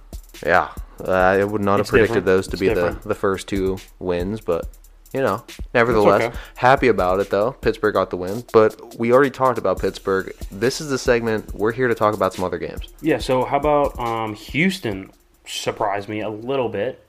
yeah, 0.46 0.74
uh, 1.04 1.12
I 1.12 1.44
would 1.44 1.62
not 1.62 1.80
It's 1.80 1.88
have 1.88 1.88
predicted 1.88 2.26
different. 2.26 2.26
those 2.26 2.48
to 2.50 2.58
It's 2.58 2.60
be 2.60 2.70
the, 2.70 2.98
the 3.06 3.16
first 3.16 3.48
two 3.48 3.84
wins, 4.00 4.42
but 4.42 4.68
you 5.14 5.22
know, 5.22 5.44
nevertheless, 5.74 6.26
okay. 6.26 6.38
happy 6.56 6.88
about 6.90 7.20
it 7.20 7.30
though. 7.30 7.54
Pittsburgh 7.54 7.94
got 7.94 8.10
the 8.10 8.18
win, 8.18 8.44
but 8.52 8.98
we 9.00 9.12
already 9.14 9.32
talked 9.32 9.58
about 9.58 9.80
Pittsburgh. 9.80 10.34
This 10.52 10.82
is 10.82 10.90
the 10.90 10.98
segment 10.98 11.54
we're 11.56 11.72
here 11.72 11.88
to 11.88 11.96
talk 11.96 12.14
about 12.14 12.34
some 12.34 12.44
other 12.46 12.58
games. 12.60 12.90
Yeah. 13.02 13.20
So 13.20 13.46
how 13.46 13.58
about 13.58 13.98
um, 14.00 14.36
Houston? 14.36 15.12
Surprised 15.48 16.10
me 16.10 16.22
a 16.22 16.30
little 16.30 16.70
bit. 16.70 17.05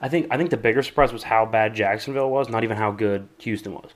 I 0.00 0.08
think 0.08 0.26
I 0.30 0.36
think 0.36 0.50
the 0.50 0.56
bigger 0.56 0.82
surprise 0.82 1.12
was 1.12 1.22
how 1.22 1.44
bad 1.46 1.74
Jacksonville 1.74 2.30
was, 2.30 2.48
not 2.48 2.64
even 2.64 2.76
how 2.76 2.90
good 2.90 3.28
Houston 3.38 3.74
was. 3.74 3.90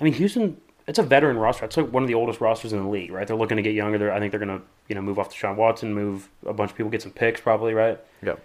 I 0.00 0.04
mean, 0.04 0.14
Houston. 0.14 0.60
It's 0.86 0.98
a 0.98 1.04
veteran 1.04 1.36
roster. 1.36 1.66
It's 1.66 1.76
like 1.76 1.92
one 1.92 2.02
of 2.02 2.08
the 2.08 2.14
oldest 2.14 2.40
rosters 2.40 2.72
in 2.72 2.82
the 2.82 2.88
league, 2.88 3.12
right? 3.12 3.26
They're 3.26 3.36
looking 3.36 3.56
to 3.58 3.62
get 3.62 3.74
younger. 3.74 3.96
They're, 3.96 4.12
I 4.12 4.18
think 4.18 4.32
they're 4.32 4.40
gonna, 4.40 4.62
you 4.88 4.96
know, 4.96 5.02
move 5.02 5.20
off 5.20 5.28
to 5.28 5.36
Sean 5.36 5.56
Watson, 5.56 5.94
move 5.94 6.28
a 6.44 6.52
bunch 6.52 6.72
of 6.72 6.76
people, 6.76 6.90
get 6.90 7.02
some 7.02 7.12
picks, 7.12 7.40
probably, 7.40 7.74
right? 7.74 8.00
Yeah. 8.22 8.36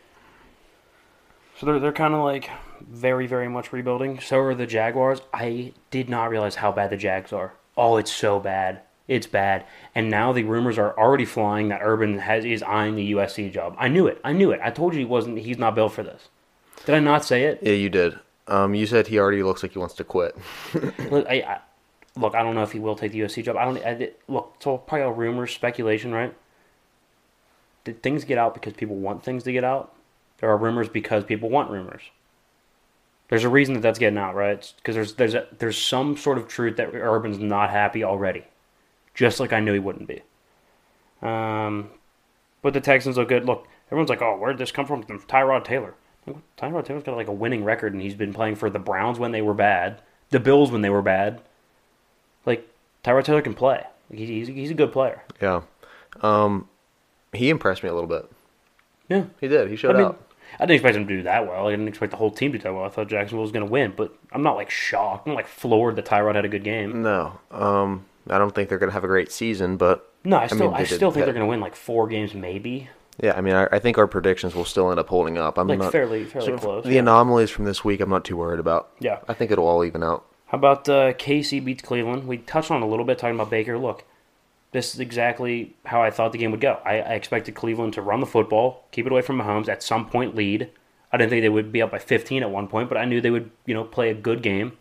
So 1.58 1.65
they're 1.65 1.79
they're 1.79 1.93
kind 1.93 2.13
of 2.13 2.23
like 2.23 2.49
very 2.81 3.25
very 3.25 3.47
much 3.47 3.73
rebuilding. 3.73 4.19
So 4.19 4.39
are 4.39 4.53
the 4.53 4.67
Jaguars. 4.67 5.21
I 5.34 5.73
did 5.89 6.10
not 6.10 6.29
realize 6.29 6.55
how 6.55 6.71
bad 6.71 6.91
the 6.91 6.97
Jags 6.97 7.34
are. 7.34 7.53
Oh, 7.75 7.97
it's 7.97 8.12
so 8.12 8.39
bad. 8.39 8.81
It's 9.08 9.27
bad. 9.27 9.65
And 9.93 10.10
now 10.10 10.31
the 10.31 10.43
rumors 10.43 10.77
are 10.77 10.97
already 10.97 11.25
flying 11.25 11.69
that 11.69 11.81
Urban 11.84 12.19
has 12.19 12.43
is 12.43 12.63
eyeing 12.63 12.95
the 12.95 13.13
USC 13.13 13.51
job. 13.51 13.75
I 13.77 13.88
knew 13.88 14.08
it. 14.08 14.19
I 14.23 14.34
knew 14.34 14.51
it. 14.51 14.60
I 14.63 14.71
told 14.71 14.93
you 14.93 14.99
he 14.99 15.05
wasn't. 15.05 15.39
He's 15.39 15.58
not 15.58 15.75
built 15.75 15.93
for 15.93 16.03
this. 16.03 16.29
Did 16.86 16.96
I 16.96 17.00
not 17.00 17.26
say 17.26 17.44
it? 17.46 17.60
Yeah, 17.62 17.74
you 17.74 17.90
did. 17.90 18.20
Um, 18.48 18.76
you 18.76 18.86
said 18.86 19.08
he 19.08 19.18
already 19.18 19.42
looks 19.42 19.64
like 19.64 19.72
he 19.74 19.80
wants 19.80 19.96
to 19.96 20.04
quit. 20.04 20.38
Look, 21.10 21.26
I, 21.28 21.42
I, 21.42 21.60
look, 22.16 22.36
I 22.36 22.44
don't 22.44 22.56
know 22.56 22.64
if 22.64 22.72
he 22.72 22.80
will 22.80 22.96
take 22.96 23.12
the 23.12 23.22
USC 23.22 23.44
job. 23.44 23.58
I 23.58 23.66
don't. 23.66 23.78
I, 23.84 24.12
look, 24.28 24.54
it's 24.58 24.68
all 24.68 24.78
probably 24.78 25.04
all 25.04 25.14
rumors, 25.14 25.54
speculation, 25.54 26.14
right? 26.14 26.34
Did 27.84 28.02
things 28.02 28.24
get 28.24 28.38
out 28.38 28.54
because 28.54 28.74
people 28.74 28.96
want 28.96 29.24
things 29.24 29.44
to 29.44 29.52
get 29.52 29.64
out? 29.64 29.94
There 30.40 30.50
are 30.50 30.58
rumors 30.58 30.90
because 30.90 31.24
people 31.24 31.50
want 31.50 31.70
rumors. 31.70 32.04
There's 33.30 33.44
a 33.44 33.50
reason 33.50 33.74
that 33.74 33.82
that's 33.82 34.00
getting 34.00 34.18
out, 34.18 34.36
right? 34.36 34.72
Because 34.78 34.96
there's 34.96 35.14
there's 35.16 35.34
a, 35.34 35.48
there's 35.58 35.78
some 35.78 36.18
sort 36.18 36.38
of 36.38 36.48
truth 36.48 36.78
that 36.78 36.94
Urban's 36.94 37.40
not 37.40 37.72
happy 37.72 38.04
already, 38.04 38.44
just 39.14 39.40
like 39.40 39.54
I 39.54 39.60
knew 39.60 39.74
he 39.74 39.80
wouldn't 39.80 40.08
be. 40.08 40.22
Um, 41.22 41.90
but 42.62 42.74
the 42.74 42.82
Texans 42.82 43.18
look 43.18 43.30
good. 43.30 43.46
Look, 43.46 43.68
everyone's 43.88 44.10
like, 44.10 44.22
"Oh, 44.22 44.38
where'd 44.38 44.58
this 44.58 44.72
come 44.72 44.86
from?" 44.86 45.04
From 45.04 45.20
Tyrod 45.22 45.64
Taylor. 45.64 45.96
Tyrod 46.58 46.86
Taylor's 46.86 47.04
got 47.04 47.16
like 47.16 47.28
a 47.28 47.34
winning 47.34 47.64
record, 47.64 47.94
and 47.94 48.02
he's 48.02 48.16
been 48.16 48.34
playing 48.34 48.56
for 48.56 48.70
the 48.70 48.80
Browns 48.80 49.20
when 49.20 49.32
they 49.32 49.42
were 49.42 49.54
bad, 49.54 50.02
the 50.30 50.40
Bills 50.40 50.72
when 50.72 50.82
they 50.82 50.90
were 50.90 51.02
bad. 51.02 51.42
Like 52.46 52.68
Tyrod 53.04 53.24
Taylor 53.24 53.42
can 53.42 53.54
play. 53.54 53.84
Like, 54.10 54.20
he's 54.20 54.30
he's 54.30 54.48
he's 54.48 54.72
a 54.72 54.76
good 54.76 54.92
player. 54.92 55.24
Yeah. 55.42 55.62
Um, 56.22 56.70
he 57.34 57.50
impressed 57.50 57.84
me 57.84 57.90
a 57.90 57.94
little 57.94 58.10
bit. 58.10 58.30
Yeah. 59.10 59.26
He 59.42 59.48
did. 59.48 59.70
He 59.70 59.76
showed 59.76 59.96
I 59.96 60.00
mean, 60.00 60.08
out. 60.08 60.22
I 60.60 60.66
didn't 60.66 60.76
expect 60.76 60.96
him 60.96 61.08
to 61.08 61.18
do 61.18 61.24
that 61.24 61.48
well. 61.48 61.68
I 61.68 61.72
didn't 61.72 61.88
expect 61.88 62.12
the 62.12 62.18
whole 62.18 62.32
team 62.32 62.52
to 62.54 62.58
do 62.58 62.64
that 62.64 62.74
well. 62.74 62.86
I 62.86 62.90
thought 62.90 63.08
Jacksonville 63.10 63.42
was 63.42 63.52
going 63.52 63.66
to 63.66 63.72
win, 63.72 63.94
but 63.96 64.16
I'm 64.32 64.42
not 64.44 64.56
like 64.56 64.70
shocked. 64.70 65.28
I'm 65.28 65.34
like 65.34 65.48
floored 65.48 65.96
that 65.98 66.06
Tyrod 66.06 66.36
had 66.36 66.46
a 66.46 66.50
good 66.50 66.64
game. 66.64 67.02
No, 67.02 67.40
um, 67.52 68.06
I 68.30 68.38
don't 68.38 68.54
think 68.56 68.70
they're 68.70 68.78
going 68.78 68.90
to 68.90 68.94
have 68.94 69.04
a 69.04 69.08
great 69.08 69.32
season, 69.32 69.76
but 69.76 70.12
No, 70.24 70.38
I 70.38 70.48
still 70.48 70.60
mean, 70.60 70.74
I, 70.74 70.84
still 70.86 71.12
think 71.12 71.14
that. 71.14 71.26
they're 71.26 71.34
going 71.34 71.46
to 71.46 71.50
win 71.50 71.60
like 71.60 71.76
four 71.76 72.08
games, 72.08 72.34
maybe. 72.34 72.90
Yeah, 73.21 73.34
I 73.36 73.41
mean, 73.41 73.54
I, 73.54 73.67
I 73.71 73.80
think 73.80 73.97
our 73.97 74.08
predictions 74.08 74.56
will 74.56 74.65
still 74.65 74.91
end 74.91 74.99
up 74.99 75.08
holding 75.08 75.38
up. 75.38 75.58
I'm 75.58 75.67
Like 75.67 75.80
not 75.80 75.91
fairly 75.91 76.25
fairly 76.25 76.47
so 76.47 76.58
close. 76.58 76.84
The 76.84 76.93
yeah. 76.93 76.99
anomalies 76.99 77.49
from 77.49 77.65
this 77.65 77.84
week, 77.84 78.01
I'm 78.01 78.10
not 78.10 78.25
too 78.25 78.38
worried 78.38 78.60
about. 78.60 78.91
Yeah. 78.99 79.19
I 79.28 79.34
think 79.34 79.51
it'll 79.51 79.67
all 79.67 79.86
even 79.86 80.04
out. 80.04 80.25
How 80.47 80.58
about 80.58 80.88
uh, 80.89 81.13
KC 81.13 81.63
beats 81.63 81.82
Cleveland? 81.82 82.28
We 82.28 82.38
touched 82.38 82.71
on 82.71 82.82
a 82.82 82.88
little 82.88 83.06
bit 83.06 83.17
talking 83.17 83.36
about 83.36 83.49
Baker. 83.49 83.78
Look, 83.78 84.04
this 84.71 84.93
is 84.93 84.99
exactly 84.99 85.75
how 85.86 86.04
I 86.04 86.12
thought 86.12 86.34
the 86.34 86.38
game 86.38 86.51
would 86.51 86.62
go. 86.62 86.80
I, 86.84 86.99
I 86.99 87.13
expected 87.13 87.56
Cleveland 87.56 87.93
to 87.93 88.01
run 88.01 88.19
the 88.19 88.25
football, 88.25 88.86
keep 88.91 89.06
it 89.06 89.12
away 89.12 89.21
from 89.21 89.39
Mahomes, 89.39 89.69
at 89.69 89.82
some 89.82 90.08
point 90.08 90.36
lead. 90.36 90.69
I 91.12 91.17
didn't 91.17 91.30
think 91.30 91.43
they 91.43 91.49
would 91.49 91.71
be 91.71 91.82
up 91.82 91.91
by 91.91 91.99
15 91.99 92.43
at 92.43 92.51
one 92.51 92.67
point, 92.67 92.89
but 92.89 92.97
I 92.97 93.06
knew 93.06 93.21
they 93.21 93.32
would, 93.32 93.49
you 93.65 93.73
know, 93.73 93.86
play 93.86 94.10
a 94.10 94.13
good 94.13 94.41
game. 94.41 94.73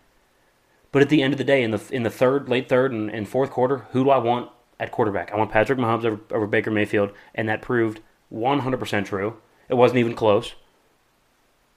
But 0.91 1.03
at 1.03 1.09
the 1.09 1.23
end 1.23 1.33
of 1.33 1.39
the 1.39 1.45
day, 1.45 1.63
in 1.63 1.71
the 1.71 1.83
in 1.91 2.03
the 2.03 2.11
third, 2.11 2.49
late 2.49 2.69
third, 2.69 2.93
and, 2.93 3.11
and 3.11 3.29
fourth 3.29 3.51
quarter, 3.51 3.87
who 3.93 4.05
do 4.05 4.11
I 4.11 4.19
want 4.19 4.51
at 4.79 4.91
quarterback? 4.91 5.33
I 5.33 5.37
want 5.37 5.51
Patrick 5.51 5.79
Mahomes 5.79 6.05
over, 6.05 6.21
over 6.31 6.47
Baker 6.47 6.71
Mayfield, 6.71 7.11
and 7.35 7.49
that 7.49 7.63
proved 7.63 8.01
100% 8.33 9.05
true. 9.05 9.37
It 9.69 9.75
wasn't 9.75 9.99
even 9.99 10.15
close. 10.15 10.55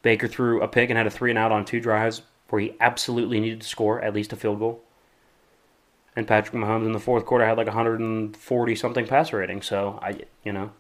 Baker 0.02 0.28
threw 0.28 0.62
a 0.62 0.68
pick 0.68 0.90
and 0.90 0.98
had 0.98 1.08
a 1.08 1.12
three 1.12 1.32
and 1.32 1.40
out 1.40 1.52
on 1.52 1.66
two 1.66 1.80
drives 1.80 2.22
where 2.50 2.62
he 2.62 2.76
absolutely 2.80 3.40
needed 3.40 3.62
to 3.62 3.68
score 3.68 4.02
at 4.02 4.14
least 4.14 4.34
a 4.34 4.36
field 4.36 4.60
goal. 4.60 4.82
And 6.16 6.28
Patrick 6.28 6.56
Mahomes 6.56 6.86
in 6.86 6.94
the 6.94 7.00
fourth 7.00 7.26
quarter 7.26 7.46
had 7.46 7.58
like 7.58 7.68
140 7.68 8.76
something 8.76 9.06
passer 9.06 9.38
rating. 9.38 9.62
So 9.62 10.00
I, 10.02 10.22
you 10.44 10.52
know, 10.52 10.72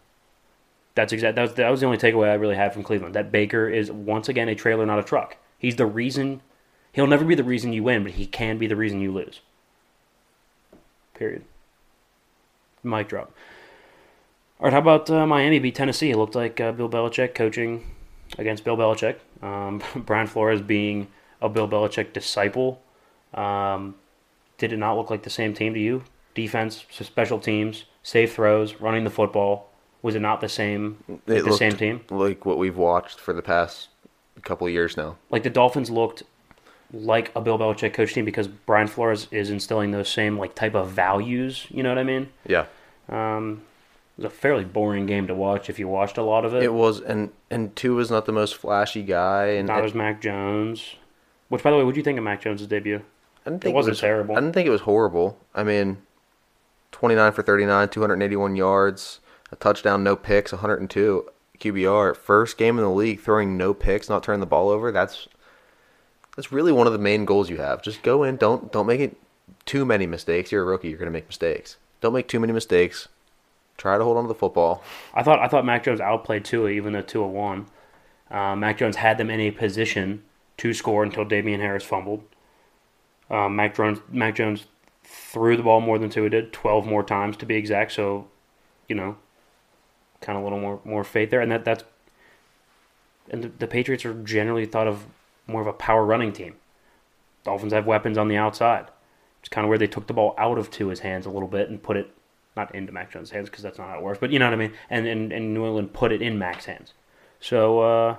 that's 0.95 1.13
exact. 1.13 1.35
That 1.35 1.43
was, 1.43 1.53
that 1.55 1.69
was 1.69 1.79
the 1.79 1.85
only 1.85 1.97
takeaway 1.97 2.29
I 2.29 2.35
really 2.35 2.55
had 2.55 2.73
from 2.73 2.83
Cleveland. 2.83 3.15
That 3.15 3.31
Baker 3.31 3.69
is 3.69 3.91
once 3.91 4.29
again 4.29 4.49
a 4.49 4.55
trailer, 4.55 4.85
not 4.85 4.99
a 4.99 5.03
truck. 5.03 5.37
He's 5.59 5.75
the 5.75 5.85
reason. 5.85 6.41
He'll 6.91 7.05
never 7.05 7.25
be 7.25 7.35
the 7.35 7.43
reason 7.43 7.73
you 7.73 7.83
win, 7.83 8.03
but 8.03 8.13
he 8.13 8.25
can 8.25 8.57
be 8.57 8.65
the 8.65 8.75
reason 8.75 8.99
you 8.99 9.11
lose. 9.11 9.41
Period. 11.13 11.43
Mic 12.83 13.07
drop. 13.07 13.31
All 14.59 14.65
right, 14.65 14.73
how 14.73 14.79
about 14.79 15.09
uh, 15.09 15.27
Miami 15.27 15.59
beat 15.59 15.75
Tennessee? 15.75 16.09
It 16.09 16.17
looked 16.17 16.33
like 16.35 16.59
uh, 16.59 16.71
Bill 16.71 16.89
Belichick 16.89 17.35
coaching 17.35 17.85
against 18.39 18.63
Bill 18.63 18.75
Belichick. 18.75 19.17
Um, 19.43 19.81
Brian 19.95 20.25
Flores 20.27 20.61
being 20.61 21.07
a 21.41 21.47
Bill 21.49 21.67
Belichick 21.67 22.11
disciple. 22.13 22.81
Um, 23.33 23.95
did 24.57 24.73
it 24.73 24.77
not 24.77 24.97
look 24.97 25.11
like 25.11 25.23
the 25.23 25.29
same 25.29 25.53
team 25.53 25.75
to 25.75 25.79
you? 25.79 26.03
Defense, 26.33 26.85
special 26.89 27.39
teams, 27.39 27.85
safe 28.01 28.33
throws, 28.33 28.81
running 28.81 29.03
the 29.03 29.09
football. 29.11 29.69
Was 30.01 30.15
it 30.15 30.21
not 30.21 30.41
the 30.41 30.49
same? 30.49 31.03
Like 31.27 31.43
the 31.43 31.53
same 31.53 31.73
team? 31.73 32.01
like 32.09 32.45
what 32.45 32.57
we've 32.57 32.77
watched 32.77 33.19
for 33.19 33.33
the 33.33 33.41
past 33.41 33.89
couple 34.43 34.65
of 34.65 34.73
years 34.73 34.97
now. 34.97 35.17
Like 35.29 35.43
the 35.43 35.49
Dolphins 35.49 35.89
looked 35.89 36.23
like 36.93 37.31
a 37.35 37.41
Bill 37.41 37.59
Belichick 37.59 37.93
coach 37.93 38.13
team 38.13 38.25
because 38.25 38.47
Brian 38.47 38.87
Flores 38.87 39.27
is 39.29 39.49
instilling 39.51 39.91
those 39.91 40.09
same 40.09 40.37
like 40.37 40.55
type 40.55 40.73
of 40.73 40.89
values. 40.89 41.67
You 41.69 41.83
know 41.83 41.89
what 41.89 41.97
I 41.99 42.03
mean? 42.03 42.29
Yeah, 42.47 42.65
Um, 43.09 43.63
it 44.17 44.23
was 44.23 44.33
a 44.33 44.35
fairly 44.35 44.63
boring 44.63 45.05
game 45.05 45.27
to 45.27 45.35
watch 45.35 45.69
if 45.69 45.77
you 45.77 45.87
watched 45.87 46.17
a 46.17 46.23
lot 46.23 46.43
of 46.43 46.53
it. 46.55 46.63
it 46.63 46.73
was, 46.73 47.01
and 47.01 47.31
and 47.51 47.75
Tua's 47.75 48.09
not 48.09 48.25
the 48.25 48.31
most 48.31 48.55
flashy 48.55 49.03
guy, 49.03 49.45
and 49.47 49.67
not 49.67 49.85
as 49.85 49.93
Mac 49.93 50.21
Jones. 50.21 50.95
Which, 51.49 51.63
by 51.63 51.71
the 51.71 51.77
way, 51.77 51.83
what 51.83 51.93
do 51.93 51.99
you 51.99 52.03
think 52.03 52.17
of 52.17 52.23
Mac 52.23 52.41
Jones' 52.41 52.65
debut? 52.67 53.01
I 53.45 53.49
didn't 53.49 53.61
think 53.61 53.75
wasn't 53.75 53.93
was, 53.93 53.99
terrible. 54.01 54.35
I 54.35 54.39
didn't 54.39 54.53
think 54.53 54.67
it 54.67 54.71
was 54.71 54.81
horrible. 54.81 55.37
I 55.55 55.63
mean, 55.63 55.99
29 56.91 57.31
for 57.31 57.43
39, 57.43 57.89
281 57.89 58.55
yards, 58.55 59.19
a 59.51 59.55
touchdown, 59.55 60.03
no 60.03 60.15
picks, 60.15 60.51
102 60.51 61.29
QBR. 61.59 62.15
First 62.15 62.57
game 62.57 62.77
in 62.77 62.83
the 62.83 62.89
league 62.89 63.21
throwing 63.21 63.55
no 63.55 63.73
picks, 63.73 64.09
not 64.09 64.23
turning 64.23 64.39
the 64.39 64.45
ball 64.45 64.69
over. 64.69 64.91
That's 64.91 65.27
that's 66.35 66.51
really 66.51 66.71
one 66.71 66.87
of 66.87 66.93
the 66.93 66.99
main 66.99 67.25
goals 67.25 67.49
you 67.49 67.57
have. 67.57 67.81
Just 67.81 68.03
go 68.03 68.23
in, 68.23 68.37
don't 68.37 68.71
don't 68.71 68.87
make 68.87 68.99
it 68.99 69.15
too 69.65 69.85
many 69.85 70.05
mistakes. 70.07 70.51
You're 70.51 70.63
a 70.63 70.65
rookie, 70.65 70.89
you're 70.89 70.97
going 70.97 71.07
to 71.07 71.11
make 71.11 71.27
mistakes. 71.27 71.77
Don't 72.01 72.13
make 72.13 72.27
too 72.27 72.39
many 72.39 72.53
mistakes. 72.53 73.07
Try 73.77 73.97
to 73.97 74.03
hold 74.03 74.17
on 74.17 74.23
to 74.23 74.27
the 74.27 74.35
football. 74.35 74.83
I 75.13 75.23
thought 75.23 75.39
I 75.39 75.47
thought 75.47 75.65
Mac 75.65 75.83
Jones 75.83 76.01
outplayed 76.01 76.43
Tua, 76.43 76.69
even 76.69 76.93
though 76.93 77.01
Tua 77.01 77.27
won. 77.27 77.67
Uh, 78.29 78.55
Mac 78.55 78.79
Jones 78.79 78.97
had 78.97 79.17
them 79.17 79.29
in 79.29 79.39
a 79.39 79.51
position 79.51 80.23
to 80.57 80.73
score 80.73 81.03
until 81.03 81.23
Damien 81.23 81.61
Harris 81.61 81.83
fumbled. 81.83 82.23
Um, 83.29 83.55
Mac 83.55 83.75
Jones 83.75 83.99
Mac 84.09 84.35
Jones 84.35 84.65
threw 85.03 85.55
the 85.55 85.63
ball 85.63 85.79
more 85.79 85.99
than 85.99 86.09
Tua 86.09 86.29
did, 86.29 86.51
twelve 86.51 86.85
more 86.85 87.03
times 87.03 87.37
to 87.37 87.45
be 87.45 87.55
exact. 87.55 87.91
So, 87.91 88.27
you 88.89 88.95
know, 88.95 89.17
kind 90.21 90.37
of 90.37 90.41
a 90.41 90.45
little 90.45 90.59
more 90.59 90.81
more 90.83 91.03
faith 91.03 91.29
there, 91.29 91.41
and 91.41 91.51
that 91.51 91.63
that's 91.63 91.83
and 93.29 93.43
the, 93.43 93.49
the 93.49 93.67
Patriots 93.67 94.05
are 94.05 94.13
generally 94.23 94.65
thought 94.65 94.87
of 94.87 95.05
more 95.45 95.61
of 95.61 95.67
a 95.67 95.73
power 95.73 96.03
running 96.03 96.33
team. 96.33 96.55
Dolphins 97.43 97.73
have 97.73 97.85
weapons 97.85 98.17
on 98.17 98.27
the 98.27 98.37
outside. 98.37 98.87
It's 99.39 99.49
kind 99.49 99.63
of 99.63 99.69
where 99.69 99.77
they 99.77 99.87
took 99.87 100.07
the 100.07 100.13
ball 100.13 100.33
out 100.37 100.57
of 100.57 100.71
Tua's 100.71 101.01
hands 101.01 101.25
a 101.25 101.29
little 101.29 101.47
bit 101.47 101.69
and 101.69 101.81
put 101.81 101.95
it 101.95 102.11
not 102.57 102.75
into 102.75 102.91
Mac 102.91 103.11
Jones' 103.11 103.31
hands 103.31 103.49
because 103.49 103.63
that's 103.63 103.77
not 103.77 103.87
how 103.87 103.99
it 103.99 104.03
works, 104.03 104.19
but 104.19 104.31
you 104.31 104.39
know 104.39 104.45
what 104.45 104.53
I 104.53 104.57
mean. 104.57 104.73
And 104.89 105.07
and, 105.07 105.31
and 105.31 105.53
New 105.53 105.65
England 105.65 105.93
put 105.93 106.11
it 106.11 106.21
in 106.21 106.37
Mac's 106.37 106.65
hands. 106.65 106.93
So 107.39 107.79
uh, 107.79 108.15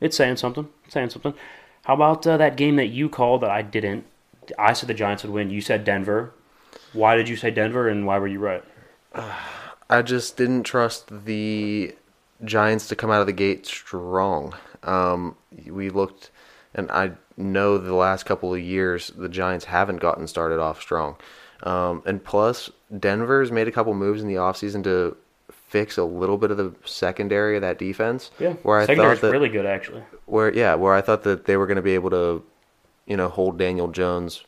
it's 0.00 0.16
saying 0.16 0.36
something. 0.36 0.68
It's 0.84 0.94
saying 0.94 1.10
something. 1.10 1.34
How 1.84 1.94
about 1.94 2.26
uh, 2.26 2.36
that 2.36 2.56
game 2.56 2.76
that 2.76 2.88
you 2.88 3.08
called 3.08 3.40
that 3.40 3.50
I 3.50 3.62
didn't? 3.62 4.04
I 4.58 4.72
said 4.72 4.88
the 4.88 4.94
Giants 4.94 5.22
would 5.22 5.32
win. 5.32 5.50
You 5.50 5.60
said 5.60 5.84
Denver. 5.84 6.34
Why 6.92 7.16
did 7.16 7.28
you 7.28 7.36
say 7.36 7.50
Denver, 7.50 7.88
and 7.88 8.06
why 8.06 8.18
were 8.18 8.28
you 8.28 8.38
right? 8.38 8.64
I 9.90 10.02
just 10.02 10.36
didn't 10.36 10.64
trust 10.64 11.24
the 11.24 11.94
Giants 12.44 12.88
to 12.88 12.96
come 12.96 13.10
out 13.10 13.20
of 13.20 13.26
the 13.26 13.32
gate 13.32 13.66
strong. 13.66 14.54
Um, 14.82 15.36
we 15.66 15.90
looked, 15.90 16.30
and 16.74 16.90
I 16.90 17.12
know 17.36 17.78
the 17.78 17.94
last 17.94 18.24
couple 18.24 18.54
of 18.54 18.60
years 18.60 19.12
the 19.16 19.28
Giants 19.28 19.66
haven't 19.66 19.98
gotten 19.98 20.26
started 20.26 20.60
off 20.60 20.80
strong. 20.80 21.16
Um, 21.62 22.02
and 22.06 22.22
plus, 22.22 22.70
Denver's 22.98 23.52
made 23.52 23.68
a 23.68 23.72
couple 23.72 23.94
moves 23.94 24.20
in 24.22 24.28
the 24.28 24.34
offseason 24.34 24.82
to 24.84 25.16
fix 25.50 25.96
a 25.96 26.04
little 26.04 26.36
bit 26.36 26.50
of 26.50 26.56
the 26.56 26.74
secondary 26.84 27.56
of 27.56 27.62
that 27.62 27.78
defense. 27.78 28.30
Yeah, 28.38 28.54
where 28.62 28.78
I 28.80 28.86
secondary's 28.86 29.20
thought 29.20 29.28
that 29.28 29.32
really 29.32 29.48
good 29.48 29.66
actually. 29.66 30.02
where 30.26 30.52
yeah, 30.52 30.74
where 30.74 30.94
I 30.94 31.00
thought 31.00 31.22
that 31.24 31.44
they 31.46 31.56
were 31.56 31.66
going 31.66 31.76
to 31.76 31.82
be 31.82 31.94
able 31.94 32.10
to, 32.10 32.42
you 33.06 33.16
know, 33.16 33.28
hold 33.28 33.58
Daniel 33.58 33.88
Jones 33.88 34.44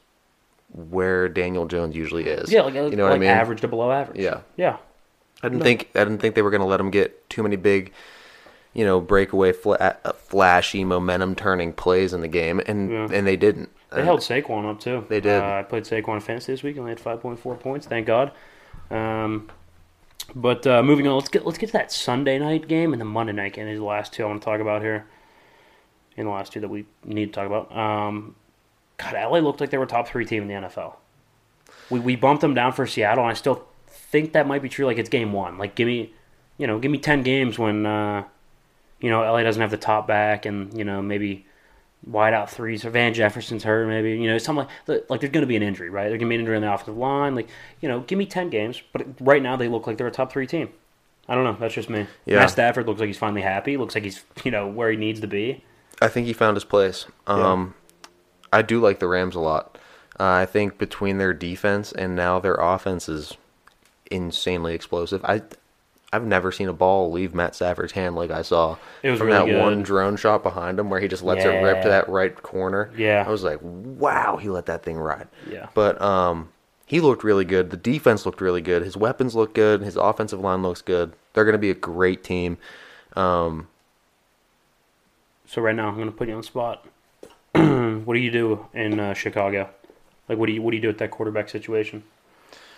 where 0.91 1.29
Daniel 1.29 1.67
Jones 1.67 1.95
usually 1.95 2.25
is. 2.25 2.51
Yeah, 2.51 2.63
like, 2.63 2.75
you 2.75 2.81
know 2.81 2.89
like 2.89 2.99
what 2.99 3.13
I 3.13 3.19
mean. 3.19 3.29
average 3.29 3.61
to 3.61 3.69
below 3.69 3.93
average. 3.93 4.21
Yeah. 4.21 4.41
yeah. 4.57 4.79
I 5.43 5.49
didn't 5.49 5.63
think 5.63 5.89
I 5.95 6.01
didn't 6.01 6.19
think 6.19 6.35
they 6.35 6.43
were 6.43 6.51
going 6.51 6.63
to 6.63 6.67
let 6.67 6.81
him 6.81 6.91
get 6.91 7.29
too 7.31 7.43
many 7.43 7.57
big, 7.57 7.93
you 8.73 8.85
know, 8.85 9.01
breakaway 9.01 9.53
fla- 9.53 9.77
uh, 10.05 10.13
flashy 10.13 10.85
momentum 10.85 11.35
turning 11.37 11.73
plays 11.73 12.13
in 12.13 12.23
the 12.23 12.29
game, 12.29 12.61
and 12.67 12.91
Yeah. 12.91 13.09
and 13.13 13.27
they 13.27 13.37
didn't. 13.37 13.71
They 13.95 14.01
And 14.01 14.07
held 14.07 14.21
Saquon 14.21 14.69
up 14.69 14.81
too. 14.81 15.05
They 15.09 15.21
did. 15.21 15.41
Uh, 15.41 15.61
I 15.61 15.63
played 15.63 15.85
Saquon 15.85 16.21
fantasy 16.21 16.53
this 16.53 16.63
week. 16.63 16.73
And 16.73 16.81
only 16.81 16.91
had 16.91 17.01
five 17.01 17.21
point 17.21 17.39
four 17.39 17.55
points. 17.55 17.87
Thank 17.87 18.07
God. 18.07 18.33
Um, 18.91 19.49
but 20.35 20.67
uh, 20.67 20.83
moving 20.83 21.07
on, 21.07 21.15
let's 21.15 21.29
get 21.29 21.47
let's 21.47 21.59
get 21.59 21.67
to 21.69 21.73
that 21.75 21.93
Sunday 21.93 22.39
night 22.39 22.67
game 22.67 22.93
and 22.93 23.01
the 23.01 23.05
Monday 23.07 23.33
night 23.33 23.53
game. 23.53 23.67
These 23.67 23.77
are 23.77 23.79
the 23.79 23.85
last 23.85 24.13
two 24.13 24.25
I 24.25 24.27
want 24.27 24.41
to 24.41 24.45
talk 24.45 24.61
about 24.61 24.83
here. 24.83 25.07
In 26.17 26.27
the 26.27 26.33
last 26.33 26.53
two 26.53 26.61
that 26.61 26.69
we 26.69 26.87
need 27.05 27.27
to 27.27 27.33
talk 27.33 27.47
about. 27.47 27.77
Um, 27.77 28.37
God, 28.99 29.15
LA 29.15 29.39
looked 29.39 29.61
like 29.61 29.71
they 29.71 29.79
were 29.79 29.87
top 29.87 30.09
three 30.09 30.25
team 30.25 30.43
in 30.43 30.49
the 30.49 30.69
NFL. 30.69 30.95
We 31.89 32.01
we 32.01 32.17
bumped 32.17 32.41
them 32.41 32.55
down 32.55 32.73
for 32.73 32.87
Seattle, 32.87 33.25
and 33.25 33.31
I 33.31 33.35
still 33.35 33.67
think 33.87 34.33
that 34.33 34.47
might 34.47 34.63
be 34.63 34.69
true. 34.69 34.87
Like 34.87 34.99
it's 34.99 35.09
game 35.09 35.33
one. 35.33 35.57
Like 35.57 35.75
give 35.77 35.87
me, 35.87 36.13
you 36.59 36.67
know, 36.67 36.79
give 36.79 36.91
me 36.91 36.99
ten 36.99 37.23
games 37.23 37.59
when, 37.59 37.87
uh, 37.87 38.25
you 39.01 39.11
know, 39.11 39.21
LA 39.21 39.43
doesn't 39.43 39.61
have 39.61 39.71
the 39.71 39.77
top 39.77 40.07
back, 40.07 40.47
and 40.47 40.77
you 40.77 40.85
know 40.85 41.01
maybe 41.03 41.47
wide 42.07 42.35
out 42.35 42.51
threes 42.51 42.85
or 42.85 42.91
Van 42.91 43.15
Jefferson's 43.15 43.63
hurt, 43.65 43.87
maybe 43.87 44.13
you 44.13 44.29
know 44.29 44.39
something 44.39 44.67
like 44.87 45.09
like 45.09 45.21
there's 45.21 45.33
going 45.33 45.43
to 45.43 45.47
be 45.47 45.57
an 45.57 45.63
injury, 45.63 45.91
right? 45.91 46.09
There's 46.09 46.19
going 46.19 46.29
to 46.29 46.29
be 46.29 46.35
an 46.35 46.41
injury 46.41 46.57
on 46.57 46.63
the 46.63 46.73
offensive 46.73 46.97
line. 46.97 47.35
Like 47.35 47.49
you 47.81 47.89
know, 47.89 48.01
give 48.01 48.19
me 48.19 48.27
ten 48.27 48.51
games, 48.51 48.83
but 48.93 49.07
right 49.21 49.43
now 49.43 49.57
they 49.57 49.69
look 49.69 49.87
like 49.87 49.99
they're 49.99 50.07
a 50.07 50.13
top 50.13 50.33
three 50.33 50.47
team. 50.47 50.71
I 51.29 51.35
don't 51.35 51.45
know. 51.45 51.57
That's 51.59 51.75
just 51.75 51.89
me. 51.89 52.07
Yeah. 52.27 52.41
Matt 52.41 52.51
Stafford 52.51 52.87
looks 52.87 53.01
like 53.01 53.07
he's 53.07 53.19
finally 53.19 53.43
happy. 53.43 53.77
Looks 53.77 53.95
like 53.95 54.05
he's 54.05 54.25
you 54.45 54.51
know 54.51 54.67
where 54.67 54.91
he 54.91 54.97
needs 54.97 55.21
to 55.21 55.27
be. 55.27 55.65
I 56.03 56.09
think 56.09 56.27
he 56.27 56.33
found 56.33 56.57
his 56.57 56.65
place. 56.65 57.07
Um, 57.27 57.75
I 58.53 58.63
do 58.63 58.81
like 58.81 58.99
the 58.99 59.09
Rams 59.09 59.37
a 59.37 59.41
lot. 59.41 59.79
Uh, 60.19 60.25
I 60.25 60.47
think 60.47 60.79
between 60.79 61.19
their 61.19 61.33
defense 61.33 61.93
and 61.93 62.15
now 62.15 62.39
their 62.39 62.55
offense 62.55 63.09
is 63.09 63.37
insanely 64.11 64.75
explosive. 64.75 65.25
I 65.25 65.43
I've 66.15 66.25
never 66.25 66.53
seen 66.53 66.69
a 66.69 66.73
ball 66.73 67.11
leave 67.11 67.35
Matt 67.35 67.55
Stafford's 67.57 67.93
hand 67.93 68.15
like 68.15 68.31
I 68.31 68.43
saw 68.43 68.77
It 69.03 69.11
was 69.11 69.19
from 69.19 69.29
really 69.29 69.39
that 69.39 69.47
good. 69.47 69.61
one 69.61 69.83
drone 69.83 70.17
shot 70.17 70.43
behind 70.43 70.79
him 70.79 70.89
where 70.91 71.01
he 71.01 71.09
just 71.09 71.23
lets 71.25 71.45
it 71.45 71.49
rip 71.49 71.83
to 71.83 71.89
that 71.89 72.09
right 72.09 72.35
corner. 72.43 72.93
Yeah. 72.97 73.25
I 73.27 73.31
was 73.31 73.43
like, 73.43 73.59
wow, 73.63 74.37
he 74.37 74.49
let 74.49 74.67
that 74.67 74.83
thing 74.85 74.97
ride. 74.97 75.27
Yeah. 75.51 75.69
But 75.75 76.01
um, 76.01 76.51
he 76.87 77.01
looked 77.01 77.25
really 77.25 77.45
good. 77.45 77.71
The 77.71 77.77
defense 77.77 78.25
looked 78.27 78.41
really 78.41 78.61
good. 78.61 78.83
His 78.83 78.97
weapons 78.97 79.35
look 79.35 79.55
good. 79.55 79.81
His 79.83 79.97
offensive 79.97 80.39
line 80.41 80.63
looks 80.63 80.83
good. 80.83 81.13
They're 81.33 81.45
going 81.45 81.55
to 81.55 81.59
be 81.59 81.71
a 81.71 81.75
great 81.75 82.23
team. 82.23 82.59
Um, 83.17 83.67
So 85.49 85.61
right 85.63 85.75
now 85.75 85.89
I'm 85.89 85.97
going 85.97 86.07
to 86.07 86.13
put 86.17 86.29
you 86.29 86.35
on 86.35 86.41
the 86.41 86.47
spot. 86.47 86.87
what 87.53 88.15
do 88.15 88.21
you 88.21 88.31
do 88.31 88.67
in 88.73 89.01
uh, 89.01 89.15
Chicago? 89.15 89.69
Like 90.29 90.39
what 90.39 90.47
do 90.47 90.53
you 90.53 90.63
what 90.63 90.71
do 90.71 90.77
you 90.77 90.81
do 90.83 90.89
with 90.89 90.99
that 90.99 91.11
quarterback 91.11 91.49
situation? 91.49 92.03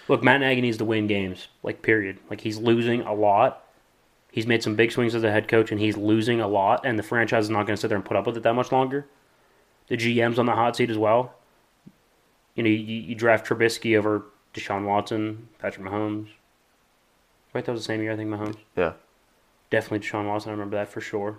Look, 0.08 0.22
Matt 0.22 0.40
Nagy 0.40 0.60
needs 0.60 0.78
to 0.78 0.84
win 0.84 1.06
games. 1.06 1.48
Like 1.62 1.82
period. 1.82 2.18
Like 2.30 2.40
he's 2.40 2.58
losing 2.58 3.02
a 3.02 3.14
lot. 3.14 3.64
He's 4.30 4.46
made 4.46 4.62
some 4.62 4.76
big 4.76 4.92
swings 4.92 5.14
as 5.14 5.24
a 5.24 5.30
head 5.30 5.48
coach, 5.48 5.70
and 5.70 5.80
he's 5.80 5.96
losing 5.96 6.40
a 6.40 6.48
lot, 6.48 6.84
and 6.84 6.98
the 6.98 7.02
franchise 7.02 7.44
is 7.44 7.50
not 7.50 7.66
going 7.66 7.74
to 7.74 7.80
sit 7.80 7.88
there 7.88 7.96
and 7.96 8.04
put 8.04 8.18
up 8.18 8.26
with 8.26 8.36
it 8.36 8.42
that 8.42 8.54
much 8.54 8.70
longer. 8.70 9.06
The 9.88 9.96
GM's 9.96 10.38
on 10.38 10.44
the 10.46 10.52
hot 10.52 10.76
seat 10.76 10.90
as 10.90 10.98
well. 10.98 11.34
You 12.54 12.62
know, 12.62 12.68
you, 12.68 12.76
you 12.76 13.14
draft 13.14 13.46
Trubisky 13.46 13.96
over 13.96 14.24
Deshaun 14.52 14.84
Watson, 14.84 15.48
Patrick 15.58 15.86
Mahomes. 15.86 16.28
Right, 17.54 17.64
that 17.64 17.72
was 17.72 17.80
the 17.80 17.86
same 17.86 18.02
year, 18.02 18.12
I 18.12 18.16
think, 18.16 18.28
Mahomes. 18.28 18.56
Yeah. 18.76 18.92
Definitely 19.70 20.06
Deshaun 20.06 20.26
Watson, 20.26 20.50
I 20.50 20.52
remember 20.52 20.76
that 20.76 20.88
for 20.88 21.00
sure. 21.00 21.38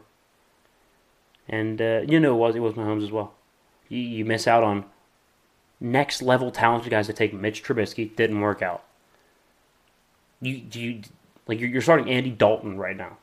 And, 1.48 1.82
uh, 1.82 2.02
you 2.08 2.20
know, 2.20 2.34
it 2.34 2.40
was, 2.40 2.56
it 2.56 2.60
was 2.60 2.74
Mahomes 2.74 3.04
as 3.04 3.12
well. 3.12 3.34
You, 3.90 4.00
you 4.00 4.26
miss 4.26 4.48
out 4.48 4.64
on 4.64 4.86
next 5.80 6.22
level 6.22 6.52
talented 6.52 6.92
guys 6.92 7.08
to 7.08 7.14
take 7.14 7.34
Mitch 7.34 7.64
Trubisky, 7.64 8.16
didn't 8.16 8.42
work 8.42 8.62
out. 8.62 8.84
You, 10.42 10.60
do 10.60 10.80
you, 10.80 11.02
like, 11.48 11.60
you're, 11.60 11.82
starting 11.82 12.10
Andy 12.10 12.30
Dalton 12.30 12.78
right 12.78 12.96
now. 12.96 13.18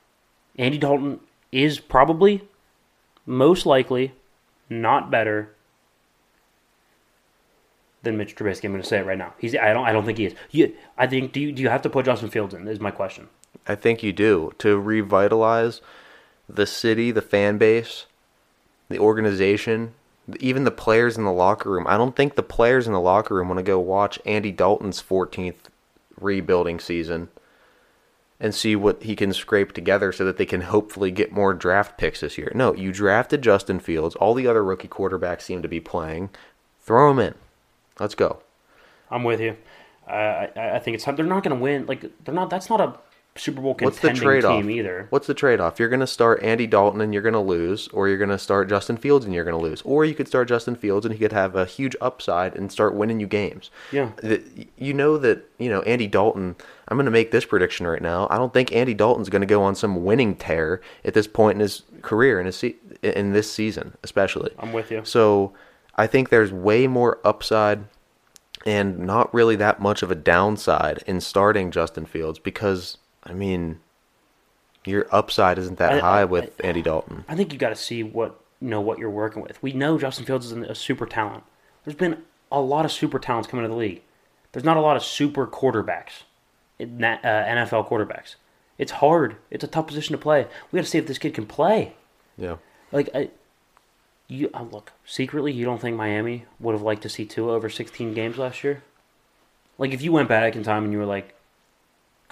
Andy 0.59 0.79
Dalton 0.79 1.21
is 1.53 1.79
probably, 1.79 2.43
most 3.27 3.67
likely, 3.67 4.13
not 4.69 5.11
better 5.11 5.55
than 8.03 8.17
Mitch 8.17 8.37
Trubisky. 8.37 8.65
I'm 8.65 8.73
going 8.73 8.83
to 8.83 8.89
say 8.89 8.99
it 8.99 9.07
right 9.07 9.19
now. 9.19 9.35
He's. 9.39 9.57
I 9.57 9.73
don't. 9.73 9.85
I 9.85 9.93
don't 9.93 10.05
think 10.05 10.19
he 10.19 10.27
is. 10.27 10.35
You, 10.51 10.75
I 10.97 11.07
think. 11.07 11.33
Do 11.33 11.41
you? 11.41 11.53
Do 11.53 11.63
you 11.63 11.69
have 11.69 11.83
to 11.83 11.91
put 11.91 12.05
Justin 12.07 12.31
Fields 12.31 12.55
in? 12.55 12.69
Is 12.69 12.81
my 12.81 12.91
question. 12.91 13.29
I 13.67 13.75
think 13.75 14.03
you 14.03 14.13
do 14.13 14.53
to 14.59 14.79
revitalize 14.79 15.81
the 16.49 16.67
city, 16.67 17.11
the 17.11 17.23
fan 17.23 17.59
base, 17.59 18.07
the 18.89 18.99
organization, 18.99 19.95
even 20.41 20.65
the 20.65 20.71
players 20.71 21.17
in 21.17 21.25
the 21.25 21.33
locker 21.33 21.71
room. 21.71 21.87
I 21.87 21.97
don't 21.97 22.17
think 22.17 22.35
the 22.35 22.43
players 22.43 22.87
in 22.87 22.93
the 22.93 23.01
locker 23.01 23.35
room 23.35 23.49
want 23.49 23.59
to 23.59 23.65
go 23.65 23.79
watch 23.79 24.19
Andy 24.25 24.53
Dalton's 24.53 25.03
14th 25.03 25.69
rebuilding 26.19 26.81
season 26.81 27.29
and 28.41 28.55
see 28.55 28.75
what 28.75 29.03
he 29.03 29.15
can 29.15 29.33
scrape 29.33 29.73
together 29.73 30.13
so 30.13 30.25
that 30.25 30.37
they 30.37 30.47
can 30.47 30.63
hopefully 30.63 31.11
get 31.11 31.33
more 31.33 31.55
draft 31.55 31.97
picks 31.99 32.21
this 32.21 32.37
year. 32.37 32.51
No, 32.55 32.75
you 32.75 32.93
drafted 32.93 33.43
Justin 33.43 33.79
Fields. 33.79 34.17
All 34.17 34.35
the 34.35 34.47
other 34.47 34.65
rookie 34.65 34.89
quarterbacks 34.89 35.43
seem 35.43 35.63
to 35.63 35.69
be 35.69 35.81
playing. 35.81 36.31
Throw 36.81 37.11
him 37.11 37.19
in. 37.19 37.35
Let's 38.01 38.15
go. 38.15 38.43
I'm 39.11 39.25
with 39.25 39.41
you. 39.41 39.57
I 40.07 40.51
I, 40.57 40.77
I 40.77 40.79
think 40.79 40.97
it's 40.97 41.05
time. 41.05 41.17
They're 41.17 41.25
not 41.25 41.43
going 41.45 41.57
to 41.57 41.63
win. 41.63 41.87
Like 41.87 42.05
they're 42.25 42.35
not. 42.35 42.51
That's 42.51 42.69
not 42.69 42.81
a 42.81 42.99
Super 43.37 43.61
Bowl 43.61 43.75
What's 43.81 43.97
the 43.99 44.09
contending 44.09 44.23
trade 44.23 44.45
off? 44.45 44.61
team 44.61 44.71
either. 44.71 45.09
What's 45.11 45.27
the 45.27 45.35
trade 45.35 45.59
off? 45.59 45.81
You're 45.81 45.89
going 45.89 45.99
to 45.99 46.07
start 46.07 46.41
Andy 46.45 46.69
Dalton 46.69 47.01
and 47.01 47.13
you're 47.13 47.23
going 47.23 47.33
to 47.33 47.41
lose, 47.41 47.89
or 47.89 48.07
you're 48.09 48.17
going 48.19 48.31
to 48.31 48.39
start 48.39 48.69
Justin 48.69 48.97
Fields 48.97 49.25
and 49.25 49.35
you're 49.35 49.43
going 49.45 49.57
to 49.57 49.63
lose, 49.63 49.83
or 49.83 50.05
you 50.05 50.15
could 50.15 50.29
start 50.29 50.47
Justin 50.47 50.77
Fields 50.77 51.05
and 51.05 51.13
he 51.13 51.19
could 51.19 51.33
have 51.33 51.57
a 51.57 51.65
huge 51.65 51.97
upside 52.01 52.55
and 52.55 52.71
start 52.71 52.95
winning 52.95 53.19
you 53.19 53.27
games. 53.27 53.71
Yeah. 53.91 54.13
The- 54.23 54.69
You 54.77 54.95
know 54.95 55.19
that 55.19 55.51
you 55.59 55.69
know 55.69 55.83
Andy 55.83 56.07
Dalton. 56.07 56.55
I'm 56.87 56.97
going 56.97 57.07
to 57.07 57.11
make 57.11 57.33
this 57.33 57.45
prediction 57.45 57.89
right 57.89 58.01
now. 58.03 58.29
I 58.31 58.37
don't 58.37 58.53
think 58.53 58.73
Andy 58.73 58.95
Dalton's 58.95 59.29
going 59.31 59.41
to 59.43 59.47
go 59.47 59.63
on 59.65 59.75
some 59.75 60.05
winning 60.05 60.37
tear 60.37 60.81
at 61.05 61.15
this 61.15 61.27
point 61.27 61.57
in 61.57 61.61
his 61.61 61.83
career 62.03 62.39
in 62.39 62.47
his 62.47 62.57
se- 62.57 62.77
in 63.03 63.33
this 63.33 63.51
season, 63.51 63.97
especially. 64.05 64.53
I'm 64.61 64.73
with 64.73 64.93
you. 64.93 65.01
So 65.05 65.53
I 65.97 66.07
think 66.07 66.29
there's 66.29 66.53
way 66.53 66.87
more 66.87 67.19
upside 67.25 67.85
and 68.65 69.01
not 69.01 69.35
really 69.35 69.57
that 69.57 69.81
much 69.81 70.03
of 70.05 70.11
a 70.13 70.15
downside 70.15 71.03
in 71.07 71.21
starting 71.21 71.71
Justin 71.73 72.07
Fields 72.07 72.39
because 72.39 72.99
I 73.25 73.33
mean 73.33 73.81
your 74.85 75.07
upside 75.11 75.59
isn't 75.59 75.79
that 75.79 75.95
I- 75.95 75.99
high 76.01 76.21
I- 76.21 76.25
with 76.25 76.61
Andy 76.63 76.83
Dalton. 76.83 77.25
I 77.29 77.35
think 77.35 77.53
you 77.53 77.59
got 77.59 77.71
to 77.71 77.77
see 77.77 78.03
what 78.03 78.41
you 78.61 78.69
know 78.69 78.81
what 78.81 78.99
you're 78.99 79.11
working 79.11 79.43
with. 79.43 79.63
We 79.63 79.73
know 79.73 79.99
Justin 79.99 80.25
Fields 80.25 80.47
is 80.47 80.53
a 80.53 80.75
super 80.75 81.07
talent. 81.07 81.45
There's 81.85 81.97
been 81.97 82.23
a 82.51 82.61
lot 82.61 82.85
of 82.85 82.93
super 82.93 83.19
talents 83.19 83.49
coming 83.49 83.65
to 83.65 83.69
the 83.69 83.75
league. 83.77 84.03
There's 84.53 84.65
not 84.65 84.77
a 84.77 84.81
lot 84.81 84.97
of 84.97 85.05
super 85.05 85.47
quarterbacks, 85.47 86.23
in 86.79 86.99
that, 86.99 87.25
uh, 87.25 87.29
NFL 87.29 87.89
quarterbacks. 87.89 88.37
It's 88.79 88.93
hard. 88.93 89.37
It's 89.51 89.65
a 89.65 89.67
tough 89.67 89.89
position 89.89 90.13
to 90.13 90.19
play. 90.19 90.47
We 90.71 90.79
got 90.79 90.85
to 90.85 90.91
see 90.91 90.99
if 90.99 91.07
this 91.07 91.19
kid 91.19 91.35
can 91.35 91.47
play. 91.47 91.95
Yeah. 92.39 92.57
Like, 92.93 93.11
I, 93.15 93.31
you 94.29 94.51
uh, 94.55 94.63
look 94.63 94.93
secretly, 95.05 95.53
you 95.53 95.65
don't 95.65 95.81
think 95.81 95.97
Miami 95.97 96.45
would 96.61 96.73
have 96.73 96.83
liked 96.83 97.03
to 97.03 97.09
see 97.09 97.25
Tua 97.27 97.53
over 97.53 97.69
16 97.69 98.15
games 98.15 98.39
last 98.39 98.65
year? 98.65 98.83
Like, 99.77 99.93
if 99.93 100.01
you 100.03 100.13
went 100.13 100.29
back 100.29 100.55
in 100.57 100.63
time 100.63 100.85
and 100.85 100.93
you 100.93 100.99
were 101.01 101.05
like, 101.07 101.34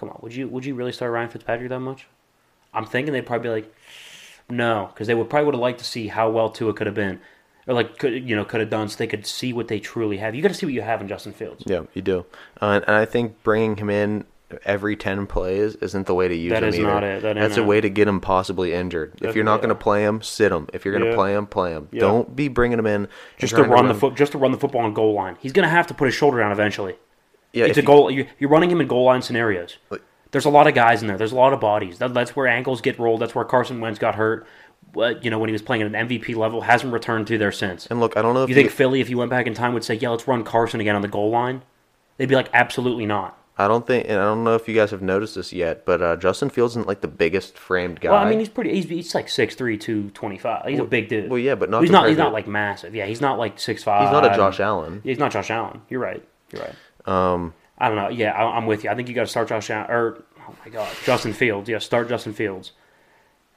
"Come 0.03 0.11
on, 0.11 0.18
would 0.20 0.34
you 0.34 0.48
would 0.48 0.64
you 0.64 0.74
really 0.74 0.90
start 0.90 1.12
Ryan 1.12 1.28
Fitzpatrick 1.28 1.68
that 1.68 1.78
much?" 1.78 2.09
I'm 2.74 2.84
thinking 2.86 3.12
they'd 3.12 3.24
probably 3.24 3.44
be 3.48 3.53
like, 3.53 3.74
"No," 4.50 4.90
because 4.92 5.07
they 5.07 5.14
would 5.14 5.30
probably 5.30 5.46
would 5.46 5.55
have 5.55 5.61
liked 5.61 5.78
to 5.78 5.84
see 5.84 6.09
how 6.09 6.28
well 6.28 6.50
Tua 6.50 6.72
could 6.74 6.86
have 6.88 6.96
been, 6.96 7.20
or 7.68 7.74
like 7.74 7.98
could 7.98 8.28
you 8.28 8.34
know 8.34 8.44
could 8.44 8.59
have 8.61 8.70
done, 8.70 8.88
so 8.88 8.96
they 8.98 9.07
could 9.07 9.26
see 9.26 9.53
what 9.53 9.68
they 9.68 9.78
truly 9.78 10.16
have. 10.16 10.34
You 10.34 10.42
got 10.42 10.48
to 10.48 10.55
see 10.55 10.66
what 10.66 10.72
you 10.74 10.82
have 10.82 11.00
in 11.00 11.07
Justin 11.07 11.32
Fields. 11.32 11.62
Yeah, 11.66 11.82
you 11.94 12.03
do. 12.03 12.26
Uh, 12.61 12.80
and, 12.84 12.96
I 12.96 13.05
think 13.05 13.42
bringing 13.44 13.76
him 13.76 13.88
in 13.88 14.24
every 14.66 14.94
10 14.96 15.26
plays 15.26 15.76
isn't 15.76 16.07
the 16.07 16.12
way 16.14 16.28
to 16.28 16.34
use 16.36 16.53
That 16.53 16.62
him 16.62 16.68
is 16.68 16.78
either. 16.78 16.86
not 16.86 17.03
it. 17.03 17.22
That 17.22 17.36
That's 17.36 17.57
a 17.57 17.62
it. 17.62 17.66
way 17.66 17.80
to 17.80 17.88
get 17.88 18.07
him 18.07 18.20
possibly 18.20 18.74
injured. 18.74 19.14
if 19.22 19.34
you're 19.34 19.46
not 19.46 19.59
going 19.62 19.70
to 19.70 19.74
play 19.74 20.03
him, 20.05 20.20
sit 20.20 20.53
him. 20.53 20.68
If 20.74 20.84
you're 20.84 20.92
going 20.92 21.05
to 21.05 21.11
Yeah. 21.12 21.16
play 21.16 21.34
him, 21.34 21.46
play 21.46 21.70
him. 21.72 21.88
Yeah. 21.90 22.00
Don't 22.00 22.36
be 22.36 22.48
bringing 22.48 22.78
him 22.78 22.86
in 22.86 23.09
Just 23.38 23.53
to 23.55 23.61
trying 23.61 23.70
run 23.70 23.88
the 23.88 23.94
foot, 23.94 24.14
just 24.14 24.32
to 24.32 24.38
run 24.38 24.53
the 24.53 24.59
football 24.59 24.82
on 24.82 24.92
goal 24.92 25.14
line. 25.14 25.36
He's 25.40 25.53
gonna 25.53 25.70
have 25.70 25.86
to 25.86 25.94
put 25.94 26.05
his 26.05 26.14
shoulder 26.14 26.38
down 26.40 26.53
eventually. 26.53 26.96
Yeah, 27.53 27.66
it's 27.66 27.78
a 27.78 27.82
goal. 27.82 28.11
You're, 28.11 28.26
you're 28.38 28.50
running 28.50 28.70
him 28.70 28.80
in 28.80 28.86
goal 28.86 29.05
line 29.05 29.22
scenarios. 29.22 29.76
Like- 29.90 30.03
There's 30.30 30.44
a 30.46 30.50
lot 30.50 30.66
of 30.66 30.74
guys 30.74 31.03
in 31.03 31.09
there. 31.09 31.18
There's 31.18 31.32
a 31.32 31.36
lot 31.36 31.53
of 31.53 31.61
bodies. 31.61 31.98
That, 31.98 32.14
that's 32.14 32.34
where 32.34 32.46
ankles 32.46 32.80
get 32.80 32.98
rolled. 32.98 33.20
That's 33.20 33.34
where 33.34 33.44
Carson 33.44 33.80
Wentz 33.80 33.98
got 33.98 34.14
hurt. 34.14 34.46
What 34.94 35.24
you 35.24 35.30
know 35.30 35.38
when 35.38 35.48
he 35.48 35.53
was 35.53 35.62
playing 35.62 35.82
at 35.82 35.94
an 35.94 36.09
MVP 36.09 36.36
level 36.36 36.61
hasn't 36.62 36.92
returned 36.92 37.26
to 37.28 37.38
there 37.38 37.53
since. 37.53 37.86
And 37.86 37.98
look, 38.00 38.16
I 38.16 38.22
don't 38.22 38.34
know 38.34 38.42
if 38.42 38.48
You 38.50 38.55
think 38.55 38.70
Philly, 38.70 39.00
if 39.00 39.09
you 39.09 39.16
went 39.16 39.30
back 39.30 39.46
in 39.46 39.55
time, 39.55 39.72
would 39.74 39.84
say, 39.84 39.94
"Yeah, 39.94 40.11
let's 40.11 40.28
run 40.28 40.44
Carson 40.44 40.80
again 40.80 40.94
on 40.96 41.00
the 41.03 41.09
goal 41.09 41.30
line"? 41.30 41.62
They'd 42.18 42.28
be 42.28 42.34
like, 42.34 42.50
"Absolutely 42.53 43.07
not." 43.07 43.38
I 43.59 43.68
don't 43.68 43.86
think, 43.86 44.07
and 44.09 44.18
I 44.18 44.24
don't 44.24 44.44
know 44.44 44.55
if 44.55 44.66
you 44.68 44.74
guys 44.74 44.90
have 44.90 45.00
noticed 45.03 45.34
this 45.34 45.53
yet, 45.53 45.84
but 45.86 46.03
uh, 46.03 46.16
Justin 46.16 46.48
Fields 46.50 46.72
isn't 46.72 46.86
like 46.88 47.00
the 47.03 47.09
biggest 47.09 47.57
framed 47.59 48.00
guy. 48.00 48.11
Well, 48.11 48.18
I 48.18 48.28
mean, 48.28 48.38
he's 48.38 48.48
pretty. 48.48 48.74
He's, 48.74 48.86
he's 48.88 49.14
like 49.14 49.26
6'3", 49.28 49.78
225. 49.78 50.64
He's 50.66 50.78
a 50.78 50.84
big 50.84 51.09
dude. 51.09 51.30
well, 51.30 51.38
yeah, 51.38 51.55
but 51.55 51.70
not 51.70 51.82
he's 51.82 51.90
not. 51.90 52.09
He's 52.09 52.18
not 52.18 52.32
like 52.32 52.46
massive. 52.46 52.94
Yeah, 52.94 53.07
he's 53.07 53.20
not 53.20 53.38
like 53.38 53.59
six 53.61 53.82
five. 53.84 54.03
he's 54.03 54.12
not 54.12 54.24
a 54.30 54.36
Josh 54.36 54.59
Allen. 54.61 55.00
He's 55.05 55.18
not 55.18 55.32
Josh 55.32 55.50
Allen. 55.50 55.80
You're 55.88 56.00
right. 56.00 56.22
You're 56.53 56.62
right. 56.62 56.74
Um, 57.07 57.55
I 57.78 57.88
don't 57.88 57.96
know. 57.96 58.09
Yeah, 58.09 58.32
I, 58.32 58.57
I'm 58.57 58.66
with 58.66 58.84
you. 58.84 58.90
I 58.90 58.94
think 58.94 59.09
you 59.09 59.14
got 59.14 59.22
to 59.22 59.26
start 59.30 59.48
Josh 59.48 59.70
Allen 59.70 59.90
or 59.90 60.24
oh 60.48 60.55
my 60.64 60.70
god, 60.70 60.92
Justin 61.05 61.32
Fields. 61.32 61.68
Yeah, 61.68 61.78
start 61.78 62.09
Justin 62.09 62.32
Fields, 62.32 62.72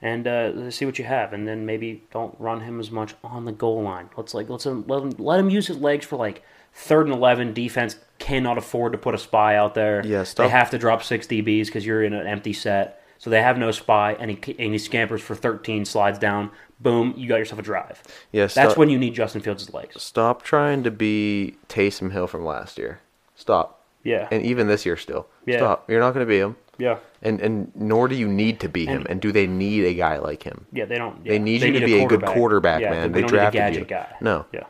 and 0.02 0.28
uh, 0.28 0.72
see 0.72 0.86
what 0.86 0.98
you 1.00 1.06
have, 1.06 1.34
and 1.34 1.48
then 1.48 1.66
maybe 1.66 2.04
don't 2.12 2.36
run 2.40 2.62
him 2.62 2.80
as 2.80 2.92
much 2.92 3.16
on 3.24 3.46
the 3.46 3.52
goal 3.52 3.82
line. 3.84 4.10
Let's 4.18 4.34
like 4.34 4.50
let's 4.50 4.66
him, 4.66 4.84
let 4.88 5.02
him 5.04 5.12
let 5.18 5.40
him 5.40 5.50
use 5.50 5.68
his 5.68 5.78
legs 5.78 6.06
for 6.06 6.16
like 6.16 6.44
third 6.74 7.06
and 7.08 7.16
eleven. 7.16 7.54
Defense 7.54 7.98
cannot 8.18 8.58
afford 8.58 8.94
to 8.94 8.98
put 8.98 9.14
a 9.14 9.18
spy 9.18 9.56
out 9.56 9.74
there. 9.76 10.06
Yeah, 10.06 10.24
stop- 10.24 10.46
they 10.46 10.50
have 10.50 10.70
to 10.72 10.78
drop 10.78 11.04
six 11.04 11.28
DBs 11.28 11.68
because 11.68 11.86
you're 11.86 12.04
in 12.04 12.14
an 12.14 12.28
empty 12.28 12.54
set. 12.54 13.02
So 13.18 13.30
they 13.30 13.42
have 13.42 13.58
no 13.58 13.72
spy, 13.72 14.14
and 14.20 14.30
he, 14.30 14.56
and 14.60 14.74
he 14.74 14.78
scampers 14.78 15.22
for 15.22 15.36
13, 15.36 15.86
slides 15.86 16.20
down. 16.20 16.52
Boom, 16.82 17.14
you 17.16 17.30
got 17.30 17.38
yourself 17.38 17.60
a 17.60 17.64
drive. 17.64 18.04
yeah, 18.34 18.48
That's 18.48 18.76
when 18.76 18.90
you 18.90 19.00
need 19.00 19.14
Justin 19.16 19.40
Fields' 19.42 19.74
legs. 19.74 20.00
stop 20.04 20.44
trying 20.44 20.84
to 20.84 20.92
be 20.92 21.56
Taysom 21.70 22.12
Hill 22.12 22.28
from 22.28 22.44
last 22.46 22.78
year. 22.78 23.00
Stop. 23.36 23.82
Yeah, 24.04 24.28
And 24.32 24.44
even 24.44 24.68
this 24.68 24.86
year, 24.86 24.98
still. 24.98 25.28
Yeah. 25.46 25.58
Stop. 25.58 25.90
You're 25.90 26.00
not 26.00 26.14
going 26.14 26.26
to 26.26 26.30
be 26.30 26.38
him. 26.38 26.56
yeah, 26.78 26.98
And 27.24 27.42
and 27.42 27.72
nor 27.76 28.08
do 28.08 28.14
you 28.16 28.28
need 28.28 28.60
to 28.60 28.70
be 28.70 28.86
him. 28.86 28.98
And- 29.02 29.10
And 29.10 29.22
do 29.22 29.32
they 29.32 29.48
need 29.48 29.84
a 29.86 29.94
guy 29.96 30.18
like 30.20 30.44
him? 30.44 30.68
yeah. 30.72 30.86
They 30.86 30.98
don't. 31.00 31.24
They 31.24 31.34
yeah. 31.34 31.38
need 31.40 31.62
you 31.64 31.80
to 31.80 31.86
be 31.86 32.00
a 32.04 32.08
good 32.08 32.24
quarterback, 32.26 32.82
Yeah, 32.82 32.92
man. 32.92 33.12
They 33.12 33.22
need 33.22 33.26
a 33.26 33.30
drafted 33.30 33.60
gadget 33.60 33.80
you. 33.80 33.86
guy. 33.86 34.08
No. 34.22 34.46
Yeah. 34.54 34.64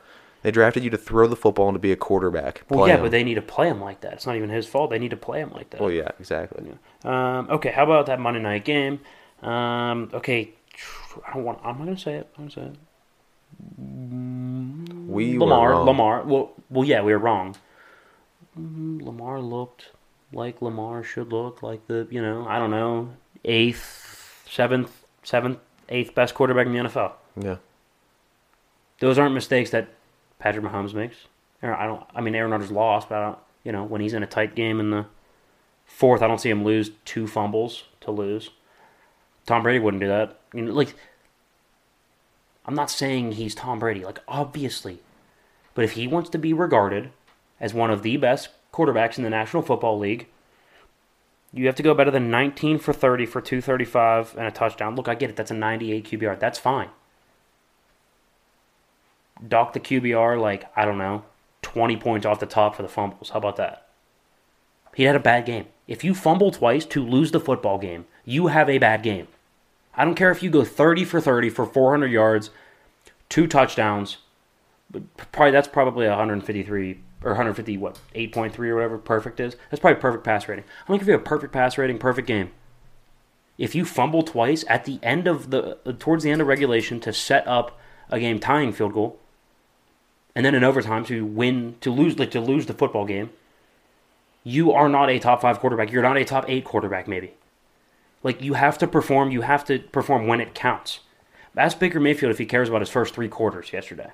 They 0.44 0.52
drafted 0.52 0.84
you 0.84 0.90
to 0.92 0.98
throw 0.98 1.28
the 1.28 1.36
football 1.36 1.68
and 1.70 1.76
to 1.76 1.80
be 1.80 1.92
a 1.92 1.96
quarterback. 1.96 2.64
Well, 2.70 2.88
yeah, 2.88 2.96
him. 2.96 3.02
but 3.02 3.12
they 3.12 3.24
need 3.24 3.34
to 3.36 3.42
play 3.42 3.68
him 3.68 3.82
like 3.82 4.02
that. 4.02 4.14
It's 4.14 4.26
not 4.28 4.36
even 4.38 4.50
his 4.50 4.68
fault. 4.68 4.90
They 4.92 5.00
need 5.00 5.10
to 5.10 5.18
play 5.18 5.40
him 5.42 5.52
like 5.52 5.72
that. 5.72 5.82
Well, 5.82 5.92
yeah, 5.92 6.10
exactly. 6.20 6.64
Yeah. 6.70 7.40
Um, 7.40 7.50
okay, 7.50 7.72
how 7.72 7.84
about 7.84 8.06
that 8.06 8.20
Monday 8.20 8.40
night 8.42 8.64
game? 8.64 9.00
Um, 9.42 10.10
okay, 10.14 10.52
I 11.28 11.34
don't 11.34 11.44
want. 11.44 11.60
I'm 11.64 11.78
not 11.80 11.86
gonna 11.86 11.98
say 11.98 12.14
it. 12.16 12.30
I'm 12.38 12.48
gonna 12.48 12.52
say 12.52 12.62
it. 12.72 12.76
We 15.08 15.38
Lamar, 15.38 15.70
were 15.70 15.76
wrong. 15.76 15.86
Lamar. 15.88 16.24
Well, 16.24 16.52
well, 16.70 16.86
yeah, 16.86 17.02
we 17.02 17.12
were 17.12 17.20
wrong. 17.20 17.56
Mm, 18.60 19.02
Lamar 19.02 19.40
looked 19.42 19.92
like 20.32 20.62
Lamar 20.62 21.04
should 21.04 21.32
look 21.32 21.62
like 21.62 21.88
the 21.88 22.08
you 22.10 22.22
know 22.22 22.46
I 22.48 22.60
don't 22.60 22.72
know 22.72 23.10
eighth, 23.44 24.44
seventh, 24.50 25.04
seventh, 25.24 25.60
eighth 25.90 26.16
best 26.16 26.34
quarterback 26.34 26.68
in 26.68 26.74
the 26.74 26.80
NFL. 26.80 27.14
Yeah. 27.40 27.58
Those 29.00 29.20
aren't 29.20 29.36
mistakes 29.36 29.70
that 29.72 29.90
Patrick 30.40 30.66
Mahomes 30.66 30.94
makes. 30.94 31.18
I 31.62 31.86
don't. 31.86 32.04
I 32.14 32.22
mean, 32.22 32.36
Aaron 32.36 32.52
Rodgers 32.52 32.72
lost, 32.72 33.10
but 33.10 33.18
I 33.18 33.26
don't, 33.26 33.40
you 33.64 33.72
know 33.72 33.84
when 33.84 34.02
he's 34.02 34.14
in 34.14 34.24
a 34.24 34.28
tight 34.28 34.56
game 34.56 34.80
in 34.80 34.92
the 34.92 35.06
fourth, 35.86 36.22
I 36.22 36.28
don't 36.28 36.40
see 36.40 36.50
him 36.50 36.64
lose 36.64 36.92
two 37.06 37.28
fumbles 37.28 37.86
to 38.02 38.12
lose. 38.12 38.52
Tom 39.46 39.64
Brady 39.64 39.80
wouldn't 39.80 40.02
do 40.02 40.08
that. 40.08 40.40
You 40.54 40.64
know, 40.64 40.74
like 40.74 40.96
I'm 42.66 42.76
not 42.76 42.92
saying 42.92 43.34
he's 43.34 43.56
Tom 43.56 43.80
Brady, 43.80 44.06
like 44.06 44.20
obviously, 44.28 45.00
but 45.74 45.84
if 45.84 45.94
he 45.94 46.08
wants 46.08 46.30
to 46.32 46.38
be 46.38 46.54
regarded 46.54 47.12
as 47.60 47.74
one 47.74 47.92
of 47.92 48.04
the 48.04 48.18
best 48.18 48.50
quarterbacks 48.74 49.18
in 49.18 49.24
the 49.24 49.30
National 49.30 49.64
Football 49.64 49.98
League, 50.00 50.28
you 51.54 51.66
have 51.68 51.76
to 51.76 51.84
go 51.84 51.94
better 51.94 52.12
than 52.12 52.30
19 52.30 52.80
for 52.80 52.94
30 52.94 53.26
for 53.26 53.42
235 53.42 54.36
and 54.38 54.48
a 54.48 54.52
touchdown. 54.52 54.96
Look, 54.96 55.08
I 55.08 55.16
get 55.16 55.30
it. 55.30 55.36
That's 55.36 55.52
a 55.52 55.56
98 55.56 56.06
QBR. 56.06 56.40
That's 56.40 56.60
fine 56.60 56.90
dock 59.48 59.74
the 59.74 59.80
QBR 59.80 60.40
like 60.40 60.66
I 60.76 60.86
don't 60.86 60.98
know, 60.98 61.24
twenty 61.62 61.98
points 61.98 62.26
off 62.26 62.40
the 62.40 62.46
top 62.46 62.76
for 62.76 62.82
the 62.84 62.90
fumbles. 62.90 63.30
How 63.30 63.40
about 63.40 63.58
that? 63.58 63.88
He 64.96 65.04
had 65.04 65.16
a 65.16 65.20
bad 65.20 65.46
game. 65.46 65.66
If 65.88 66.04
you 66.04 66.16
fumble 66.16 66.52
twice 66.52 66.86
to 66.86 67.06
lose 67.06 67.32
the 67.32 67.40
football 67.40 67.78
game, 67.78 68.06
you 68.24 68.48
have 68.48 68.70
a 68.70 68.78
bad 68.78 69.04
game. 69.04 69.28
I 69.94 70.06
don't 70.06 70.16
care 70.16 70.32
if 70.32 70.42
you 70.42 70.50
go 70.50 70.64
30 70.64 71.06
for 71.06 71.22
30 71.22 71.50
for 71.50 71.66
400 71.66 72.08
yards, 72.08 72.50
two 73.30 73.48
touchdowns. 73.48 74.18
But 74.90 75.04
probably 75.32 75.52
that's 75.52 75.68
probably 75.68 76.08
153 76.08 77.00
or 77.26 77.32
150 77.32 77.78
what 77.78 78.00
8.3 78.14 78.58
or 78.60 78.76
whatever 78.76 78.98
perfect 78.98 79.40
is. 79.40 79.56
That's 79.70 79.82
probably 79.82 80.00
perfect 80.00 80.24
pass 80.24 80.48
rating. 80.48 80.64
I'm 80.82 80.88
going 80.88 81.00
to 81.00 81.06
give 81.06 81.12
you 81.12 81.16
a 81.16 81.20
perfect 81.20 81.52
pass 81.52 81.78
rating, 81.78 81.98
perfect 81.98 82.28
game. 82.28 82.52
If 83.58 83.74
you 83.74 83.84
fumble 83.84 84.24
twice 84.24 84.64
at 84.68 84.86
the 84.86 85.00
end 85.02 85.28
of 85.28 85.50
the 85.50 85.78
uh, 85.86 85.94
towards 85.98 86.24
the 86.24 86.32
end 86.32 86.42
of 86.42 86.48
regulation 86.48 87.00
to 87.02 87.12
set 87.12 87.48
up 87.48 87.80
a 88.10 88.20
game 88.20 88.40
tying 88.40 88.72
field 88.72 88.94
goal, 88.94 89.18
and 90.36 90.46
then 90.46 90.54
in 90.54 90.64
overtime 90.64 91.04
to 91.06 91.26
win 91.26 91.76
to 91.82 91.92
lose 91.92 92.20
like 92.20 92.32
to 92.32 92.42
lose 92.42 92.68
the 92.68 92.74
football 92.74 93.06
game, 93.06 93.32
you 94.44 94.72
are 94.72 94.90
not 94.90 95.10
a 95.10 95.20
top 95.20 95.42
five 95.42 95.60
quarterback. 95.60 95.92
You're 95.92 96.04
not 96.04 96.18
a 96.18 96.26
top 96.26 96.46
eight 96.48 96.66
quarterback, 96.66 97.08
maybe. 97.08 97.34
Like 98.24 98.42
you 98.42 98.54
have 98.54 98.78
to 98.80 98.88
perform. 98.88 99.32
You 99.32 99.42
have 99.42 99.66
to 99.66 99.80
perform 99.80 100.28
when 100.28 100.42
it 100.42 100.54
counts. 100.54 101.00
Ask 101.58 101.80
Baker 101.80 102.02
Mayfield 102.02 102.32
if 102.32 102.38
he 102.38 102.46
cares 102.46 102.68
about 102.68 102.82
his 102.82 102.90
first 102.90 103.16
three 103.16 103.30
quarters 103.30 103.72
yesterday. 103.72 104.12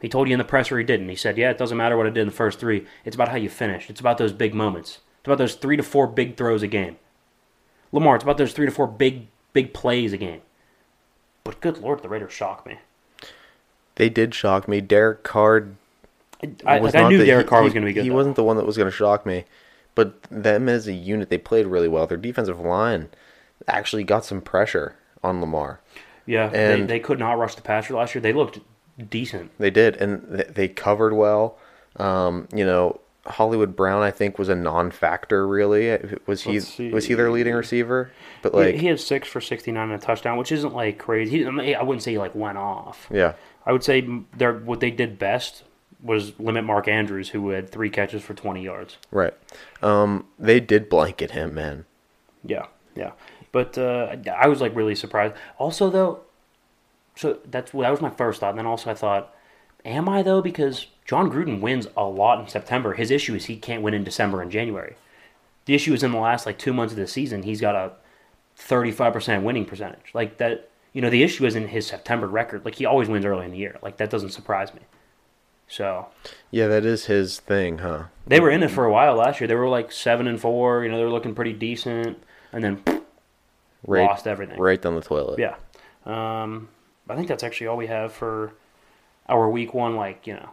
He 0.00 0.08
told 0.08 0.28
you 0.28 0.32
in 0.34 0.38
the 0.38 0.44
presser 0.44 0.78
he 0.78 0.84
didn't. 0.84 1.08
He 1.08 1.16
said, 1.16 1.36
"Yeah, 1.38 1.50
it 1.50 1.58
doesn't 1.58 1.76
matter 1.76 1.96
what 1.96 2.06
I 2.06 2.10
did 2.10 2.20
in 2.22 2.28
the 2.28 2.32
first 2.34 2.58
three. 2.58 2.86
It's 3.04 3.14
about 3.14 3.28
how 3.28 3.36
you 3.36 3.48
finish. 3.50 3.90
It's 3.90 4.00
about 4.00 4.18
those 4.18 4.32
big 4.32 4.54
moments. 4.54 4.98
It's 5.20 5.26
about 5.28 5.38
those 5.38 5.54
three 5.54 5.76
to 5.76 5.82
four 5.82 6.06
big 6.06 6.36
throws 6.36 6.62
a 6.62 6.66
game." 6.66 6.96
Lamar, 7.92 8.14
it's 8.14 8.24
about 8.24 8.38
those 8.38 8.52
three 8.52 8.66
to 8.66 8.72
four 8.72 8.86
big 8.86 9.26
big 9.52 9.74
plays 9.74 10.12
a 10.12 10.16
game. 10.16 10.40
But 11.44 11.60
good 11.60 11.78
lord, 11.78 12.02
the 12.02 12.08
Raiders 12.08 12.32
shocked 12.32 12.66
me. 12.66 12.78
They 13.96 14.08
did 14.08 14.34
shock 14.34 14.68
me. 14.68 14.80
Derek 14.80 15.22
Carr 15.24 15.68
I, 16.64 16.78
like, 16.78 16.94
I 16.94 17.08
knew 17.08 17.18
the- 17.18 17.26
Derek 17.26 17.46
he- 17.46 17.50
Carr 17.50 17.62
was 17.62 17.72
going 17.72 17.82
to 17.82 17.86
be 17.86 17.92
good. 17.92 18.04
He 18.04 18.08
though. 18.08 18.14
wasn't 18.14 18.36
the 18.36 18.44
one 18.44 18.56
that 18.56 18.66
was 18.66 18.76
going 18.76 18.90
to 18.90 18.96
shock 18.96 19.26
me, 19.26 19.44
but 19.94 20.22
them 20.30 20.68
as 20.68 20.86
a 20.86 20.92
unit, 20.92 21.28
they 21.28 21.36
played 21.38 21.66
really 21.66 21.88
well. 21.88 22.06
Their 22.06 22.16
defensive 22.16 22.58
line 22.60 23.08
actually 23.68 24.04
got 24.04 24.24
some 24.24 24.40
pressure 24.40 24.96
on 25.22 25.40
Lamar. 25.40 25.80
Yeah, 26.26 26.48
they, 26.48 26.80
and- 26.80 26.88
they 26.88 27.00
could 27.00 27.18
not 27.18 27.38
rush 27.38 27.56
the 27.56 27.62
passer 27.62 27.94
last 27.94 28.14
year. 28.14 28.22
They 28.22 28.32
looked 28.32 28.60
decent. 29.08 29.50
They 29.58 29.70
did, 29.70 29.96
and 29.96 30.22
they 30.48 30.68
covered 30.68 31.14
well. 31.14 31.58
Um, 31.96 32.48
you 32.54 32.64
know, 32.64 33.00
Hollywood 33.26 33.76
Brown, 33.76 34.02
I 34.02 34.10
think, 34.10 34.38
was 34.38 34.48
a 34.48 34.54
non-factor. 34.54 35.46
Really, 35.46 35.98
was 36.26 36.42
he? 36.42 36.90
Was 36.90 37.06
he 37.06 37.14
their 37.14 37.30
leading 37.30 37.54
receiver? 37.54 38.10
But 38.42 38.52
He- 38.52 38.58
like, 38.58 38.74
he, 38.76 38.86
had 38.86 39.00
six 39.00 39.28
for 39.28 39.40
sixty 39.40 39.72
nine 39.72 39.90
and 39.90 40.02
a 40.02 40.04
touchdown, 40.04 40.36
which 40.38 40.52
isn't 40.52 40.74
like 40.74 40.98
crazy. 40.98 41.38
He, 41.38 41.46
I, 41.46 41.50
mean, 41.50 41.74
I 41.74 41.82
wouldn't 41.82 42.02
say 42.02 42.12
he 42.12 42.18
like 42.18 42.34
went 42.34 42.58
off. 42.58 43.08
yeah, 43.12 43.34
I 43.66 43.72
would 43.72 43.84
say 43.84 44.06
their 44.36 44.54
what 44.54 44.80
they 44.80 44.90
did 44.90 45.18
best 45.18 45.64
was 46.02 46.38
limit 46.40 46.64
Mark 46.64 46.88
Andrews, 46.88 47.28
who 47.28 47.50
had 47.50 47.70
three 47.70 47.90
catches 47.90 48.22
for 48.22 48.32
twenty 48.34 48.62
yards. 48.62 48.96
right. 49.10 49.34
Um, 49.82 50.26
they 50.38 50.58
did 50.60 50.88
blanket 50.88 51.32
him, 51.32 51.54
man. 51.54 51.84
Yeah, 52.42 52.66
yeah. 52.94 53.12
But 53.52 53.76
uh, 53.76 54.16
I 54.34 54.46
was 54.48 54.60
like 54.62 54.74
really 54.74 54.94
surprised. 54.94 55.34
Also, 55.58 55.90
though, 55.90 56.20
so 57.20 57.38
that's 57.50 57.72
that 57.72 57.90
was 57.90 58.00
my 58.00 58.10
first 58.10 58.40
thought. 58.40 58.50
And 58.50 58.58
then 58.58 58.66
also 58.66 58.90
I 58.90 58.94
thought, 58.94 59.34
am 59.84 60.08
I 60.08 60.22
though? 60.22 60.40
Because 60.40 60.86
Jon 61.04 61.30
Gruden 61.30 61.60
wins 61.60 61.86
a 61.96 62.04
lot 62.04 62.40
in 62.40 62.48
September. 62.48 62.94
His 62.94 63.10
issue 63.10 63.34
is 63.34 63.44
he 63.44 63.56
can't 63.56 63.82
win 63.82 63.94
in 63.94 64.04
December 64.04 64.40
and 64.40 64.50
January. 64.50 64.94
The 65.66 65.74
issue 65.74 65.92
is 65.92 66.02
in 66.02 66.12
the 66.12 66.18
last 66.18 66.46
like 66.46 66.58
two 66.58 66.72
months 66.72 66.92
of 66.94 66.98
the 66.98 67.06
season, 67.06 67.42
he's 67.42 67.60
got 67.60 67.74
a 67.74 67.92
thirty-five 68.56 69.12
percent 69.12 69.44
winning 69.44 69.66
percentage. 69.66 70.10
Like 70.14 70.38
that, 70.38 70.70
you 70.92 71.02
know, 71.02 71.10
the 71.10 71.22
issue 71.22 71.44
isn't 71.44 71.68
his 71.68 71.86
September 71.86 72.26
record. 72.26 72.64
Like 72.64 72.76
he 72.76 72.86
always 72.86 73.08
wins 73.08 73.24
early 73.26 73.44
in 73.44 73.50
the 73.52 73.58
year. 73.58 73.78
Like 73.82 73.98
that 73.98 74.08
doesn't 74.10 74.30
surprise 74.30 74.72
me. 74.74 74.80
So 75.68 76.06
Yeah, 76.50 76.66
that 76.68 76.84
is 76.84 77.04
his 77.06 77.38
thing, 77.38 77.78
huh? 77.78 78.04
they 78.26 78.40
were 78.40 78.50
in 78.50 78.62
it 78.62 78.70
for 78.72 78.84
a 78.86 78.90
while 78.92 79.14
last 79.14 79.40
year. 79.40 79.46
They 79.46 79.54
were 79.54 79.68
like 79.68 79.92
seven 79.92 80.26
and 80.26 80.40
four. 80.40 80.82
You 80.82 80.90
know, 80.90 80.96
they 80.98 81.04
were 81.04 81.10
looking 81.10 81.34
pretty 81.34 81.52
decent, 81.52 82.20
and 82.52 82.64
then 82.64 82.82
Right, 83.86 84.04
lost 84.06 84.26
everything. 84.26 84.58
right 84.58 84.80
down 84.82 84.94
the 84.96 85.00
toilet. 85.00 85.38
Yeah. 85.38 85.54
Um, 86.04 86.68
I 87.10 87.16
think 87.16 87.28
that's 87.28 87.42
actually 87.42 87.66
all 87.66 87.76
we 87.76 87.86
have 87.86 88.12
for 88.12 88.52
our 89.28 89.48
week 89.48 89.74
one, 89.74 89.96
like, 89.96 90.26
you 90.26 90.34
know, 90.34 90.50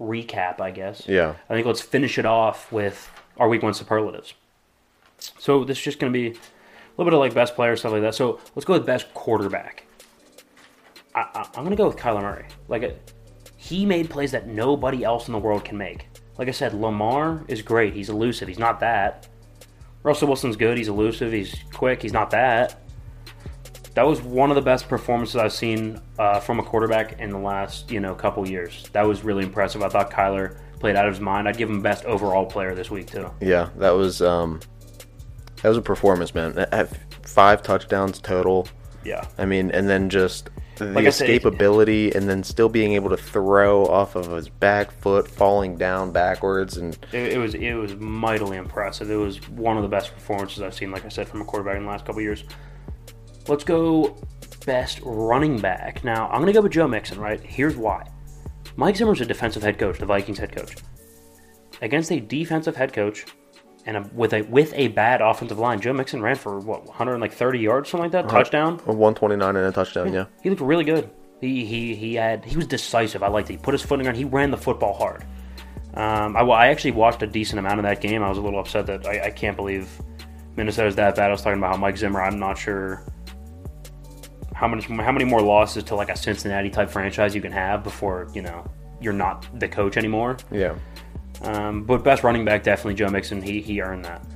recap, 0.00 0.60
I 0.60 0.70
guess. 0.70 1.06
Yeah. 1.08 1.34
I 1.48 1.54
think 1.54 1.66
let's 1.66 1.80
finish 1.80 2.18
it 2.18 2.26
off 2.26 2.70
with 2.70 3.10
our 3.36 3.48
week 3.48 3.62
one 3.62 3.74
superlatives. 3.74 4.34
So 5.38 5.64
this 5.64 5.78
is 5.78 5.84
just 5.84 5.98
going 5.98 6.12
to 6.12 6.16
be 6.16 6.28
a 6.28 6.40
little 6.96 7.10
bit 7.10 7.14
of 7.14 7.20
like 7.20 7.34
best 7.34 7.54
player, 7.54 7.76
stuff 7.76 7.92
like 7.92 8.02
that. 8.02 8.14
So 8.14 8.40
let's 8.54 8.64
go 8.64 8.74
with 8.74 8.86
best 8.86 9.12
quarterback. 9.14 9.84
I, 11.14 11.48
I'm 11.54 11.64
going 11.64 11.70
to 11.70 11.76
go 11.76 11.88
with 11.88 11.96
Kyler 11.96 12.22
Murray. 12.22 12.46
Like, 12.68 12.82
uh, 12.84 12.90
he 13.56 13.84
made 13.84 14.08
plays 14.08 14.30
that 14.32 14.46
nobody 14.46 15.02
else 15.02 15.26
in 15.26 15.32
the 15.32 15.38
world 15.38 15.64
can 15.64 15.76
make. 15.76 16.06
Like 16.38 16.48
I 16.48 16.52
said, 16.52 16.74
Lamar 16.74 17.44
is 17.48 17.62
great. 17.62 17.94
He's 17.94 18.08
elusive. 18.08 18.46
He's 18.46 18.58
not 18.58 18.78
that. 18.80 19.26
Russell 20.04 20.28
Wilson's 20.28 20.54
good. 20.54 20.78
He's 20.78 20.86
elusive. 20.86 21.32
He's 21.32 21.56
quick. 21.72 22.00
He's 22.00 22.12
not 22.12 22.30
that. 22.30 22.80
That 23.94 24.06
was 24.06 24.22
one 24.22 24.50
of 24.50 24.54
the 24.54 24.62
best 24.62 24.88
performances 24.88 25.36
I've 25.36 25.52
seen 25.52 26.00
uh, 26.18 26.40
from 26.40 26.60
a 26.60 26.62
quarterback 26.62 27.20
in 27.20 27.30
the 27.30 27.38
last 27.38 27.90
you 27.90 28.00
know 28.00 28.14
couple 28.14 28.48
years. 28.48 28.88
That 28.92 29.06
was 29.06 29.24
really 29.24 29.44
impressive. 29.44 29.82
I 29.82 29.88
thought 29.88 30.10
Kyler 30.10 30.58
played 30.78 30.96
out 30.96 31.06
of 31.06 31.14
his 31.14 31.20
mind. 31.20 31.48
I'd 31.48 31.56
give 31.56 31.68
him 31.68 31.82
best 31.82 32.04
overall 32.04 32.46
player 32.46 32.74
this 32.74 32.90
week 32.90 33.06
too. 33.06 33.30
Yeah, 33.40 33.70
that 33.76 33.90
was 33.90 34.22
um, 34.22 34.60
that 35.62 35.68
was 35.68 35.78
a 35.78 35.82
performance, 35.82 36.34
man. 36.34 36.58
At 36.58 36.96
five 37.26 37.62
touchdowns 37.62 38.20
total. 38.20 38.68
Yeah, 39.04 39.26
I 39.38 39.46
mean, 39.46 39.70
and 39.70 39.88
then 39.88 40.10
just 40.10 40.50
the 40.78 40.86
Like 40.86 41.04
escapability, 41.04 42.14
and 42.14 42.28
then 42.28 42.42
still 42.42 42.68
being 42.68 42.92
able 42.92 43.10
to 43.10 43.16
throw 43.16 43.84
off 43.86 44.14
of 44.14 44.30
his 44.30 44.48
back 44.48 44.90
foot, 44.92 45.28
falling 45.28 45.76
down 45.76 46.12
backwards, 46.12 46.76
and 46.76 46.96
it, 47.12 47.34
it 47.34 47.38
was 47.38 47.54
it 47.54 47.74
was 47.74 47.96
mightily 47.96 48.56
impressive. 48.56 49.10
It 49.10 49.16
was 49.16 49.46
one 49.48 49.76
of 49.76 49.82
the 49.82 49.88
best 49.88 50.14
performances 50.14 50.62
I've 50.62 50.74
seen, 50.74 50.90
like 50.90 51.04
I 51.04 51.08
said, 51.08 51.28
from 51.28 51.40
a 51.40 51.44
quarterback 51.44 51.76
in 51.76 51.84
the 51.84 51.88
last 51.88 52.06
couple 52.06 52.22
years. 52.22 52.44
Let's 53.48 53.64
go 53.64 54.16
best 54.66 55.00
running 55.02 55.58
back. 55.58 56.04
Now 56.04 56.28
I'm 56.28 56.40
gonna 56.40 56.52
go 56.52 56.60
with 56.60 56.72
Joe 56.72 56.86
Mixon. 56.86 57.18
Right 57.18 57.40
here's 57.40 57.76
why. 57.76 58.06
Mike 58.76 58.96
Zimmer's 58.96 59.20
a 59.20 59.26
defensive 59.26 59.62
head 59.62 59.78
coach, 59.78 59.98
the 59.98 60.06
Vikings 60.06 60.38
head 60.38 60.54
coach. 60.54 60.76
Against 61.80 62.12
a 62.12 62.20
defensive 62.20 62.76
head 62.76 62.92
coach 62.92 63.24
and 63.86 63.96
a, 63.96 64.10
with 64.12 64.34
a 64.34 64.42
with 64.42 64.72
a 64.74 64.88
bad 64.88 65.20
offensive 65.20 65.58
line, 65.58 65.80
Joe 65.80 65.92
Mixon 65.92 66.20
ran 66.20 66.36
for 66.36 66.58
what 66.58 66.84
130 66.86 67.58
yards, 67.58 67.88
something 67.88 68.04
like 68.04 68.12
that, 68.12 68.28
touchdown. 68.28 68.74
a 68.86 68.92
129 68.92 69.56
and 69.56 69.66
a 69.66 69.72
touchdown. 69.72 70.12
Yeah, 70.12 70.26
He 70.42 70.50
looked 70.50 70.62
really 70.62 70.84
good. 70.84 71.10
He 71.40 71.64
he 71.64 71.94
he 71.94 72.14
had 72.14 72.44
he 72.44 72.56
was 72.56 72.66
decisive. 72.66 73.22
I 73.22 73.28
liked 73.28 73.48
it. 73.48 73.54
He 73.54 73.58
put 73.58 73.72
his 73.72 73.82
foot 73.82 73.94
in 73.94 73.98
the 74.00 74.04
ground. 74.04 74.18
He 74.18 74.24
ran 74.24 74.50
the 74.50 74.56
football 74.56 74.94
hard. 74.94 75.24
Um, 75.94 76.36
I, 76.36 76.40
I 76.40 76.66
actually 76.68 76.90
watched 76.92 77.22
a 77.22 77.26
decent 77.26 77.58
amount 77.58 77.78
of 77.78 77.84
that 77.84 78.00
game. 78.00 78.22
I 78.22 78.28
was 78.28 78.38
a 78.38 78.42
little 78.42 78.60
upset 78.60 78.86
that 78.86 79.06
I, 79.06 79.26
I 79.26 79.30
can't 79.30 79.56
believe 79.56 79.88
Minnesota's 80.56 80.96
that 80.96 81.16
bad. 81.16 81.28
I 81.28 81.32
was 81.32 81.42
talking 81.42 81.58
about 81.58 81.72
how 81.72 81.80
Mike 81.80 81.96
Zimmer. 81.96 82.20
I'm 82.20 82.38
not 82.38 82.58
sure 82.58 83.02
how 84.58 84.66
many 84.66 84.82
how 84.82 85.12
many 85.12 85.24
more 85.24 85.40
losses 85.40 85.84
to 85.84 85.94
like 85.94 86.10
a 86.10 86.16
Cincinnati 86.16 86.68
type 86.68 86.90
franchise 86.90 87.32
you 87.32 87.40
can 87.40 87.52
have 87.52 87.84
before 87.84 88.28
you 88.34 88.42
know 88.42 88.68
you're 89.00 89.12
not 89.12 89.46
the 89.60 89.68
coach 89.68 89.96
anymore. 89.96 90.36
yeah. 90.50 90.74
Um, 91.42 91.84
but 91.84 92.02
best 92.02 92.24
running 92.24 92.44
back, 92.44 92.64
definitely 92.64 92.94
Joe 92.94 93.08
Mixon. 93.08 93.40
He 93.40 93.60
he 93.60 93.80
earned 93.80 94.04
that. 94.04 94.26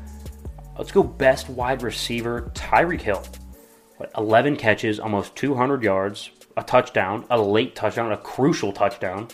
Let's 0.79 0.93
go 0.93 1.03
best 1.03 1.49
wide 1.49 1.83
receiver, 1.83 2.53
Tyreek 2.55 3.01
Hill. 3.01 3.23
What, 3.97 4.13
11 4.17 4.57
catches, 4.57 5.01
almost 5.01 5.35
200 5.35 5.83
yards, 5.83 6.31
a 6.57 6.63
touchdown, 6.63 7.27
a 7.29 7.41
late 7.41 7.75
touchdown, 7.75 8.13
a 8.13 8.17
crucial 8.17 8.73
touchdown. 8.73 9.29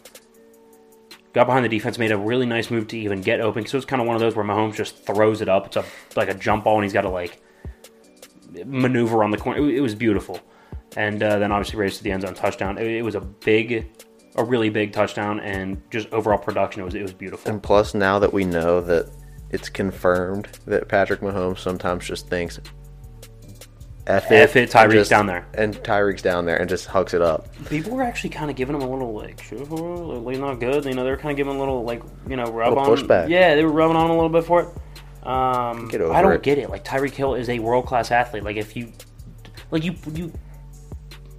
Got 1.35 1.47
behind 1.47 1.65
the 1.67 1.69
defense, 1.69 1.99
made 1.99 2.11
a 2.11 2.17
really 2.17 2.47
nice 2.47 2.71
move 2.71 2.89
to 2.89 2.99
even 2.99 3.21
get 3.21 3.41
open. 3.41 3.67
So 3.67 3.77
it's 3.77 3.87
kind 3.87 4.01
of 4.01 4.09
one 4.09 4.17
of 4.17 4.21
those 4.21 4.35
where 4.35 4.45
Mahomes 4.45 4.75
just 4.75 5.05
throws 5.05 5.43
it 5.43 5.49
up. 5.51 5.67
It's 5.67 5.77
a 5.77 5.85
like 6.17 6.31
a 6.31 6.35
jump 6.35 6.65
ball, 6.65 6.77
and 6.77 6.85
he's 6.85 6.95
got 6.95 7.03
to 7.03 7.11
like 7.11 7.43
maneuver 8.65 9.23
on 9.23 9.31
the 9.31 9.37
corner. 9.37 9.61
It, 9.61 9.77
it 9.77 9.81
was 9.81 9.95
beautiful, 9.95 10.41
and 10.97 11.23
uh, 11.23 11.39
then 11.39 11.53
obviously 11.53 11.79
raised 11.79 11.99
to 11.99 12.05
the 12.05 12.11
end 12.13 12.23
zone 12.23 12.35
touchdown. 12.35 12.79
It, 12.79 12.87
it 12.87 13.03
was 13.03 13.15
a 13.15 13.21
big, 13.21 13.87
a 14.37 14.45
really 14.45 14.71
big 14.71 14.93
touchdown, 14.93 15.41
and 15.41 15.81
just 15.91 16.13
overall 16.13 16.39
production. 16.39 16.83
It 16.83 16.85
was 16.85 16.95
it 16.95 17.03
was 17.03 17.13
beautiful. 17.13 17.51
And 17.51 17.63
plus, 17.63 17.95
now 17.95 18.19
that 18.19 18.33
we 18.33 18.45
know 18.45 18.81
that 18.83 19.11
it's 19.51 19.69
confirmed 19.69 20.49
that 20.67 20.89
Patrick 20.89 21.21
Mahomes 21.21 21.59
sometimes 21.59 22.07
just 22.07 22.29
thinks, 22.29 22.59
"F 24.07 24.31
it, 24.31 24.35
F 24.37 24.57
it, 24.57 24.71
Tyreek's 24.71 24.95
just- 24.95 25.11
down 25.11 25.27
there. 25.27 25.47
and 25.55 25.75
Tyreek's 25.77 26.23
down 26.23 26.47
there 26.47 26.57
and 26.57 26.69
just 26.69 26.87
hucks 26.87 27.13
it 27.15 27.21
up." 27.23 27.49
people 27.67 27.93
were 27.95 28.03
actually 28.03 28.31
kind 28.31 28.51
of 28.51 28.57
giving 28.57 28.75
him 28.75 28.83
a 28.83 28.91
little 28.91 29.13
like, 29.15 29.43
"Sure, 29.43 29.59
like 29.59 30.39
not 30.39 30.61
good. 30.61 30.85
You 30.85 30.95
know, 30.95 31.05
they 31.05 31.11
were 31.11 31.17
kind 31.17 31.31
of 31.31 31.37
giving 31.37 31.55
a 31.55 31.59
little 31.59 31.85
like, 31.85 32.03
you 32.29 32.37
know, 32.37 32.45
rub 32.45 32.77
on. 32.79 32.87
pushback. 32.87 33.29
Yeah, 33.29 33.55
they 33.55 33.65
were 33.65 33.73
rubbing 33.73 33.97
on 33.97 34.09
a 34.11 34.15
little 34.15 34.29
bit 34.31 34.45
for 34.45 34.63
it. 34.63 34.69
Um, 35.27 35.89
Get 35.89 36.01
over 36.01 36.15
I 36.15 36.23
don't 36.23 36.33
it. 36.33 36.43
get 36.43 36.57
it. 36.59 36.71
Like 36.71 36.85
Tyreek 36.85 37.13
Hill 37.13 37.35
is 37.35 37.49
a 37.51 37.59
world 37.59 37.85
class 37.87 38.11
athlete. 38.11 38.45
Like 38.45 38.57
if 38.57 38.77
you, 38.77 38.93
like 39.71 39.85
you, 39.85 39.95
you. 40.15 40.33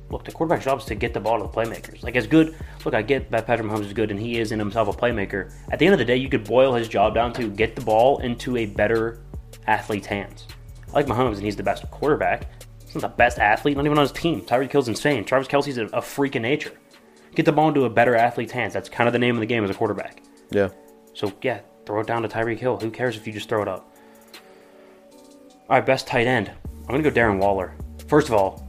Look, 0.10 0.24
the 0.26 0.32
quarterback's 0.32 0.66
job 0.66 0.80
is 0.80 0.86
to 0.86 0.96
get 0.96 1.14
the 1.14 1.20
ball 1.20 1.38
to 1.38 1.44
the 1.44 1.50
playmakers. 1.50 2.04
Like 2.04 2.16
as 2.16 2.26
good. 2.26 2.56
Look, 2.84 2.94
I 2.94 3.02
get 3.02 3.30
that 3.32 3.46
Patrick 3.46 3.68
Mahomes 3.68 3.86
is 3.86 3.94
good, 3.94 4.10
and 4.12 4.20
he 4.20 4.40
is 4.40 4.52
in 4.52 4.60
himself 4.60 4.88
a 4.88 5.00
playmaker. 5.00 5.54
At 5.72 5.80
the 5.80 5.86
end 5.86 5.94
of 5.94 6.00
the 6.00 6.06
day, 6.06 6.16
you 6.18 6.30
could 6.30 6.44
boil 6.44 6.74
his 6.74 6.88
job 6.88 7.14
down 7.14 7.32
to 7.34 7.50
get 7.50 7.76
the 7.76 7.82
ball 7.82 8.20
into 8.20 8.58
a 8.58 8.66
better 8.66 9.22
athlete's 9.68 10.08
hands. 10.08 10.48
I 10.90 10.92
like 10.94 11.06
Mahomes, 11.06 11.36
and 11.36 11.44
he's 11.44 11.56
the 11.56 11.64
best 11.64 11.90
quarterback. 11.92 12.48
He's 12.86 12.96
not 12.96 13.02
the 13.02 13.18
best 13.18 13.38
athlete, 13.38 13.78
not 13.78 13.86
even 13.86 13.98
on 14.00 14.04
his 14.04 14.12
team. 14.12 14.42
Tyreek 14.42 14.72
Hill's 14.72 14.88
insane. 14.88 15.24
Travis 15.24 15.48
Kelce's 15.48 15.78
a, 15.78 15.86
a 15.88 16.02
freak 16.02 16.36
of 16.36 16.42
nature. 16.42 16.72
Get 17.36 17.46
the 17.46 17.52
ball 17.52 17.68
into 17.68 17.86
a 17.86 17.90
better 17.90 18.16
athlete's 18.16 18.52
hands. 18.52 18.74
That's 18.74 18.90
kind 18.90 19.08
of 19.08 19.14
the 19.14 19.20
name 19.20 19.36
of 19.36 19.42
the 19.42 19.46
game 19.46 19.64
as 19.64 19.70
a 19.70 19.76
quarterback. 19.76 20.24
Yeah, 20.50 20.70
So 21.14 21.32
yeah, 21.44 21.62
throw 21.86 22.02
it 22.02 22.08
down 22.08 22.24
to 22.24 22.28
Tyreek 22.28 22.58
Hill. 22.58 22.78
Who 22.80 22.90
cares 22.90 23.16
if 23.16 23.28
you 23.28 23.34
just 23.34 23.48
throw 23.48 23.62
it 23.62 23.68
up? 23.68 23.96
All 25.70 25.78
right, 25.78 25.86
best 25.86 26.08
tight 26.08 26.26
end. 26.26 26.52
I'm 26.66 26.88
gonna 26.88 27.04
go 27.04 27.12
Darren 27.12 27.38
Waller. 27.38 27.76
First 28.08 28.28
of 28.30 28.34
all, 28.34 28.68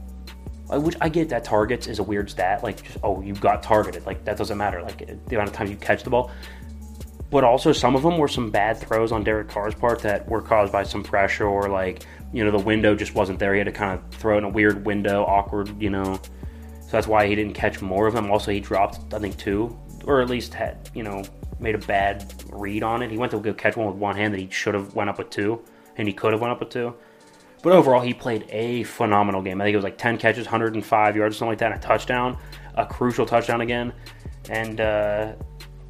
which 0.79 0.95
I 1.01 1.09
get 1.09 1.29
that 1.29 1.43
targets 1.43 1.87
is 1.87 1.99
a 1.99 2.03
weird 2.03 2.29
stat. 2.29 2.63
Like, 2.63 2.83
just, 2.83 2.97
oh, 3.03 3.21
you 3.21 3.33
got 3.33 3.63
targeted. 3.63 4.05
Like 4.05 4.23
that 4.25 4.37
doesn't 4.37 4.57
matter. 4.57 4.81
Like 4.81 4.99
the 5.27 5.35
amount 5.35 5.49
of 5.49 5.55
times 5.55 5.69
you 5.69 5.77
catch 5.77 6.03
the 6.03 6.09
ball. 6.09 6.31
But 7.29 7.45
also, 7.45 7.71
some 7.71 7.95
of 7.95 8.03
them 8.03 8.17
were 8.17 8.27
some 8.27 8.51
bad 8.51 8.77
throws 8.77 9.11
on 9.13 9.23
Derek 9.23 9.47
Carr's 9.47 9.73
part 9.73 9.99
that 9.99 10.27
were 10.27 10.41
caused 10.41 10.73
by 10.73 10.83
some 10.83 11.01
pressure 11.01 11.47
or 11.47 11.69
like 11.69 12.05
you 12.33 12.43
know 12.43 12.51
the 12.51 12.63
window 12.63 12.95
just 12.95 13.15
wasn't 13.15 13.39
there. 13.39 13.53
He 13.53 13.59
had 13.59 13.65
to 13.65 13.71
kind 13.71 13.97
of 13.97 14.15
throw 14.15 14.37
in 14.37 14.43
a 14.43 14.49
weird 14.49 14.85
window, 14.85 15.23
awkward, 15.23 15.81
you 15.81 15.89
know. 15.89 16.19
So 16.81 16.87
that's 16.91 17.07
why 17.07 17.27
he 17.27 17.35
didn't 17.35 17.53
catch 17.53 17.81
more 17.81 18.07
of 18.07 18.13
them. 18.13 18.29
Also, 18.29 18.51
he 18.51 18.59
dropped 18.59 19.13
I 19.13 19.19
think 19.19 19.37
two, 19.37 19.77
or 20.05 20.21
at 20.21 20.29
least 20.29 20.53
had 20.53 20.89
you 20.93 21.03
know 21.03 21.23
made 21.59 21.75
a 21.75 21.79
bad 21.79 22.33
read 22.51 22.83
on 22.83 23.01
it. 23.01 23.11
He 23.11 23.17
went 23.17 23.31
to 23.31 23.39
go 23.39 23.53
catch 23.53 23.77
one 23.77 23.87
with 23.87 23.95
one 23.95 24.17
hand 24.17 24.33
that 24.33 24.39
he 24.39 24.49
should 24.49 24.73
have 24.73 24.93
went 24.93 25.09
up 25.09 25.17
with 25.17 25.29
two, 25.29 25.61
and 25.95 26.07
he 26.07 26.13
could 26.13 26.33
have 26.33 26.41
went 26.41 26.51
up 26.51 26.59
with 26.59 26.69
two. 26.69 26.93
But 27.63 27.73
overall, 27.73 28.01
he 28.01 28.13
played 28.13 28.45
a 28.49 28.83
phenomenal 28.83 29.41
game. 29.41 29.61
I 29.61 29.65
think 29.65 29.73
it 29.73 29.77
was 29.77 29.83
like 29.83 29.97
10 29.97 30.17
catches, 30.17 30.45
105 30.45 31.15
yards, 31.15 31.37
something 31.37 31.51
like 31.51 31.59
that, 31.59 31.71
and 31.73 31.83
a 31.83 31.85
touchdown, 31.85 32.37
a 32.75 32.85
crucial 32.85 33.25
touchdown 33.25 33.61
again. 33.61 33.93
And 34.49 34.81
uh, 34.81 35.33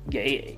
yeah, 0.09 0.51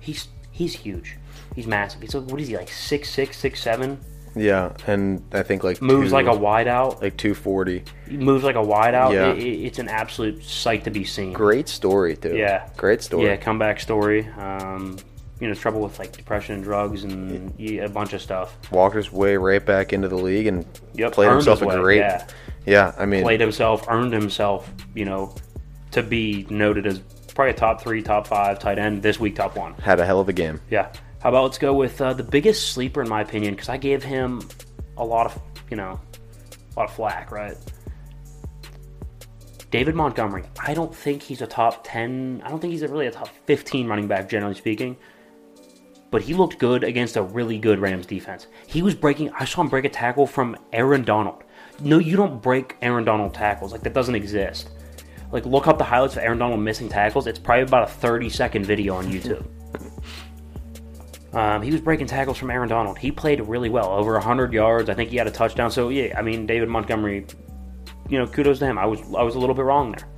he's 0.00 0.28
he's 0.50 0.74
huge. 0.74 1.16
He's 1.54 1.66
massive. 1.66 2.00
He's 2.00 2.14
like, 2.14 2.30
what 2.30 2.40
is 2.40 2.48
he 2.48 2.56
like 2.56 2.70
six 2.70 3.10
six 3.10 3.36
six 3.38 3.60
seven? 3.60 3.98
Yeah, 4.36 4.72
and 4.88 5.22
I 5.32 5.42
think 5.44 5.62
like 5.62 5.80
Moves 5.80 6.08
two- 6.08 6.14
like 6.14 6.26
a 6.26 6.30
wideout. 6.30 7.00
like 7.02 7.16
240. 7.16 7.84
Moves 8.10 8.42
like 8.42 8.56
a 8.56 8.58
wideout. 8.58 9.12
Yeah. 9.12 9.32
It, 9.32 9.38
it- 9.38 9.64
it's 9.66 9.78
an 9.78 9.88
absolute 9.88 10.42
sight 10.42 10.82
to 10.84 10.90
be 10.90 11.04
seen. 11.04 11.32
Great 11.34 11.68
story 11.68 12.16
too. 12.16 12.34
Yeah. 12.36 12.68
great 12.76 13.02
story. 13.02 13.26
Yeah, 13.26 13.36
comeback 13.36 13.78
story. 13.78 14.26
Um, 14.38 14.96
you 15.44 15.50
know, 15.50 15.54
trouble 15.54 15.82
with 15.82 15.98
like 15.98 16.10
depression 16.16 16.54
and 16.54 16.64
drugs 16.64 17.04
and 17.04 17.52
yeah, 17.58 17.82
a 17.84 17.88
bunch 17.90 18.14
of 18.14 18.22
stuff. 18.22 18.56
Walker's 18.72 19.12
way 19.12 19.36
right 19.36 19.62
back 19.64 19.92
into 19.92 20.08
the 20.08 20.16
league 20.16 20.46
and 20.46 20.64
Yep, 20.94 21.12
played 21.12 21.30
himself 21.30 21.58
his 21.58 21.66
a 21.66 21.68
way, 21.68 21.76
great. 21.76 21.98
yeah. 21.98 22.26
Yeah, 22.64 22.94
I 22.98 23.04
mean, 23.04 23.22
played 23.24 23.42
himself, 23.42 23.84
earned 23.90 24.14
himself, 24.14 24.72
you 24.94 25.04
know, 25.04 25.34
to 25.90 26.02
be 26.02 26.46
noted 26.48 26.86
as 26.86 26.98
probably 27.34 27.50
a 27.50 27.54
top 27.54 27.82
three, 27.82 28.00
top 28.02 28.26
five 28.26 28.58
tight 28.58 28.78
end 28.78 29.02
this 29.02 29.20
week, 29.20 29.36
top 29.36 29.54
one. 29.54 29.74
had 29.74 30.00
a 30.00 30.06
hell 30.06 30.18
of 30.18 30.30
a 30.30 30.32
game. 30.32 30.62
Yeah. 30.70 30.90
How 31.22 31.28
about 31.28 31.42
let's 31.44 31.58
go 31.58 31.74
with 31.74 32.00
uh, 32.00 32.14
the 32.14 32.22
biggest 32.22 32.72
sleeper 32.72 33.02
in 33.02 33.08
my 33.10 33.20
opinion 33.20 33.52
because 33.52 33.68
I 33.68 33.76
gave 33.76 34.02
him 34.02 34.40
a 34.96 35.04
lot 35.04 35.26
of, 35.26 35.38
you 35.70 35.76
know, 35.76 36.00
a 36.74 36.80
lot 36.80 36.88
of 36.88 36.94
flack, 36.96 37.30
right? 37.30 37.56
David 39.70 39.94
Montgomery. 39.94 40.44
I 40.64 40.72
don't 40.72 40.94
think 40.94 41.20
he's 41.22 41.42
a 41.42 41.46
top 41.46 41.80
ten. 41.84 42.40
I 42.44 42.48
don't 42.48 42.60
think 42.60 42.72
he's 42.72 42.82
really 42.82 43.08
a 43.08 43.10
top 43.10 43.28
fifteen 43.44 43.88
running 43.88 44.06
back, 44.06 44.28
generally 44.28 44.54
speaking. 44.54 44.96
But 46.14 46.22
he 46.22 46.32
looked 46.32 46.60
good 46.60 46.84
against 46.84 47.16
a 47.16 47.22
really 47.24 47.58
good 47.58 47.80
Rams 47.80 48.06
defense. 48.06 48.46
He 48.68 48.82
was 48.82 48.94
breaking. 48.94 49.30
I 49.30 49.44
saw 49.44 49.62
him 49.62 49.68
break 49.68 49.84
a 49.84 49.88
tackle 49.88 50.28
from 50.28 50.56
Aaron 50.72 51.02
Donald. 51.02 51.42
No, 51.80 51.98
you 51.98 52.16
don't 52.16 52.40
break 52.40 52.76
Aaron 52.82 53.04
Donald 53.04 53.34
tackles. 53.34 53.72
Like 53.72 53.80
that 53.80 53.94
doesn't 53.94 54.14
exist. 54.14 54.70
Like 55.32 55.44
look 55.44 55.66
up 55.66 55.76
the 55.76 55.82
highlights 55.82 56.14
of 56.14 56.22
Aaron 56.22 56.38
Donald 56.38 56.60
missing 56.60 56.88
tackles. 56.88 57.26
It's 57.26 57.40
probably 57.40 57.64
about 57.64 57.88
a 57.88 57.90
thirty 57.90 58.30
second 58.30 58.64
video 58.64 58.94
on 58.94 59.06
YouTube. 59.06 59.44
Um, 61.32 61.62
he 61.62 61.72
was 61.72 61.80
breaking 61.80 62.06
tackles 62.06 62.38
from 62.38 62.48
Aaron 62.52 62.68
Donald. 62.68 62.96
He 62.96 63.10
played 63.10 63.40
really 63.40 63.68
well, 63.68 63.90
over 63.90 64.12
100 64.12 64.52
yards. 64.52 64.88
I 64.88 64.94
think 64.94 65.10
he 65.10 65.16
had 65.16 65.26
a 65.26 65.32
touchdown. 65.32 65.68
So 65.72 65.88
yeah, 65.88 66.16
I 66.16 66.22
mean 66.22 66.46
David 66.46 66.68
Montgomery, 66.68 67.26
you 68.08 68.18
know, 68.20 68.26
kudos 68.28 68.60
to 68.60 68.66
him. 68.66 68.78
I 68.78 68.86
was 68.86 69.00
I 69.18 69.24
was 69.24 69.34
a 69.34 69.40
little 69.40 69.56
bit 69.56 69.64
wrong 69.64 69.90
there. 69.90 70.08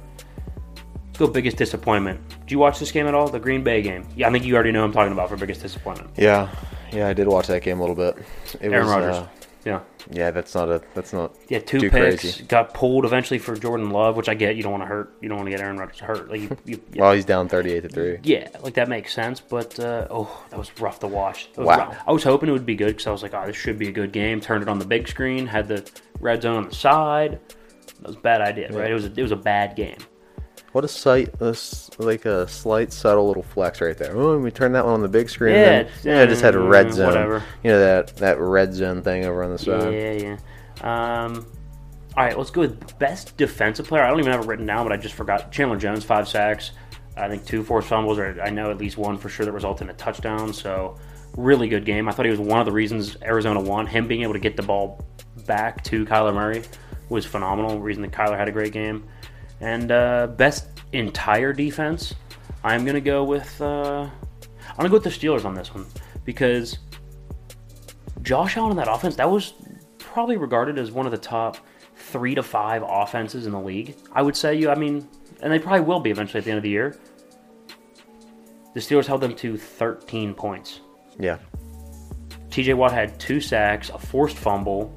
Go 1.18 1.26
biggest 1.26 1.56
disappointment. 1.56 2.20
Did 2.40 2.50
you 2.52 2.58
watch 2.58 2.78
this 2.78 2.92
game 2.92 3.06
at 3.06 3.14
all? 3.14 3.28
The 3.28 3.38
Green 3.40 3.62
Bay 3.64 3.80
game. 3.82 4.06
Yeah, 4.16 4.28
I 4.28 4.32
think 4.32 4.44
you 4.44 4.54
already 4.54 4.72
know 4.72 4.84
I'm 4.84 4.92
talking 4.92 5.12
about 5.12 5.28
for 5.30 5.36
biggest 5.36 5.62
disappointment. 5.62 6.10
Yeah, 6.16 6.48
yeah, 6.92 7.08
I 7.08 7.14
did 7.14 7.26
watch 7.26 7.46
that 7.46 7.62
game 7.62 7.78
a 7.78 7.82
little 7.82 7.96
bit. 7.96 8.18
It 8.60 8.70
Aaron 8.72 8.86
was, 8.86 8.94
Rodgers. 8.94 9.16
uh, 9.16 9.28
yeah, 9.64 9.80
yeah, 10.12 10.30
that's 10.30 10.54
not 10.54 10.68
a 10.68 10.82
that's 10.94 11.12
not 11.14 11.34
yeah, 11.48 11.58
two 11.58 11.80
picks. 11.80 11.90
crazy. 12.20 12.44
Got 12.44 12.74
pulled 12.74 13.04
eventually 13.04 13.38
for 13.38 13.56
Jordan 13.56 13.90
Love, 13.90 14.16
which 14.16 14.28
I 14.28 14.34
get. 14.34 14.56
You 14.56 14.62
don't 14.62 14.72
want 14.72 14.84
to 14.84 14.86
hurt. 14.86 15.16
You 15.22 15.28
don't 15.28 15.38
want 15.38 15.46
to 15.46 15.50
get 15.50 15.60
Aaron 15.60 15.78
Rodgers 15.78 15.98
hurt. 16.00 16.28
Like 16.30 16.42
you, 16.42 16.56
you. 16.66 16.82
Well, 16.94 17.12
he's 17.12 17.24
down 17.24 17.48
thirty-eight 17.48 17.80
to 17.80 17.88
three. 17.88 18.18
Yeah, 18.22 18.48
like 18.62 18.74
that 18.74 18.88
makes 18.88 19.12
sense, 19.14 19.40
but 19.40 19.80
uh, 19.80 20.06
oh, 20.10 20.44
that 20.50 20.58
was 20.58 20.70
rough 20.80 21.00
to 21.00 21.06
watch. 21.08 21.48
Was 21.56 21.66
Wow. 21.66 21.78
rough. 21.88 21.98
I 22.06 22.12
was 22.12 22.22
hoping 22.24 22.48
it 22.48 22.52
would 22.52 22.66
be 22.66 22.76
good 22.76 22.88
because 22.88 23.06
I 23.06 23.10
was 23.10 23.22
like, 23.22 23.32
oh, 23.34 23.46
this 23.46 23.56
should 23.56 23.78
be 23.78 23.88
a 23.88 23.92
good 23.92 24.12
game. 24.12 24.40
Turned 24.40 24.62
it 24.62 24.68
on 24.68 24.78
the 24.78 24.84
big 24.86 25.08
screen, 25.08 25.46
had 25.46 25.66
the 25.66 25.90
red 26.20 26.42
zone 26.42 26.56
on 26.56 26.68
the 26.68 26.74
side. 26.74 27.40
That 28.00 28.06
was 28.08 28.16
a 28.16 28.20
bad 28.20 28.42
idea, 28.42 28.70
right? 28.70 28.90
It 28.90 28.94
was 28.94 29.06
a, 29.06 29.12
it 29.16 29.22
was 29.22 29.32
a 29.32 29.36
bad 29.36 29.74
game. 29.74 29.96
What 30.76 30.84
a 30.84 30.88
sight! 30.88 31.30
a 31.40 31.56
like 31.98 32.26
a 32.26 32.46
slight, 32.46 32.92
subtle 32.92 33.26
little 33.26 33.42
flex 33.42 33.80
right 33.80 33.96
there. 33.96 34.14
Oh, 34.14 34.38
we 34.38 34.50
turned 34.50 34.74
that 34.74 34.84
one 34.84 34.92
on 34.92 35.00
the 35.00 35.08
big 35.08 35.30
screen. 35.30 35.54
Yeah, 35.54 35.70
and 35.70 35.88
then, 36.02 36.16
yeah, 36.18 36.22
I 36.22 36.26
just 36.26 36.42
had 36.42 36.54
a 36.54 36.58
red 36.58 36.92
zone. 36.92 37.06
whatever. 37.06 37.42
You 37.62 37.70
know 37.70 37.78
that 37.78 38.14
that 38.18 38.38
red 38.38 38.74
zone 38.74 39.00
thing 39.00 39.24
over 39.24 39.42
on 39.42 39.52
the 39.52 39.58
side. 39.58 39.90
Yeah, 39.94 40.36
yeah. 40.82 41.24
Um, 41.24 41.46
all 42.14 42.24
right, 42.24 42.36
let's 42.36 42.50
go 42.50 42.60
with 42.60 42.98
best 42.98 43.38
defensive 43.38 43.86
player. 43.88 44.02
I 44.02 44.10
don't 44.10 44.18
even 44.20 44.32
have 44.32 44.42
it 44.44 44.46
written 44.46 44.66
down, 44.66 44.84
but 44.84 44.92
I 44.92 44.98
just 44.98 45.14
forgot. 45.14 45.50
Chandler 45.50 45.78
Jones, 45.78 46.04
five 46.04 46.28
sacks. 46.28 46.72
I 47.16 47.26
think 47.26 47.46
two 47.46 47.64
forced 47.64 47.88
fumbles, 47.88 48.18
or 48.18 48.38
I 48.42 48.50
know 48.50 48.70
at 48.70 48.76
least 48.76 48.98
one 48.98 49.16
for 49.16 49.30
sure 49.30 49.46
that 49.46 49.52
resulted 49.52 49.88
in 49.88 49.94
a 49.94 49.96
touchdown. 49.96 50.52
So, 50.52 50.98
really 51.38 51.68
good 51.68 51.86
game. 51.86 52.06
I 52.06 52.12
thought 52.12 52.26
he 52.26 52.30
was 52.30 52.38
one 52.38 52.60
of 52.60 52.66
the 52.66 52.72
reasons 52.72 53.16
Arizona 53.22 53.62
won. 53.62 53.86
Him 53.86 54.08
being 54.08 54.24
able 54.24 54.34
to 54.34 54.40
get 54.40 54.58
the 54.58 54.62
ball 54.62 55.02
back 55.46 55.82
to 55.84 56.04
Kyler 56.04 56.34
Murray 56.34 56.64
was 57.08 57.24
phenomenal. 57.24 57.80
Reason 57.80 58.02
that 58.02 58.12
Kyler 58.12 58.36
had 58.36 58.48
a 58.48 58.52
great 58.52 58.74
game. 58.74 59.08
And 59.60 59.90
uh, 59.90 60.28
best 60.28 60.68
entire 60.92 61.52
defense, 61.52 62.14
I'm 62.62 62.84
gonna 62.84 63.00
go 63.00 63.24
with. 63.24 63.60
Uh, 63.60 64.08
I'm 64.68 64.76
gonna 64.76 64.88
go 64.88 64.94
with 64.94 65.04
the 65.04 65.10
Steelers 65.10 65.44
on 65.44 65.54
this 65.54 65.74
one 65.74 65.86
because 66.24 66.78
Josh 68.22 68.56
Allen 68.56 68.72
in 68.72 68.76
that 68.76 68.88
offense, 68.88 69.16
that 69.16 69.30
was 69.30 69.54
probably 69.98 70.36
regarded 70.36 70.78
as 70.78 70.90
one 70.90 71.06
of 71.06 71.12
the 71.12 71.18
top 71.18 71.58
three 71.94 72.34
to 72.34 72.42
five 72.42 72.82
offenses 72.86 73.46
in 73.46 73.52
the 73.52 73.60
league. 73.60 73.96
I 74.12 74.22
would 74.22 74.36
say 74.36 74.54
you. 74.54 74.68
I 74.68 74.74
mean, 74.74 75.08
and 75.40 75.52
they 75.52 75.58
probably 75.58 75.80
will 75.80 76.00
be 76.00 76.10
eventually 76.10 76.38
at 76.38 76.44
the 76.44 76.50
end 76.50 76.58
of 76.58 76.62
the 76.62 76.70
year. 76.70 76.98
The 78.74 78.80
Steelers 78.80 79.06
held 79.06 79.22
them 79.22 79.34
to 79.36 79.56
13 79.56 80.34
points. 80.34 80.80
Yeah, 81.18 81.38
TJ 82.50 82.74
Watt 82.74 82.92
had 82.92 83.18
two 83.20 83.40
sacks, 83.40 83.90
a 83.90 83.98
forced 83.98 84.36
fumble. 84.36 84.92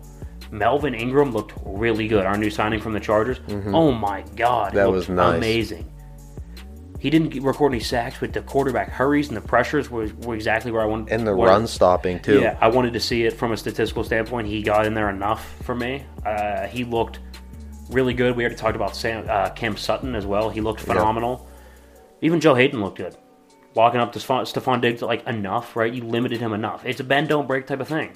Melvin 0.51 0.93
Ingram 0.93 1.31
looked 1.31 1.53
really 1.65 2.07
good. 2.07 2.25
Our 2.25 2.37
new 2.37 2.49
signing 2.49 2.79
from 2.79 2.93
the 2.93 2.99
Chargers. 2.99 3.39
Oh 3.67 3.91
my 3.91 4.23
God, 4.35 4.73
That 4.73 4.91
was 4.91 5.09
nice. 5.09 5.37
amazing. 5.37 5.91
He 6.99 7.09
didn't 7.09 7.41
record 7.43 7.71
any 7.71 7.79
sacks, 7.79 8.17
but 8.19 8.33
the 8.33 8.41
quarterback 8.41 8.89
hurries 8.89 9.29
and 9.29 9.37
the 9.37 9.41
pressures 9.41 9.89
were, 9.89 10.09
were 10.23 10.35
exactly 10.35 10.69
where 10.71 10.81
I 10.81 10.85
wanted. 10.85 11.13
and 11.13 11.25
the 11.25 11.33
what- 11.33 11.47
run 11.47 11.65
stopping 11.65 12.19
too. 12.19 12.41
yeah, 12.41 12.57
I 12.59 12.67
wanted 12.67 12.91
to 12.93 12.99
see 12.99 13.23
it 13.23 13.33
from 13.33 13.53
a 13.53 13.57
statistical 13.57 14.03
standpoint. 14.03 14.47
He 14.47 14.61
got 14.61 14.85
in 14.85 14.93
there 14.93 15.09
enough 15.09 15.49
for 15.63 15.73
me. 15.75 16.03
Uh, 16.25 16.67
he 16.67 16.83
looked 16.83 17.19
really 17.89 18.13
good. 18.13 18.35
We 18.35 18.43
already 18.43 18.57
talked 18.57 18.75
about 18.75 18.95
Sam, 18.97 19.25
uh, 19.29 19.49
Cam 19.51 19.77
Sutton 19.77 20.13
as 20.13 20.25
well. 20.25 20.49
He 20.49 20.59
looked 20.59 20.81
phenomenal. 20.81 21.47
Even 22.21 22.41
Joe 22.41 22.53
Haden 22.53 22.81
looked 22.81 22.97
good. 22.97 23.15
Walking 23.75 24.01
up 24.01 24.11
to 24.13 24.19
Stefon 24.19 24.81
Diggs, 24.81 25.01
like 25.01 25.25
enough, 25.25 25.77
right? 25.77 25.93
You 25.93 26.03
limited 26.03 26.41
him 26.41 26.51
enough. 26.51 26.85
It's 26.85 26.99
a 26.99 27.03
bend, 27.05 27.29
don't 27.29 27.47
break 27.47 27.65
type 27.65 27.79
of 27.79 27.87
thing. 27.87 28.11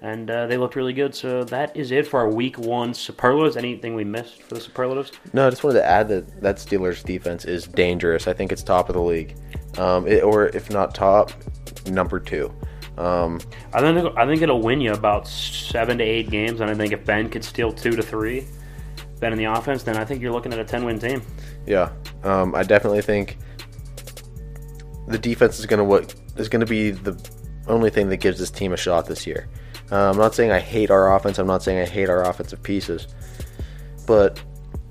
And 0.00 0.30
uh, 0.30 0.46
they 0.46 0.56
looked 0.56 0.76
really 0.76 0.92
good. 0.92 1.14
So 1.14 1.42
that 1.44 1.76
is 1.76 1.90
it 1.90 2.06
for 2.06 2.20
our 2.20 2.30
week 2.30 2.56
one 2.58 2.94
superlatives. 2.94 3.56
Anything 3.56 3.94
we 3.94 4.04
missed 4.04 4.42
for 4.42 4.54
the 4.54 4.60
superlatives? 4.60 5.10
No, 5.32 5.46
I 5.46 5.50
just 5.50 5.64
wanted 5.64 5.80
to 5.80 5.86
add 5.86 6.08
that 6.08 6.40
that 6.40 6.56
Steelers 6.56 7.02
defense 7.04 7.44
is 7.44 7.66
dangerous. 7.66 8.28
I 8.28 8.32
think 8.32 8.52
it's 8.52 8.62
top 8.62 8.88
of 8.88 8.94
the 8.94 9.02
league, 9.02 9.36
um, 9.76 10.06
it, 10.06 10.22
or 10.22 10.46
if 10.48 10.70
not 10.70 10.94
top, 10.94 11.32
number 11.86 12.20
two. 12.20 12.54
Um, 12.96 13.40
I 13.72 13.80
think 13.80 14.16
I 14.16 14.26
think 14.26 14.42
it'll 14.42 14.62
win 14.62 14.80
you 14.80 14.92
about 14.92 15.26
seven 15.26 15.98
to 15.98 16.04
eight 16.04 16.30
games, 16.30 16.60
and 16.60 16.70
I 16.70 16.74
think 16.74 16.92
if 16.92 17.04
Ben 17.04 17.28
could 17.28 17.44
steal 17.44 17.72
two 17.72 17.92
to 17.92 18.02
three, 18.02 18.44
Ben 19.20 19.32
in 19.32 19.38
the 19.38 19.46
offense, 19.46 19.82
then 19.82 19.96
I 19.96 20.04
think 20.04 20.22
you're 20.22 20.32
looking 20.32 20.52
at 20.52 20.60
a 20.60 20.64
ten 20.64 20.84
win 20.84 20.98
team. 20.98 21.22
yeah, 21.66 21.90
um, 22.22 22.54
I 22.54 22.62
definitely 22.62 23.02
think 23.02 23.38
the 25.08 25.18
defense 25.18 25.58
is 25.58 25.66
gonna 25.66 25.84
what 25.84 26.14
is 26.36 26.48
gonna 26.48 26.66
be 26.66 26.90
the 26.90 27.20
only 27.66 27.90
thing 27.90 28.08
that 28.08 28.18
gives 28.18 28.38
this 28.38 28.50
team 28.50 28.72
a 28.72 28.76
shot 28.76 29.06
this 29.06 29.26
year. 29.26 29.48
Uh, 29.90 30.10
I'm 30.10 30.16
not 30.18 30.34
saying 30.34 30.50
I 30.50 30.60
hate 30.60 30.90
our 30.90 31.14
offense. 31.16 31.38
I'm 31.38 31.46
not 31.46 31.62
saying 31.62 31.78
I 31.78 31.86
hate 31.86 32.08
our 32.10 32.22
offensive 32.28 32.62
pieces, 32.62 33.08
but 34.06 34.42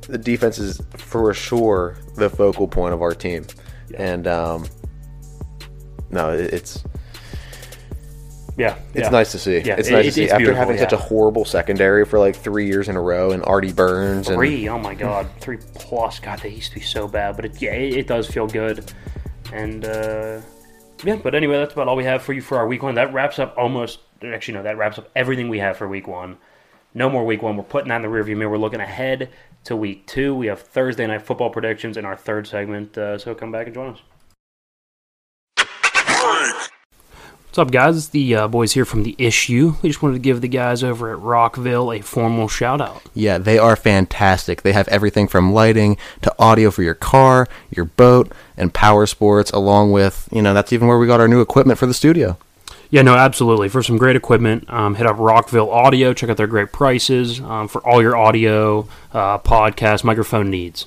the 0.01 0.17
defense 0.17 0.57
is 0.57 0.81
for 0.95 1.33
sure 1.33 1.97
the 2.15 2.29
focal 2.29 2.67
point 2.67 2.93
of 2.93 3.01
our 3.01 3.13
team. 3.13 3.45
And 3.95 4.25
um, 4.27 4.65
no, 6.09 6.31
it, 6.33 6.53
it's 6.53 6.83
Yeah, 8.57 8.75
It's 8.95 9.03
yeah. 9.03 9.09
nice 9.09 9.31
to 9.33 9.39
see. 9.39 9.59
Yeah, 9.59 9.75
it's 9.77 9.87
it- 9.87 9.91
nice 9.91 10.01
to 10.03 10.07
it's- 10.07 10.13
see. 10.15 10.23
it's 10.23 10.33
After 10.33 10.53
having 10.55 10.77
such 10.79 10.93
a 10.93 10.97
horrible 10.97 11.45
secondary 11.45 12.03
for 12.05 12.17
like 12.17 12.35
three 12.35 12.65
years 12.65 12.89
in 12.89 12.95
a 12.95 13.01
row, 13.01 13.31
and 13.31 13.43
Artie 13.45 13.73
Burns 13.73 14.29
and 14.29 14.35
Three, 14.37 14.67
oh 14.67 14.79
my 14.79 14.95
god, 14.95 15.29
three 15.39 15.57
plus. 15.75 16.19
God, 16.19 16.39
they 16.39 16.49
used 16.49 16.69
to 16.73 16.79
be 16.79 16.81
so 16.85 17.07
bad, 17.07 17.35
but 17.35 17.45
it, 17.45 17.61
yeah, 17.61 17.73
it, 17.73 17.95
it 17.97 18.07
does 18.07 18.27
feel 18.27 18.47
good. 18.47 18.91
And 19.53 19.85
uh, 19.85 20.41
yeah, 21.03 21.17
but 21.17 21.35
anyway, 21.35 21.57
that's 21.57 21.73
about 21.73 21.87
all 21.87 21.95
we 21.95 22.03
have 22.05 22.23
for 22.23 22.33
you 22.33 22.41
for 22.41 22.57
our 22.57 22.67
week 22.67 22.81
one. 22.81 22.95
That 22.95 23.13
wraps 23.13 23.37
up 23.37 23.53
almost. 23.57 23.99
Actually, 24.23 24.55
no, 24.55 24.63
that 24.63 24.77
wraps 24.77 24.97
up 24.97 25.09
everything 25.15 25.49
we 25.49 25.59
have 25.59 25.77
for 25.77 25.87
week 25.87 26.07
one. 26.07 26.37
No 26.93 27.09
more 27.09 27.25
week 27.25 27.41
one. 27.41 27.57
We're 27.57 27.63
putting 27.63 27.89
that 27.89 27.97
in 27.97 28.01
the 28.01 28.07
rearview 28.07 28.37
mirror. 28.37 28.51
We're 28.51 28.57
looking 28.57 28.79
ahead 28.79 29.29
to 29.65 29.75
week 29.75 30.07
two. 30.07 30.33
We 30.33 30.47
have 30.47 30.59
Thursday 30.59 31.05
night 31.05 31.21
football 31.21 31.49
predictions 31.49 31.97
in 31.97 32.05
our 32.05 32.15
third 32.15 32.47
segment. 32.47 32.97
Uh, 32.97 33.17
so 33.17 33.35
come 33.35 33.51
back 33.51 33.67
and 33.67 33.75
join 33.75 33.93
us. 33.93 34.01
What's 37.57 37.69
up, 37.69 37.71
guys? 37.71 37.97
It's 37.97 38.07
the 38.09 38.35
uh, 38.35 38.47
boys 38.47 38.73
here 38.73 38.85
from 38.85 39.01
the 39.01 39.15
issue. 39.17 39.75
We 39.81 39.89
just 39.89 40.03
wanted 40.03 40.13
to 40.13 40.19
give 40.19 40.41
the 40.41 40.47
guys 40.47 40.83
over 40.83 41.11
at 41.11 41.19
Rockville 41.19 41.91
a 41.91 42.01
formal 42.01 42.47
shout 42.47 42.81
out. 42.81 43.01
Yeah, 43.15 43.39
they 43.39 43.57
are 43.57 43.75
fantastic. 43.75 44.61
They 44.61 44.73
have 44.73 44.87
everything 44.89 45.27
from 45.27 45.53
lighting 45.53 45.97
to 46.21 46.35
audio 46.37 46.69
for 46.69 46.83
your 46.83 46.93
car, 46.93 47.47
your 47.71 47.85
boat, 47.85 48.31
and 48.57 48.71
power 48.73 49.07
sports, 49.07 49.49
along 49.51 49.91
with, 49.91 50.29
you 50.31 50.43
know, 50.43 50.53
that's 50.53 50.71
even 50.71 50.87
where 50.87 50.99
we 50.99 51.07
got 51.07 51.19
our 51.19 51.27
new 51.27 51.41
equipment 51.41 51.79
for 51.79 51.87
the 51.87 51.95
studio. 51.95 52.37
Yeah, 52.89 53.01
no, 53.01 53.15
absolutely. 53.15 53.67
For 53.67 53.83
some 53.83 53.97
great 53.97 54.15
equipment, 54.15 54.69
um, 54.69 54.95
hit 54.95 55.05
up 55.05 55.17
Rockville 55.19 55.69
Audio. 55.69 56.13
Check 56.13 56.29
out 56.29 56.37
their 56.37 56.47
great 56.47 56.71
prices 56.71 57.41
um, 57.41 57.67
for 57.67 57.85
all 57.85 58.01
your 58.01 58.15
audio, 58.15 58.87
uh, 59.13 59.39
podcast, 59.39 60.05
microphone 60.05 60.49
needs. 60.49 60.85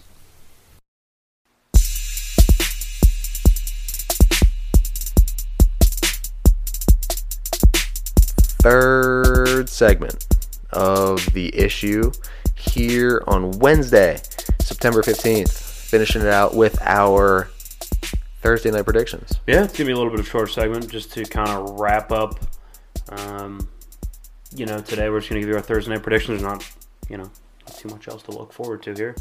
Third 8.63 9.69
segment 9.69 10.27
of 10.73 11.25
the 11.33 11.55
issue 11.57 12.13
here 12.55 13.23
on 13.27 13.53
Wednesday, 13.53 14.21
September 14.61 15.03
15th. 15.03 15.51
Finishing 15.51 16.23
it 16.23 16.29
out 16.29 16.55
with 16.55 16.81
our 16.83 17.51
Thursday 18.41 18.71
night 18.71 18.85
predictions. 18.85 19.33
Yeah, 19.47 19.65
it's 19.65 19.77
gonna 19.77 19.87
be 19.87 19.93
a 19.93 19.97
little 19.97 20.11
bit 20.11 20.21
of 20.21 20.27
a 20.27 20.29
short 20.29 20.51
segment 20.51 20.89
just 20.91 21.13
to 21.13 21.25
kind 21.25 21.51
of 21.51 21.79
wrap 21.79 22.11
up. 22.11 22.41
Um, 23.11 23.69
you 24.55 24.67
know, 24.67 24.81
today 24.81 25.11
we're 25.11 25.21
just 25.21 25.29
gonna 25.29 25.41
give 25.41 25.49
you 25.49 25.57
our 25.57 25.61
Thursday 25.61 25.93
night 25.93 26.03
predictions. 26.03 26.41
There's 26.41 26.53
not, 26.53 26.71
you 27.09 27.17
know, 27.19 27.31
not 27.67 27.77
too 27.77 27.89
much 27.89 28.09
else 28.09 28.23
to 28.25 28.31
look 28.33 28.53
forward 28.53 28.83
to 28.85 28.95
here. 28.95 29.15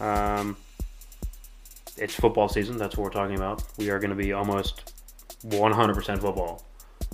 Um, 0.00 0.56
it's 1.96 2.14
football 2.14 2.48
season. 2.48 2.76
That's 2.76 2.96
what 2.96 3.04
we're 3.04 3.10
talking 3.10 3.36
about. 3.36 3.62
We 3.78 3.90
are 3.90 3.98
gonna 4.00 4.14
be 4.16 4.32
almost 4.32 4.92
100% 5.46 6.20
football, 6.20 6.64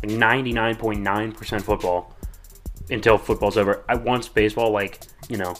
like 0.03 0.11
99.9% 0.13 1.63
football 1.63 2.17
until 2.91 3.19
football's 3.19 3.57
over. 3.59 3.85
I 3.89 3.97
once 3.97 4.29
baseball, 4.29 4.71
like 4.71 5.01
you 5.29 5.37
know, 5.37 5.55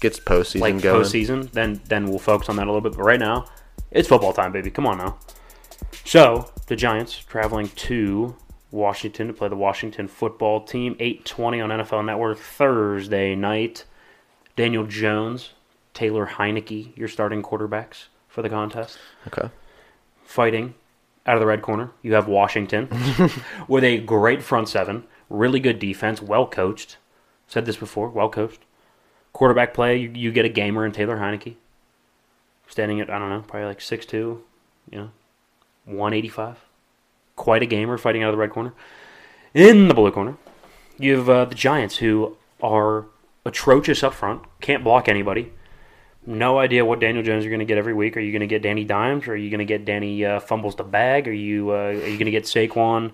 Gets 0.00 0.20
postseason 0.20 0.60
like 0.60 0.82
going. 0.82 1.02
postseason, 1.02 1.50
then 1.52 1.80
then 1.86 2.06
we'll 2.08 2.18
focus 2.18 2.48
on 2.48 2.56
that 2.56 2.66
a 2.66 2.70
little 2.72 2.80
bit. 2.80 2.96
But 2.96 3.04
right 3.04 3.20
now, 3.20 3.46
it's 3.94 4.08
football 4.08 4.32
time, 4.32 4.52
baby. 4.52 4.70
Come 4.70 4.86
on 4.86 4.98
now. 4.98 5.18
So 6.04 6.50
the 6.66 6.76
Giants 6.76 7.16
traveling 7.16 7.68
to 7.68 8.36
Washington 8.70 9.28
to 9.28 9.32
play 9.32 9.48
the 9.48 9.56
Washington 9.56 10.08
football 10.08 10.62
team. 10.62 10.96
Eight 10.98 11.24
twenty 11.24 11.60
on 11.60 11.70
NFL 11.70 12.04
Network 12.04 12.38
Thursday 12.38 13.34
night. 13.34 13.84
Daniel 14.56 14.86
Jones, 14.86 15.50
Taylor 15.94 16.26
Heinicke, 16.26 16.96
your 16.96 17.08
starting 17.08 17.42
quarterbacks 17.42 18.06
for 18.28 18.42
the 18.42 18.48
contest. 18.48 18.98
Okay. 19.26 19.48
Fighting 20.24 20.74
out 21.26 21.34
of 21.34 21.40
the 21.40 21.46
red 21.46 21.62
corner, 21.62 21.90
you 22.02 22.14
have 22.14 22.28
Washington 22.28 22.88
with 23.68 23.82
a 23.82 23.98
great 23.98 24.42
front 24.42 24.68
seven, 24.68 25.04
really 25.30 25.60
good 25.60 25.78
defense, 25.78 26.20
well 26.20 26.46
coached. 26.46 26.98
Said 27.46 27.66
this 27.66 27.76
before, 27.76 28.08
well 28.08 28.28
coached. 28.28 28.60
Quarterback 29.32 29.74
play, 29.74 29.96
you, 29.96 30.10
you 30.14 30.32
get 30.32 30.44
a 30.44 30.50
gamer 30.50 30.86
in 30.86 30.92
Taylor 30.92 31.16
Heinicke, 31.16 31.56
standing 32.74 33.00
at 33.00 33.08
I 33.08 33.18
don't 33.20 33.30
know, 33.30 33.44
probably 33.46 33.68
like 33.68 33.80
six 33.80 34.04
two, 34.04 34.42
you 34.90 34.98
know, 34.98 35.10
one 35.84 36.12
eighty 36.12 36.28
five. 36.28 36.58
Quite 37.36 37.62
a 37.62 37.66
gamer 37.66 37.96
fighting 37.96 38.22
out 38.22 38.30
of 38.30 38.34
the 38.34 38.38
red 38.38 38.50
corner. 38.50 38.74
In 39.54 39.88
the 39.88 39.94
blue 39.94 40.10
corner, 40.10 40.36
you 40.98 41.16
have 41.16 41.28
uh, 41.28 41.44
the 41.44 41.54
Giants 41.54 41.98
who 41.98 42.36
are 42.60 43.06
atrocious 43.44 44.02
up 44.02 44.12
front, 44.12 44.42
can't 44.60 44.82
block 44.82 45.08
anybody. 45.08 45.52
No 46.26 46.58
idea 46.58 46.84
what 46.84 47.00
Daniel 47.00 47.22
Jones 47.22 47.44
you're 47.44 47.50
going 47.50 47.60
to 47.60 47.66
get 47.66 47.78
every 47.78 47.94
week. 47.94 48.16
Are 48.16 48.20
you 48.20 48.32
going 48.32 48.40
to 48.40 48.46
get 48.46 48.62
Danny 48.62 48.84
Dimes, 48.84 49.28
or 49.28 49.32
are 49.32 49.36
you 49.36 49.50
going 49.50 49.58
to 49.58 49.64
get 49.64 49.84
Danny 49.84 50.24
uh, 50.24 50.40
fumbles 50.40 50.74
the 50.74 50.82
bag? 50.82 51.28
Are 51.28 51.32
you 51.32 51.70
uh, 51.70 51.74
are 51.74 51.92
you 51.92 52.18
going 52.18 52.24
to 52.24 52.30
get 52.32 52.44
Saquon, 52.44 53.12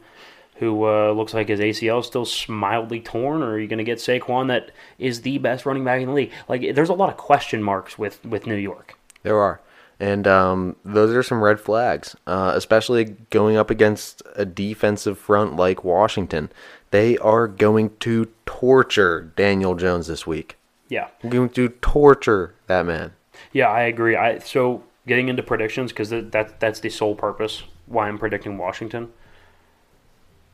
who 0.56 0.86
uh, 0.86 1.12
looks 1.12 1.34
like 1.34 1.48
his 1.48 1.61
ACL 1.61 2.00
is 2.00 2.06
still 2.06 2.54
mildly 2.54 3.00
torn, 3.00 3.42
or 3.42 3.52
are 3.52 3.58
you 3.58 3.68
going 3.68 3.78
to 3.78 3.84
get 3.84 3.98
Saquon 3.98 4.48
that 4.48 4.70
is 4.98 5.22
the 5.22 5.38
best 5.38 5.66
running 5.66 5.84
back 5.84 6.00
in 6.00 6.08
the 6.08 6.14
league? 6.14 6.32
Like, 6.48 6.74
there's 6.74 6.88
a 6.88 6.94
lot 6.94 7.11
of 7.11 7.16
question 7.16 7.62
marks 7.62 7.98
with 7.98 8.24
with 8.24 8.46
New 8.46 8.56
York. 8.56 8.96
There 9.23 9.39
are. 9.39 9.61
And 9.99 10.27
um, 10.27 10.77
those 10.83 11.14
are 11.14 11.23
some 11.23 11.43
red 11.43 11.61
flags, 11.61 12.16
uh, 12.27 12.53
especially 12.55 13.16
going 13.29 13.57
up 13.57 13.68
against 13.68 14.23
a 14.35 14.47
defensive 14.47 15.18
front 15.18 15.57
like 15.57 15.85
Washington. 15.85 16.51
They 16.91 17.18
are 17.18 17.47
going 17.47 17.95
to 18.01 18.29
torture 18.47 19.31
Daniel 19.37 19.75
Jones 19.75 20.07
this 20.07 20.27
week. 20.27 20.57
Yeah, 20.89 21.09
Going 21.29 21.51
to 21.51 21.68
torture 21.68 22.55
that 22.66 22.85
man. 22.85 23.12
yeah, 23.53 23.68
I 23.68 23.83
agree. 23.83 24.16
I 24.16 24.39
so 24.39 24.83
getting 25.07 25.29
into 25.29 25.43
predictions 25.43 25.93
because 25.93 26.11
that 26.11 26.59
that's 26.59 26.81
the 26.81 26.91
sole 26.91 27.14
purpose 27.14 27.62
why 27.87 28.09
I'm 28.09 28.18
predicting 28.18 28.59
Washington. 28.59 29.11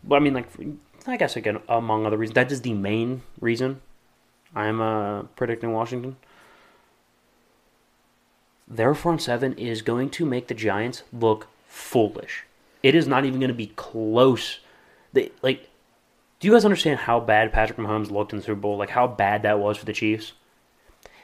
But 0.05 0.17
I 0.17 0.19
mean, 0.19 0.35
like, 0.35 0.49
I 1.07 1.17
guess 1.17 1.37
again, 1.37 1.61
among 1.69 2.05
other 2.05 2.17
reasons, 2.19 2.35
that 2.35 2.53
is 2.53 2.61
the 2.63 2.75
main 2.75 3.23
reason 3.41 3.81
I'm 4.55 4.81
uh, 4.81 5.23
predicting 5.37 5.73
Washington. 5.73 6.17
Their 8.69 8.95
front 8.95 9.23
seven 9.23 9.53
is 9.55 9.83
going 9.83 10.11
to 10.11 10.27
make 10.27 10.49
the 10.49 10.55
Giants 10.55 11.03
look 11.13 11.49
foolish. 11.67 12.45
It 12.83 12.95
is 12.95 13.07
not 13.07 13.25
even 13.25 13.41
going 13.41 13.49
to 13.49 13.55
be 13.55 13.73
close. 13.77 14.61
They 15.13 15.33
like. 15.43 15.71
Do 16.39 16.49
you 16.49 16.53
guys 16.53 16.67
understand 16.67 17.01
how 17.01 17.19
bad 17.21 17.53
Patrick 17.53 17.79
Mahomes 17.79 18.11
looked 18.11 18.33
in 18.33 18.39
the 18.39 18.45
Super 18.45 18.61
Bowl? 18.61 18.77
Like 18.77 18.91
how 18.91 19.07
bad 19.07 19.43
that 19.43 19.59
was 19.59 19.79
for 19.79 19.87
the 19.87 19.93
Chiefs. 19.93 20.33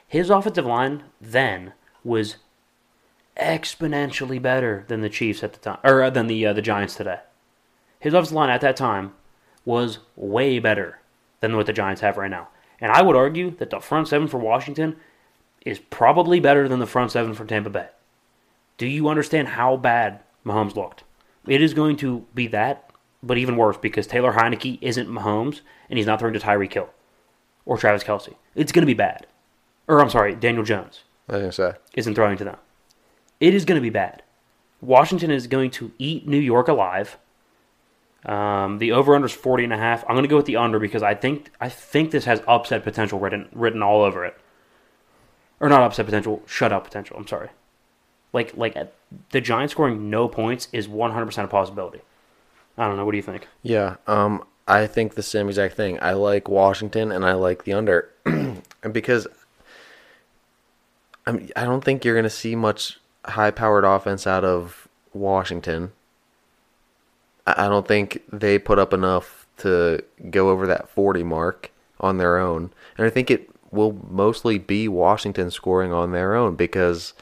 His 0.07 0.31
offensive 0.31 0.65
line 0.65 1.05
then 1.21 1.75
was 2.05 2.37
exponentially 3.37 4.41
better 4.41 4.85
than 4.89 5.01
the 5.01 5.09
Chiefs 5.09 5.43
at 5.43 5.53
the 5.53 5.59
time, 5.59 5.79
or 5.85 6.03
uh, 6.03 6.11
than 6.11 6.27
the 6.27 6.47
uh, 6.47 6.53
the 6.53 6.63
Giants 6.63 6.95
today. 6.95 7.21
His 7.99 8.15
offensive 8.15 8.35
line 8.35 8.51
at 8.51 8.61
that 8.63 8.77
time 8.77 9.13
was 9.65 9.99
way 10.17 10.59
better 10.59 11.01
than 11.41 11.57
what 11.57 11.67
the 11.67 11.73
Giants 11.73 12.01
have 12.01 12.17
right 12.17 12.31
now. 12.31 12.49
And 12.81 12.91
I 12.91 13.03
would 13.03 13.17
argue 13.17 13.53
that 13.57 13.71
the 13.71 13.81
front 13.81 14.09
seven 14.09 14.29
for 14.29 14.39
Washington 14.39 14.97
is 15.65 15.79
probably 15.79 16.41
better 16.41 16.69
than 16.69 16.81
the 16.81 16.87
front 16.87 17.13
seven 17.13 17.35
for 17.35 17.45
Tampa 17.45 17.71
Bay. 17.71 17.89
Do 18.79 18.87
you 18.87 19.09
understand 19.09 19.49
how 19.49 19.77
bad 19.77 20.21
Mahomes 20.45 20.77
looked? 20.77 21.05
It 21.47 21.61
is 21.63 21.75
going 21.75 21.97
to 21.97 22.27
be 22.35 22.47
that, 22.49 22.91
but 23.23 23.39
even 23.39 23.57
worse 23.57 23.77
because 23.77 24.07
Taylor 24.07 24.33
Heinicke 24.33 24.79
isn't 24.81 25.09
Mahomes 25.09 25.61
and 25.89 25.99
he's 25.99 26.07
not 26.07 26.19
throwing 26.19 26.35
to 26.35 26.41
Tyreek 26.41 26.73
Hill 26.73 26.89
or 27.65 27.79
Travis 27.79 28.05
Kelce. 28.05 28.35
It's 28.55 28.73
going 28.73 28.83
to 28.83 28.87
be 28.87 28.95
bad. 28.95 29.27
Or 29.89 30.01
I'm 30.01 30.11
sorry, 30.11 30.35
Daniel 30.35 30.65
Jones 30.65 31.03
I 31.29 31.35
was 31.35 31.41
going 31.41 31.51
to 31.51 31.57
say. 31.57 31.73
isn't 31.95 32.15
throwing 32.15 32.37
to 32.39 32.45
them. 32.45 32.57
It 33.41 33.55
is 33.55 33.65
going 33.65 33.77
to 33.77 33.83
be 33.83 33.91
bad. 33.91 34.23
Washington 34.81 35.31
is 35.31 35.47
going 35.47 35.71
to 35.73 35.93
eat 35.99 36.27
New 36.27 36.39
York 36.39 36.69
alive. 36.69 37.19
Um, 38.25 38.79
the 38.79 38.93
over 38.93 39.15
under 39.15 39.27
is 39.27 39.33
40 39.33 39.65
and 39.65 39.73
a 39.73 39.77
half. 39.77 40.05
I'm 40.05 40.15
going 40.15 40.23
to 40.23 40.29
go 40.29 40.37
with 40.37 40.47
the 40.47 40.57
under 40.57 40.79
because 40.79 41.03
I 41.03 41.15
think 41.15 41.51
I 41.61 41.69
think 41.69 42.11
this 42.11 42.25
has 42.25 42.41
upset 42.47 42.85
potential 42.85 43.19
written 43.19 43.49
written 43.53 43.83
all 43.83 44.03
over 44.03 44.25
it. 44.25 44.37
Or 45.63 45.69
not 45.69 45.83
upset 45.83 46.05
potential, 46.07 46.43
shutout 46.47 46.83
potential. 46.83 47.17
I'm 47.17 47.27
sorry. 47.27 47.49
Like 48.33 48.57
like 48.57 48.77
the 49.31 49.41
Giants 49.41 49.73
scoring 49.73 50.11
no 50.11 50.29
points 50.29 50.69
is 50.73 50.89
100% 50.89 51.45
a 51.45 51.49
possibility. 51.49 52.01
I 52.77 52.89
don't 52.89 52.97
know. 52.97 53.05
What 53.05 53.13
do 53.13 53.17
you 53.17 53.23
think? 53.23 53.47
Yeah, 53.63 53.97
um, 54.07 54.45
I 54.67 54.87
think 54.87 55.15
the 55.15 55.23
same 55.23 55.49
exact 55.49 55.77
thing. 55.77 55.99
I 56.03 56.15
like 56.15 56.49
Washington 56.49 57.13
and 57.13 57.25
I 57.25 57.35
like 57.35 57.65
the 57.65 57.75
under, 57.75 58.11
because 58.93 59.29
I 61.27 61.33
mean, 61.33 61.51
I 61.55 61.65
don't 61.65 61.85
think 61.85 62.05
you're 62.05 62.15
going 62.15 62.25
to 62.25 62.31
see 62.31 62.57
much 62.57 62.99
high-powered 63.25 63.85
offense 63.85 64.27
out 64.27 64.45
of 64.45 64.89
Washington. 65.13 65.93
I 67.47 67.69
don't 67.69 67.87
think 67.87 68.23
they 68.33 68.59
put 68.59 68.81
up 68.81 68.93
enough 68.93 69.47
to 69.59 70.03
go 70.31 70.51
over 70.51 70.67
that 70.67 70.89
40 70.89 71.23
mark 71.23 71.71
on 72.01 72.19
their 72.19 72.39
own, 72.39 72.73
and 72.97 73.07
I 73.07 73.11
think 73.11 73.31
it 73.31 73.49
will 73.73 73.99
mostly 74.09 74.59
be 74.59 74.87
Washington 74.87 75.51
scoring 75.51 75.93
on 75.93 76.13
their 76.13 76.35
own 76.35 76.55
because 76.55 77.15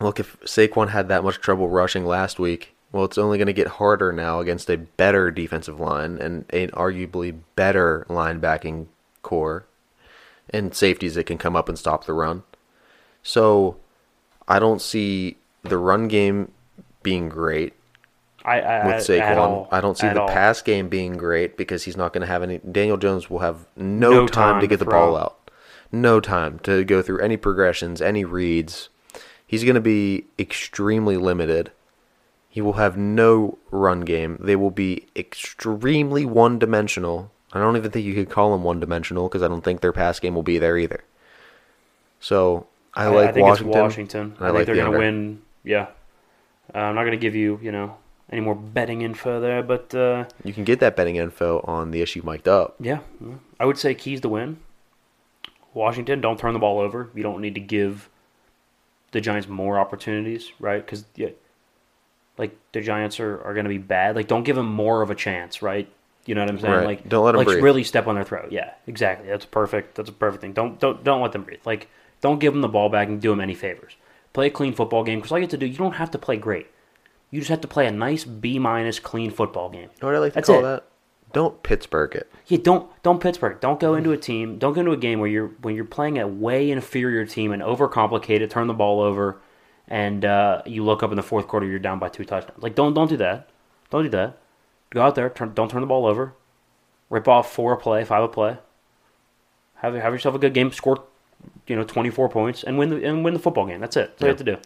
look, 0.00 0.20
if 0.20 0.38
Saquon 0.40 0.90
had 0.90 1.08
that 1.08 1.24
much 1.24 1.40
trouble 1.40 1.68
rushing 1.68 2.04
last 2.04 2.38
week, 2.38 2.74
well, 2.92 3.04
it's 3.04 3.18
only 3.18 3.38
going 3.38 3.46
to 3.46 3.52
get 3.52 3.66
harder 3.66 4.12
now 4.12 4.40
against 4.40 4.70
a 4.70 4.76
better 4.76 5.30
defensive 5.30 5.80
line 5.80 6.18
and 6.18 6.44
an 6.50 6.70
arguably 6.70 7.36
better 7.56 8.06
linebacking 8.08 8.86
corps 9.22 9.66
and 10.50 10.74
safeties 10.74 11.14
that 11.14 11.26
can 11.26 11.38
come 11.38 11.56
up 11.56 11.68
and 11.68 11.78
stop 11.78 12.06
the 12.06 12.12
run. 12.12 12.44
So 13.22 13.76
I 14.46 14.58
don't 14.58 14.80
see 14.80 15.36
the 15.62 15.76
run 15.76 16.08
game 16.08 16.52
being 17.02 17.28
great 17.28 17.74
I, 18.48 18.60
I 18.60 18.86
with 18.86 18.96
Saquon. 18.96 19.68
I 19.70 19.80
don't 19.80 19.98
see 19.98 20.08
the 20.08 20.22
all. 20.22 20.28
pass 20.28 20.62
game 20.62 20.88
being 20.88 21.16
great 21.16 21.56
because 21.56 21.84
he's 21.84 21.96
not 21.96 22.12
going 22.12 22.22
to 22.22 22.26
have 22.26 22.42
any. 22.42 22.58
Daniel 22.58 22.96
Jones 22.96 23.28
will 23.28 23.40
have 23.40 23.66
no, 23.76 24.10
No 24.10 24.26
time, 24.26 24.54
time 24.54 24.60
to 24.60 24.66
get 24.66 24.78
the 24.78 24.84
ball 24.84 25.16
out, 25.16 25.50
no 25.92 26.20
time 26.20 26.58
to 26.60 26.84
go 26.84 27.02
through 27.02 27.20
any 27.20 27.36
progressions, 27.36 28.00
any 28.00 28.24
reads. 28.24 28.88
He's 29.46 29.64
going 29.64 29.74
to 29.74 29.80
be 29.80 30.26
extremely 30.38 31.16
limited. 31.16 31.72
He 32.50 32.60
will 32.60 32.74
have 32.74 32.96
no 32.96 33.58
run 33.70 34.00
game. 34.02 34.38
They 34.40 34.56
will 34.56 34.70
be 34.70 35.06
extremely 35.14 36.24
one 36.24 36.58
dimensional. 36.58 37.30
I 37.52 37.60
don't 37.60 37.76
even 37.76 37.90
think 37.90 38.04
you 38.04 38.14
could 38.14 38.30
call 38.30 38.52
them 38.52 38.62
one 38.62 38.80
dimensional 38.80 39.28
because 39.28 39.42
I 39.42 39.48
don't 39.48 39.62
think 39.62 39.80
their 39.80 39.92
pass 39.92 40.18
game 40.20 40.34
will 40.34 40.42
be 40.42 40.58
there 40.58 40.76
either. 40.76 41.04
So 42.20 42.66
I, 42.94 43.06
like 43.08 43.28
I 43.28 43.32
think 43.32 43.46
Washington. 43.46 43.68
it's 43.68 43.76
Washington. 43.80 44.36
I, 44.40 44.46
I 44.46 44.48
like 44.48 44.56
think 44.56 44.66
they're 44.66 44.74
the 44.76 44.80
going 44.82 44.92
to 44.92 44.98
win. 44.98 45.42
Yeah, 45.64 45.86
uh, 46.74 46.78
I'm 46.78 46.94
not 46.94 47.02
going 47.02 47.12
to 47.12 47.18
give 47.18 47.34
you, 47.34 47.58
you 47.62 47.72
know, 47.72 47.96
any 48.30 48.40
more 48.40 48.54
betting 48.54 49.02
info 49.02 49.40
there, 49.40 49.62
but 49.62 49.94
uh, 49.94 50.24
You 50.44 50.52
can 50.52 50.64
get 50.64 50.80
that 50.80 50.96
betting 50.96 51.16
info 51.16 51.60
on 51.64 51.90
the 51.90 52.02
issue 52.02 52.22
mic'd 52.24 52.48
up. 52.48 52.74
yeah, 52.80 53.00
I 53.58 53.64
would 53.64 53.78
say 53.78 53.94
keys 53.94 54.20
to 54.22 54.28
win. 54.28 54.58
Washington, 55.74 56.20
don't 56.20 56.38
turn 56.38 56.52
the 56.54 56.58
ball 56.58 56.78
over. 56.80 57.10
You 57.14 57.22
don't 57.22 57.40
need 57.40 57.54
to 57.54 57.60
give 57.60 58.08
the 59.12 59.20
Giants 59.20 59.48
more 59.48 59.78
opportunities, 59.78 60.50
right? 60.58 60.84
Because 60.84 61.04
yeah, 61.14 61.28
like 62.36 62.56
the 62.72 62.80
Giants 62.80 63.20
are, 63.20 63.40
are 63.42 63.54
going 63.54 63.64
to 63.64 63.70
be 63.70 63.78
bad. 63.78 64.16
Like, 64.16 64.28
don't 64.28 64.44
give 64.44 64.56
them 64.56 64.66
more 64.70 65.02
of 65.02 65.10
a 65.10 65.14
chance, 65.14 65.62
right? 65.62 65.88
You 66.26 66.34
know 66.34 66.42
what 66.42 66.50
I'm 66.50 66.58
saying? 66.60 66.74
Right. 66.74 66.84
Like, 66.86 67.08
Don't 67.08 67.24
let 67.24 67.34
'em 67.34 67.38
like 67.38 67.46
breathe. 67.46 67.62
really 67.62 67.84
step 67.84 68.06
on 68.06 68.14
their 68.14 68.24
throat. 68.24 68.52
Yeah, 68.52 68.72
exactly. 68.86 69.28
That's 69.28 69.46
perfect. 69.46 69.94
That's 69.94 70.10
a 70.10 70.12
perfect 70.12 70.42
thing. 70.42 70.52
Don't 70.52 70.78
don't 70.78 71.02
don't 71.02 71.22
let 71.22 71.32
them 71.32 71.42
breathe. 71.44 71.60
Like, 71.64 71.88
don't 72.20 72.38
give 72.38 72.52
them 72.52 72.60
the 72.60 72.68
ball 72.68 72.88
back 72.90 73.08
and 73.08 73.18
do 73.20 73.30
them 73.30 73.40
any 73.40 73.54
favors. 73.54 73.94
Play 74.34 74.48
a 74.48 74.50
clean 74.50 74.74
football 74.74 75.04
game 75.04 75.20
because 75.20 75.32
all 75.32 75.38
you 75.38 75.42
have 75.44 75.50
to 75.52 75.56
do, 75.56 75.64
you 75.66 75.78
don't 75.78 75.92
have 75.94 76.10
to 76.10 76.18
play 76.18 76.36
great. 76.36 76.66
You 77.30 77.40
just 77.40 77.50
have 77.50 77.60
to 77.60 77.68
play 77.68 77.86
a 77.86 77.90
nice 77.90 78.24
B 78.24 78.58
minus 78.58 78.98
clean 78.98 79.30
football 79.30 79.68
game. 79.68 79.82
You 79.82 79.88
know 80.02 80.08
what 80.08 80.14
I 80.14 80.18
like 80.18 80.32
to 80.32 80.34
That's 80.36 80.48
call 80.48 80.60
it. 80.60 80.62
that? 80.62 80.84
Don't 81.32 81.62
Pittsburgh 81.62 82.14
it. 82.14 82.30
Yeah, 82.46 82.58
don't 82.62 82.90
don't 83.02 83.20
Pittsburgh. 83.20 83.60
Don't 83.60 83.78
go 83.78 83.94
into 83.94 84.12
a 84.12 84.16
team. 84.16 84.58
Don't 84.58 84.72
go 84.72 84.80
into 84.80 84.92
a 84.92 84.96
game 84.96 85.20
where 85.20 85.28
you're 85.28 85.48
when 85.60 85.74
you're 85.74 85.84
playing 85.84 86.18
a 86.18 86.26
way 86.26 86.70
inferior 86.70 87.26
team 87.26 87.52
and 87.52 87.62
overcomplicate 87.62 88.40
it, 88.40 88.50
turn 88.50 88.66
the 88.66 88.72
ball 88.72 89.00
over, 89.00 89.38
and 89.86 90.24
uh, 90.24 90.62
you 90.64 90.82
look 90.84 91.02
up 91.02 91.10
in 91.10 91.16
the 91.16 91.22
fourth 91.22 91.46
quarter, 91.46 91.66
you're 91.66 91.78
down 91.78 91.98
by 91.98 92.08
two 92.08 92.24
touchdowns. 92.24 92.62
Like 92.62 92.74
don't 92.74 92.94
don't 92.94 93.08
do 93.08 93.18
that. 93.18 93.50
Don't 93.90 94.04
do 94.04 94.08
that. 94.10 94.38
Go 94.90 95.02
out 95.02 95.14
there. 95.16 95.28
Turn, 95.28 95.52
don't 95.52 95.70
turn 95.70 95.82
the 95.82 95.86
ball 95.86 96.06
over. 96.06 96.32
Rip 97.10 97.28
off 97.28 97.52
four 97.52 97.74
a 97.74 97.76
play, 97.76 98.04
five 98.04 98.22
a 98.22 98.28
play. 98.28 98.56
Have 99.76 99.94
have 99.94 100.12
yourself 100.14 100.34
a 100.34 100.38
good 100.38 100.54
game. 100.54 100.72
Score, 100.72 101.04
you 101.66 101.76
know, 101.76 101.84
twenty 101.84 102.08
four 102.08 102.30
points 102.30 102.62
and 102.64 102.78
win 102.78 102.88
the 102.88 103.04
and 103.04 103.22
win 103.22 103.34
the 103.34 103.40
football 103.40 103.66
game. 103.66 103.80
That's 103.80 103.98
it. 103.98 104.16
That's 104.18 104.22
all 104.22 104.28
you 104.28 104.30
have 104.30 104.38
to 104.38 104.44
do. 104.44 104.56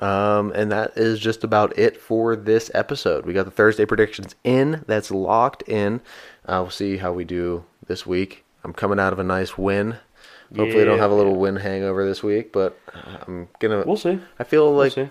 Um, 0.00 0.52
and 0.54 0.70
that 0.70 0.92
is 0.96 1.18
just 1.18 1.42
about 1.44 1.76
it 1.78 1.96
for 2.00 2.36
this 2.36 2.70
episode. 2.74 3.26
We 3.26 3.32
got 3.32 3.44
the 3.44 3.50
Thursday 3.50 3.84
predictions 3.84 4.34
in. 4.44 4.84
That's 4.86 5.10
locked 5.10 5.62
in. 5.68 6.00
Uh, 6.46 6.60
we'll 6.62 6.70
see 6.70 6.98
how 6.98 7.12
we 7.12 7.24
do 7.24 7.64
this 7.86 8.06
week. 8.06 8.44
I'm 8.64 8.72
coming 8.72 9.00
out 9.00 9.12
of 9.12 9.18
a 9.18 9.24
nice 9.24 9.58
win. 9.58 9.96
Hopefully, 10.56 10.82
I 10.82 10.84
don't 10.84 10.98
have 10.98 11.10
a 11.10 11.14
little 11.14 11.32
Yeah. 11.32 11.38
win 11.38 11.56
hangover 11.56 12.06
this 12.06 12.22
week, 12.22 12.52
but 12.52 12.78
I'm 13.26 13.48
gonna. 13.60 13.82
We'll 13.86 13.96
see. 13.96 14.18
I 14.38 14.44
feel 14.44 14.72
like 14.72 14.92
see. 14.92 15.08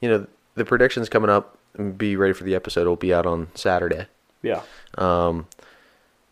you 0.00 0.08
know 0.08 0.26
the 0.54 0.64
predictions 0.64 1.08
coming 1.08 1.28
up. 1.30 1.58
Be 1.96 2.16
ready 2.16 2.32
for 2.32 2.44
the 2.44 2.54
episode. 2.54 2.82
It'll 2.82 2.96
be 2.96 3.12
out 3.12 3.26
on 3.26 3.48
Saturday. 3.54 4.06
Yeah. 4.42 4.62
Um, 4.96 5.46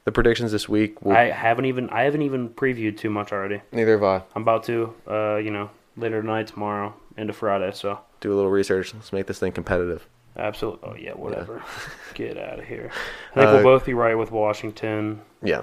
the 0.05 0.13
predictions 0.13 0.53
this 0.53 0.69
week. 0.69 1.03
Will, 1.05 1.15
I 1.17 1.25
haven't 1.31 1.67
even 1.67 1.91
I 1.91 2.05
haven't 2.05 2.23
even 2.23 2.49
previewed 2.49 2.97
too 2.97 3.11
much 3.11 3.31
already. 3.33 3.61
neither 3.73 3.93
have 3.93 4.03
I. 4.05 4.23
I'm 4.35 4.43
about 4.43 4.65
to, 4.65 4.95
uh, 5.07 5.37
you 5.37 5.51
know, 5.51 5.71
later 5.97 6.21
tonight, 6.23 6.47
tomorrow, 6.47 6.95
into 7.17 7.33
Friday. 7.33 7.71
So 7.73 7.99
Do 8.21 8.33
a 8.33 8.37
little 8.37 8.51
research. 8.51 8.95
Let's 8.95 9.13
make 9.13 9.27
this 9.27 9.39
thing 9.39 9.53
competitive. 9.53 10.07
absolutely. 10.37 10.89
Oh 10.89 10.95
yeah, 10.95 11.13
whatever. 11.13 11.63
Get 12.15 12.37
out 12.39 12.59
of 12.59 12.65
here. 12.67 12.91
I 13.33 13.35
think 13.35 13.49
Uh, 13.49 13.53
we'll 13.55 13.63
both 13.63 13.87
be 13.87 13.95
right 13.95 14.15
with 14.17 14.31
Washington. 14.31 15.23
Yeah. 15.43 15.63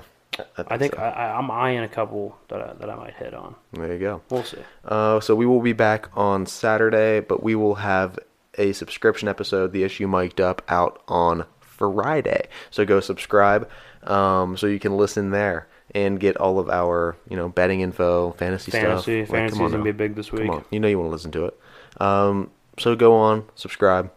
I 0.58 0.78
think 0.80 0.96
so. 0.96 1.00
I, 1.02 1.10
I, 1.10 1.38
I'm 1.38 1.52
eyeing 1.52 1.84
a 1.84 1.88
couple 1.88 2.36
that 2.48 2.60
I, 2.60 2.74
that 2.74 2.90
I 2.90 2.96
might 2.96 3.14
hit 3.14 3.36
on. 3.36 3.54
there 3.74 3.94
you 3.94 4.00
go. 4.00 4.22
We'll 4.32 4.44
see. 4.44 4.58
Uh, 4.84 5.20
so 5.20 5.36
we 5.36 5.46
will 5.46 5.62
be 5.62 5.74
back 5.74 6.10
on 6.16 6.48
Saturday, 6.48 7.20
but 7.20 7.44
we 7.44 7.54
will 7.54 7.76
have 7.76 8.18
a 8.58 8.74
subscription 8.74 9.28
episode, 9.28 9.74
the 9.74 9.84
issue 9.84 10.08
mic'd 10.08 10.42
up, 10.42 10.64
out 10.70 11.04
on 11.08 11.46
Friday. 11.60 12.48
So 12.72 12.84
go 12.84 13.00
subscribe, 13.00 13.70
um, 14.04 14.58
so 14.58 14.66
you 14.68 14.80
can 14.80 14.98
listen 14.98 15.30
there 15.30 15.68
and 15.96 16.20
get 16.20 16.38
all 16.38 16.60
of 16.60 16.70
our, 16.70 17.16
you 17.30 17.36
know, 17.38 17.50
betting 17.50 17.82
info, 17.82 18.32
fantasy, 18.34 18.72
Fantasy, 18.72 19.26
stuff. 19.26 19.34
Like, 19.34 19.40
fantasy's 19.52 19.72
gonna 19.72 19.84
be 19.84 19.92
big 19.92 20.16
this 20.16 20.32
week. 20.32 20.48
Come 20.48 20.56
on, 20.58 20.66
you 20.72 20.80
know 20.80 20.88
you 20.88 20.98
want 20.98 21.08
to 21.10 21.12
listen 21.12 21.32
to 21.32 21.46
it. 21.46 21.60
Um, 22.00 22.52
so 22.80 22.96
go 22.96 23.16
on, 23.16 23.46
subscribe. 23.56 24.12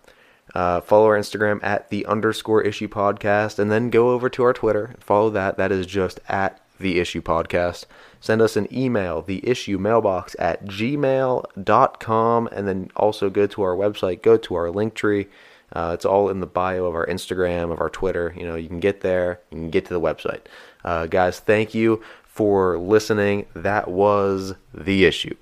Uh, 0.54 0.80
follow 0.80 1.06
our 1.06 1.18
Instagram 1.18 1.62
at 1.62 1.90
the 1.90 2.06
underscore 2.06 2.62
issue 2.62 2.88
podcast, 2.88 3.58
and 3.58 3.70
then 3.70 3.90
go 3.90 4.10
over 4.10 4.30
to 4.30 4.42
our 4.42 4.54
Twitter 4.54 4.86
and 4.86 5.02
follow 5.02 5.28
that. 5.30 5.58
That 5.58 5.70
is 5.70 5.86
just 5.86 6.20
at 6.28 6.60
the 6.80 6.98
issue 6.98 7.20
podcast. 7.20 7.84
Send 8.20 8.40
us 8.40 8.56
an 8.56 8.66
email, 8.74 9.20
the 9.22 9.46
issue 9.46 9.78
mailbox 9.78 10.34
at 10.38 10.64
gmail.com, 10.64 12.48
and 12.52 12.68
then 12.68 12.90
also 12.96 13.30
go 13.30 13.46
to 13.46 13.62
our 13.62 13.76
website, 13.76 14.22
go 14.22 14.36
to 14.36 14.54
our 14.54 14.70
link 14.70 14.94
tree. 14.94 15.26
Uh, 15.72 15.90
it's 15.94 16.04
all 16.04 16.28
in 16.28 16.40
the 16.40 16.46
bio 16.46 16.84
of 16.86 16.94
our 16.94 17.06
Instagram, 17.06 17.72
of 17.72 17.80
our 17.80 17.90
Twitter. 17.90 18.32
You 18.36 18.46
know, 18.46 18.54
you 18.54 18.68
can 18.68 18.80
get 18.80 19.00
there, 19.00 19.40
you 19.50 19.58
can 19.58 19.70
get 19.70 19.84
to 19.86 19.94
the 19.94 20.00
website. 20.00 20.42
Uh, 20.86 21.06
guys, 21.06 21.40
thank 21.40 21.74
you 21.74 22.00
for 22.24 22.78
listening. 22.78 23.46
That 23.54 23.88
was 23.88 24.54
The 24.72 25.04
Issue. 25.04 25.34